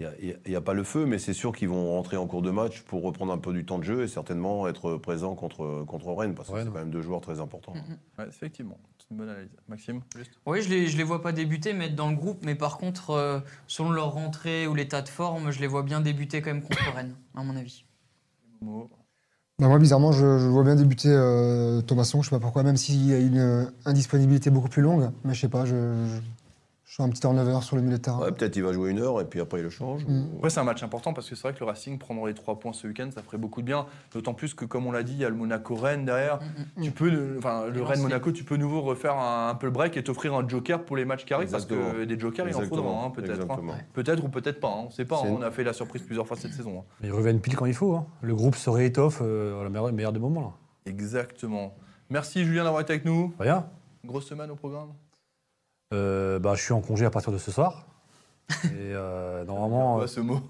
[0.00, 2.50] Il y a- pas le feu, mais c'est sûr qu'ils vont rentrer en cours de
[2.50, 6.12] match pour reprendre un peu du temps de jeu et certainement être présents contre, contre
[6.12, 7.74] Rennes, parce que Ouais, c'est quand même deux joueurs très importants.
[8.18, 9.50] Ouais, effectivement, c'est une bonne analyse.
[9.68, 12.44] Maxime, juste Oui, je les, je les vois pas débuter, mais être dans le groupe.
[12.44, 16.00] Mais par contre, euh, selon leur rentrée ou l'état de forme, je les vois bien
[16.00, 17.84] débuter quand même contre Rennes, à mon avis.
[18.60, 22.22] Bah, moi, bizarrement, je, je vois bien débuter euh, Thomasson.
[22.22, 25.10] Je sais pas pourquoi, même s'il y a une euh, indisponibilité beaucoup plus longue.
[25.24, 26.20] Mais je sais pas, je, je,
[26.88, 28.18] je suis un petit turnover sur le milieu de terrain.
[28.18, 30.06] Ouais, Peut-être il va jouer une heure et puis après il le change.
[30.06, 30.08] Mm.
[30.32, 32.32] ou- Après, c'est un match important parce que c'est vrai que le Racing prendra les
[32.32, 33.84] trois points ce week-end, ça ferait beaucoup de bien.
[34.14, 36.38] D'autant plus que, comme on l'a dit, il y a le Monaco-Rennes derrière.
[36.78, 39.72] Mm, Tu peux, le- enfin, le Rennes-Monaco, tu peux nouveau refaire un, un peu le
[39.72, 42.56] break et t'offrir un joker pour les matchs qui arrivent parce que des jokers, il
[42.56, 43.50] en faudra, hein, peut-être.
[43.50, 43.78] hein.
[43.92, 45.16] Peut-être ou peut-être pas, hein, on sait pas.
[45.16, 46.78] hein, on a fait la surprise plusieurs fois cette saison.
[46.80, 46.84] hein.
[47.04, 47.94] Ils reviennent pile quand il faut.
[47.96, 48.06] hein.
[48.22, 50.40] Le groupe se réétoffe euh, à la meilleure, meilleure des moments.
[50.40, 50.52] Là.
[50.90, 51.74] Exactement.
[52.08, 53.34] Merci Julien d'avoir été avec nous.
[53.38, 53.66] Rien.
[54.06, 54.88] Grosse semaine au programme.
[55.94, 57.86] Euh, bah, je suis en congé à partir de ce soir.
[58.64, 60.40] Et euh, normalement, Ouais, ce mot.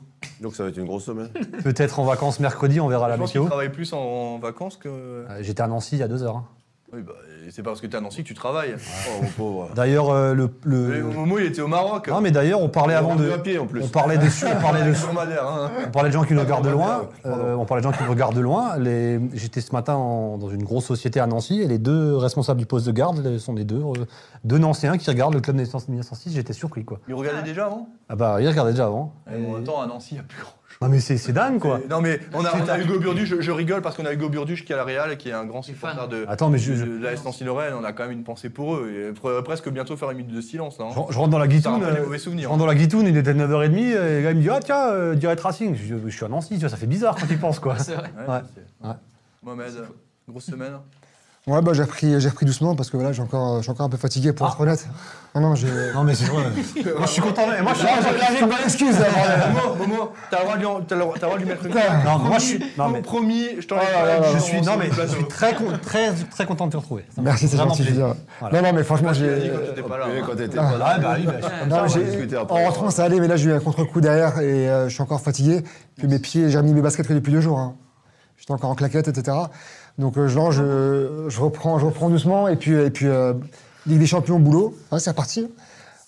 [0.41, 1.31] Donc ça va être une grosse semaine.
[1.37, 3.49] euh, peut-être en vacances mercredi, on verra Je la pense qu'il météo.
[3.49, 4.89] travaille plus en, en vacances que.
[4.89, 6.37] Euh, J'étais à Nancy il y a deux heures.
[6.37, 6.45] hein.
[6.93, 7.13] Oui, bah,
[7.51, 8.75] c'est pas parce que t'es à Nancy que tu travailles.
[8.77, 9.69] Oh, pauvre.
[9.75, 12.09] D'ailleurs, euh, le, le- Au Momo, il était au Maroc.
[12.09, 13.83] non mais d'ailleurs, on parlait avant de, à pied en plus.
[13.83, 15.71] on parlait des on parlait de hein.
[15.87, 17.09] On parlait de gens qui nous regardent de loin.
[17.27, 18.77] Euh, on parlait de gens qui nous regardent de loin.
[18.79, 22.61] Les- J'étais ce matin en- dans une grosse société à Nancy et les deux responsables
[22.61, 24.05] du poste de garde les- sont des deux, euh,
[24.45, 26.33] deux Nancéens qui regardent le club de 1906.
[26.33, 27.01] J'étais surpris quoi.
[27.09, 29.15] Il regardait déjà avant Ah bah ils regardaient déjà avant.
[29.33, 30.53] Et En même temps, à Nancy, il n'y a plus grand.
[30.81, 31.81] Non mais c'est c'est dingue quoi.
[31.91, 34.29] Non, mais on a, on a Hugo Burduche, je, je rigole parce qu'on a Hugo
[34.29, 36.09] Burduche qui est à la Real et qui est un grand supporter fan.
[36.09, 37.75] de, Attends mais je, je, de, de l'AS Nancy-Lorraine.
[37.75, 38.89] On a quand même une pensée pour eux.
[38.93, 40.79] Et pre- presque bientôt faire une minute de silence.
[40.79, 40.91] Hein.
[40.95, 41.83] je- je rentre dans la guitoune.
[41.83, 44.51] euh, je rentre dans la guitoune, il était 9h30 et le gars il me dit
[44.51, 45.75] ah tiens euh, direct Racing.
[45.75, 47.77] Je, suis à Nancy, tu vois, ça fait bizarre quand il pense quoi.
[47.79, 48.11] C'est vrai.
[48.85, 48.91] Ouais.
[49.43, 49.73] Mohamed,
[50.29, 50.75] grosse semaine.
[51.49, 53.87] Ouais, bah, j'ai repris, j'ai repris doucement parce que voilà, j'ai encore, je suis encore
[53.87, 54.51] un peu fatigué pour Ah.
[54.53, 54.87] être honnête.
[55.35, 55.67] Non, non, j'ai.
[55.95, 56.45] Non, mais c'est vrai.
[56.97, 57.43] moi, je suis content.
[57.59, 57.89] Et moi, je suis.
[57.89, 58.97] J'ai- j'ai une bonne excuse.
[58.97, 61.73] Momo, Momo, t'as le droit de lui mettre une.
[61.73, 64.73] Non, mais moi, je Promis, suis- non, mais- Promis, je t'en Oh Je suis, non,
[64.79, 67.05] mais je suis très, con- très, très content de te retrouver.
[67.23, 67.85] Merci, c'est gentil.
[67.85, 68.15] dire.
[68.53, 69.51] Non, non, mais franchement, j'ai.
[69.55, 70.05] quand t'étais pas là.
[70.07, 70.23] Hein.
[70.27, 73.51] quand t'étais pas bah oui, bah, je- j'ai- en rentrant, ça allait, mais là, j'ai
[73.51, 75.63] eu un contre-coup derrière et euh, je suis encore fatigué.
[75.97, 77.75] Puis mes pieds, j'ai remis mes baskets que depuis deux jours.
[78.51, 78.55] Hein.
[78.57, 79.37] J'étais encore en claquette, etc.
[79.99, 82.49] Donc, euh, je, lance, je, je, reprends, je reprends doucement.
[82.49, 83.35] Et puis, et puis euh,
[83.87, 84.77] Ligue des Champions, boulot.
[84.91, 85.49] Ah, c'est reparti.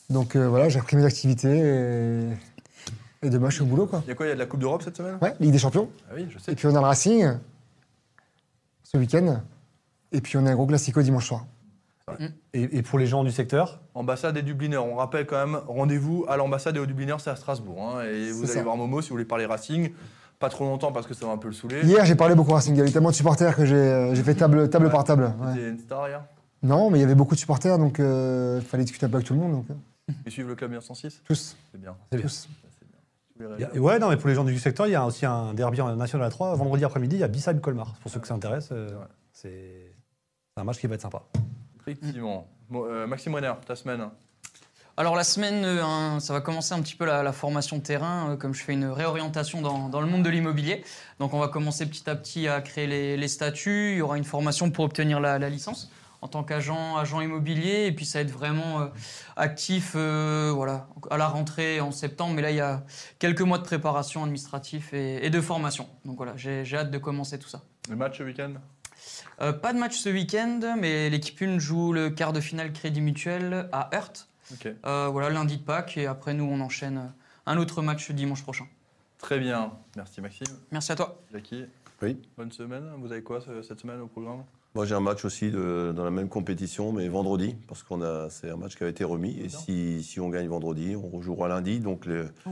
[0.09, 4.03] Donc, euh, voilà, j'ai repris mes activités et, et demain, je suis au boulot, quoi.
[4.07, 5.19] Il y a quoi Il y a de la Coupe d'Europe cette semaine?
[5.23, 5.89] Ouais, Ligue des Champions.
[6.09, 6.53] Ah oui, je sais.
[6.53, 7.33] Et puis, on a le Racing
[8.83, 9.41] ce week-end.
[10.13, 11.45] Et puis, on a un gros classico dimanche soir.
[12.55, 14.79] Et, et pour les gens du secteur, Ambassade et Dubliners.
[14.79, 17.81] On rappelle quand même, rendez-vous à l'ambassade et au Dubliners, c'est à Strasbourg.
[17.99, 18.03] hein.
[18.03, 18.63] et vous allez ça.
[18.65, 19.93] voir Momo si vous voulez parler Racing.
[20.41, 21.83] Pas trop longtemps parce que ça va un peu le saouler.
[21.85, 22.75] Hier, j'ai parlé beaucoup au Racing.
[22.75, 24.91] Il y avait tellement de supporters que j'ai euh, j'ai fait table, table Ouais.
[24.91, 25.33] par table.
[25.39, 25.69] ouais.
[25.69, 26.25] Une star hier?
[26.63, 29.27] Non, mais il y avait beaucoup de supporters, donc il fallait discuter un peu avec
[29.27, 29.53] tout le monde.
[29.53, 31.95] Donc, euh, Ils suivent le club 106 tous, C'est bien.
[32.11, 32.27] c'est bien.
[32.27, 32.49] tous.
[33.39, 35.81] A- ouais, non, mais pour les gens du secteur, il y a aussi un derby
[35.83, 36.55] en national à 3.
[36.57, 37.95] Vendredi après-midi, il y a Bissab Colmar.
[38.03, 39.05] Pour ceux que ça intéresse, euh, Ouais.
[39.33, 39.93] c'est
[40.55, 41.23] c'est un match qui va être sympa.
[41.81, 42.47] Effectivement.
[42.71, 44.09] Bon, euh, Maxime Renner, ta semaine.
[45.01, 48.33] Alors la semaine, euh, ça va commencer un petit peu la, la formation de terrain,
[48.33, 50.85] euh, comme je fais une réorientation dans, dans le monde de l'immobilier.
[51.21, 53.93] Donc on va commencer petit à petit à créer les, les statuts.
[53.93, 55.91] Il y aura une formation pour obtenir la, la licence
[56.21, 57.87] en tant qu'agent agent immobilier.
[57.87, 58.87] Et puis ça va être vraiment euh,
[59.37, 62.35] actif euh, voilà, à la rentrée en septembre.
[62.35, 62.85] Mais là, il y a
[63.19, 65.89] quelques mois de préparation administrative et, et de formation.
[66.05, 67.63] Donc voilà, j'ai hâte de commencer tout ça.
[67.89, 68.53] Le match ce week-end?
[69.39, 73.67] Pas de match ce week-end, mais l'équipe 1 joue le quart de finale Crédit Mutuel
[73.73, 74.30] à Heurt.
[74.53, 74.69] Ok.
[74.87, 77.07] Euh, voilà, lundi de Pâques, et après, nous, on enchaîne euh,
[77.47, 78.67] un autre match dimanche prochain.
[79.19, 79.73] Très bien.
[79.97, 80.47] Merci Maxime.
[80.73, 81.21] Merci à toi.
[81.33, 81.65] Jackie,
[82.03, 82.17] Oui.
[82.39, 82.85] bonne semaine.
[82.99, 84.45] Vous avez quoi ce- cette semaine au programme?
[84.75, 88.31] Moi, j'ai un match aussi de- dans la même compétition, mais vendredi, parce qu'on a,
[88.31, 89.39] c'est un match qui a été remis.
[89.41, 92.51] Et si, si on gagne vendredi, on rejouera lundi, donc les- Oh.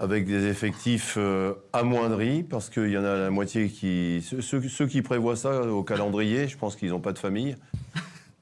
[0.00, 5.02] avec des effectifs euh, amoindris, parce qu'il y en a la moitié qui, ceux qui
[5.02, 7.56] prévoient ça au calendrier, je pense qu'ils n'ont pas de famille,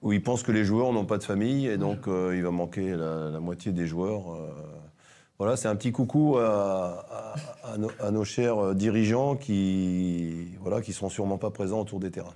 [0.02, 2.50] ou ils pensent que les joueurs n'ont pas de famille, et donc euh, il va
[2.50, 4.32] manquer la, la moitié des joueurs.
[4.34, 4.48] euh.
[5.38, 10.48] Voilà, c'est un petit coucou à, à- à nos, à nos chers euh, dirigeants qui,
[10.60, 12.34] voilà, qui sont sûrement pas présents autour des terrains.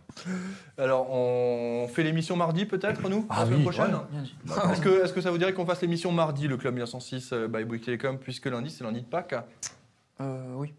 [0.78, 4.34] Alors, on fait l'émission mardi peut-être, nous Ah La semaine oui, prochaine Bien dit.
[4.72, 7.46] Est-ce que, est-ce que ça vous dirait qu'on fasse l'émission mardi, le Club 1906 euh,
[7.48, 9.34] by Bouygues Télécom, puisque lundi, c'est lundi de Pâques?
[10.22, 10.72] Euh, oui.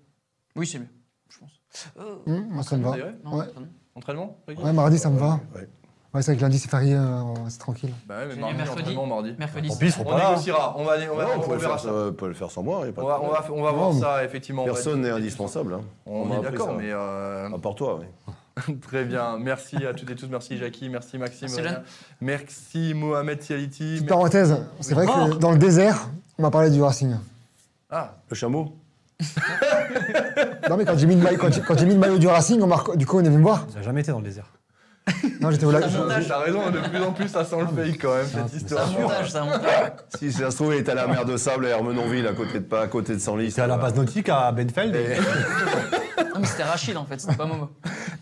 [0.56, 0.88] Oui, c'est mieux,
[1.30, 1.62] je pense.
[2.00, 2.92] Euh, Hum, moi, ça me va.
[2.92, 3.46] Ouais.
[3.94, 5.40] Entraînement Ouais, mardi, ça me va.
[5.56, 5.68] Ouais.
[6.16, 7.92] Ouais, c'est vrai que lundi, c'est férié, euh, c'est tranquille.
[8.08, 8.82] Bah ouais, mais J'ai mardi, dit mercredi.
[8.82, 9.36] entraînement mardi.
[9.38, 9.68] Mercredi.
[9.68, 10.30] Tant pis, ils seront On pas là.
[10.30, 11.90] négociera, on va, on va, Ouais, on on, peut va le verra faire, ça.
[11.90, 12.86] ça, on peut le faire sans moi.
[12.86, 13.60] y a pas On de va, on va, problème.
[13.60, 14.64] on va voir Non, ça, effectivement.
[14.64, 15.22] on va Personne n'est discuter.
[15.22, 15.74] indispensable.
[15.74, 15.82] hein.
[16.06, 16.74] On, m'a est appris d'accord, ça.
[16.78, 18.76] mais euh, À part toi, oui.
[18.82, 19.38] très bien.
[19.40, 20.28] Merci à toutes et tous.
[20.28, 21.50] Merci Jackie, merci Maxime.
[21.50, 21.84] Merci, Jeanne.
[22.22, 23.80] Merci Mohamed Sialiti.
[23.84, 26.08] Petite Merci- parenthèse, c'est vrai que dans le désert,
[26.40, 27.16] on m'a parlé du Racing.
[27.92, 28.74] Ah, Le chameau
[30.70, 32.28] Non, mais quand j'ai mis, le maillot- quand j'ai- quand j'ai mis le maillot du
[32.28, 33.66] Racing, on m'a rec- du coup, on est venu me voir.
[33.76, 34.46] J'ai jamais été dans le désert.
[35.40, 35.84] Non, j'étais au lac.
[36.28, 38.50] T'as raison, de plus en plus ça sent le fake quand même, Ah, cette mais
[38.50, 38.88] C'est histoire.
[38.90, 39.92] un montage, c'est un montage.
[40.18, 42.54] Si ça se trouve, il est à la mer de Sable, à Hermenonville, à côté
[42.60, 43.50] de, pas à côté de Senlis.
[43.50, 44.96] J'étais à la base nautique à Benfeld.
[44.96, 45.18] et-
[46.34, 47.70] Non, mais c'était Rachid, en fait, c'était pas Momo.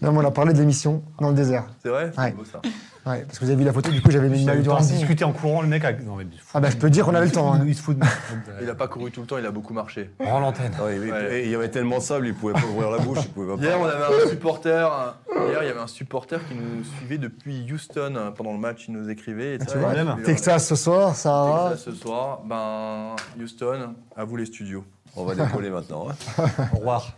[0.02, 1.64] Non, mais on a parlé de l'émission dans le désert.
[1.82, 2.12] C'est vrai?
[2.18, 2.26] Ouais.
[2.30, 2.62] C'est beau, ça.
[3.06, 4.54] Ouais, parce que vous avez vu la photo, du coup, j'avais mis le Il a
[4.54, 4.97] eu maillot le du temps de Racing.
[4.97, 5.84] discuter en courant, le mec.
[5.84, 7.54] a- Non, mais Ah, bah, je peux dire qu'on avait le temps.
[7.54, 7.62] hein.
[7.68, 8.06] Il se fout de
[8.62, 10.10] Il a pas couru tout le temps, il a beaucoup marché.
[10.22, 10.72] Rends l'antenne.
[10.80, 11.39] Ah oui, oui, Ouais.
[11.41, 13.56] et il y avait tellement de sable, il pouvait pas ouvrir la bouche, il pouvait
[13.58, 14.04] pas Hier, on parler.
[14.04, 14.89] avait un supporter.
[15.36, 18.86] Hier, il y avait un supporter qui nous suivait depuis Houston euh, pendant le match.
[18.88, 19.56] Il nous écrivait.
[19.56, 20.14] Et tu ça, vois, il même.
[20.14, 21.72] suivait, Texas ce soir, Sahara.
[21.72, 22.39] Texas ce soir.
[22.45, 24.86] Ben, Houston, à vous les studios.
[25.18, 26.08] On va décoller maintenant.
[26.10, 26.45] hein.
[26.74, 27.12] Au revoir.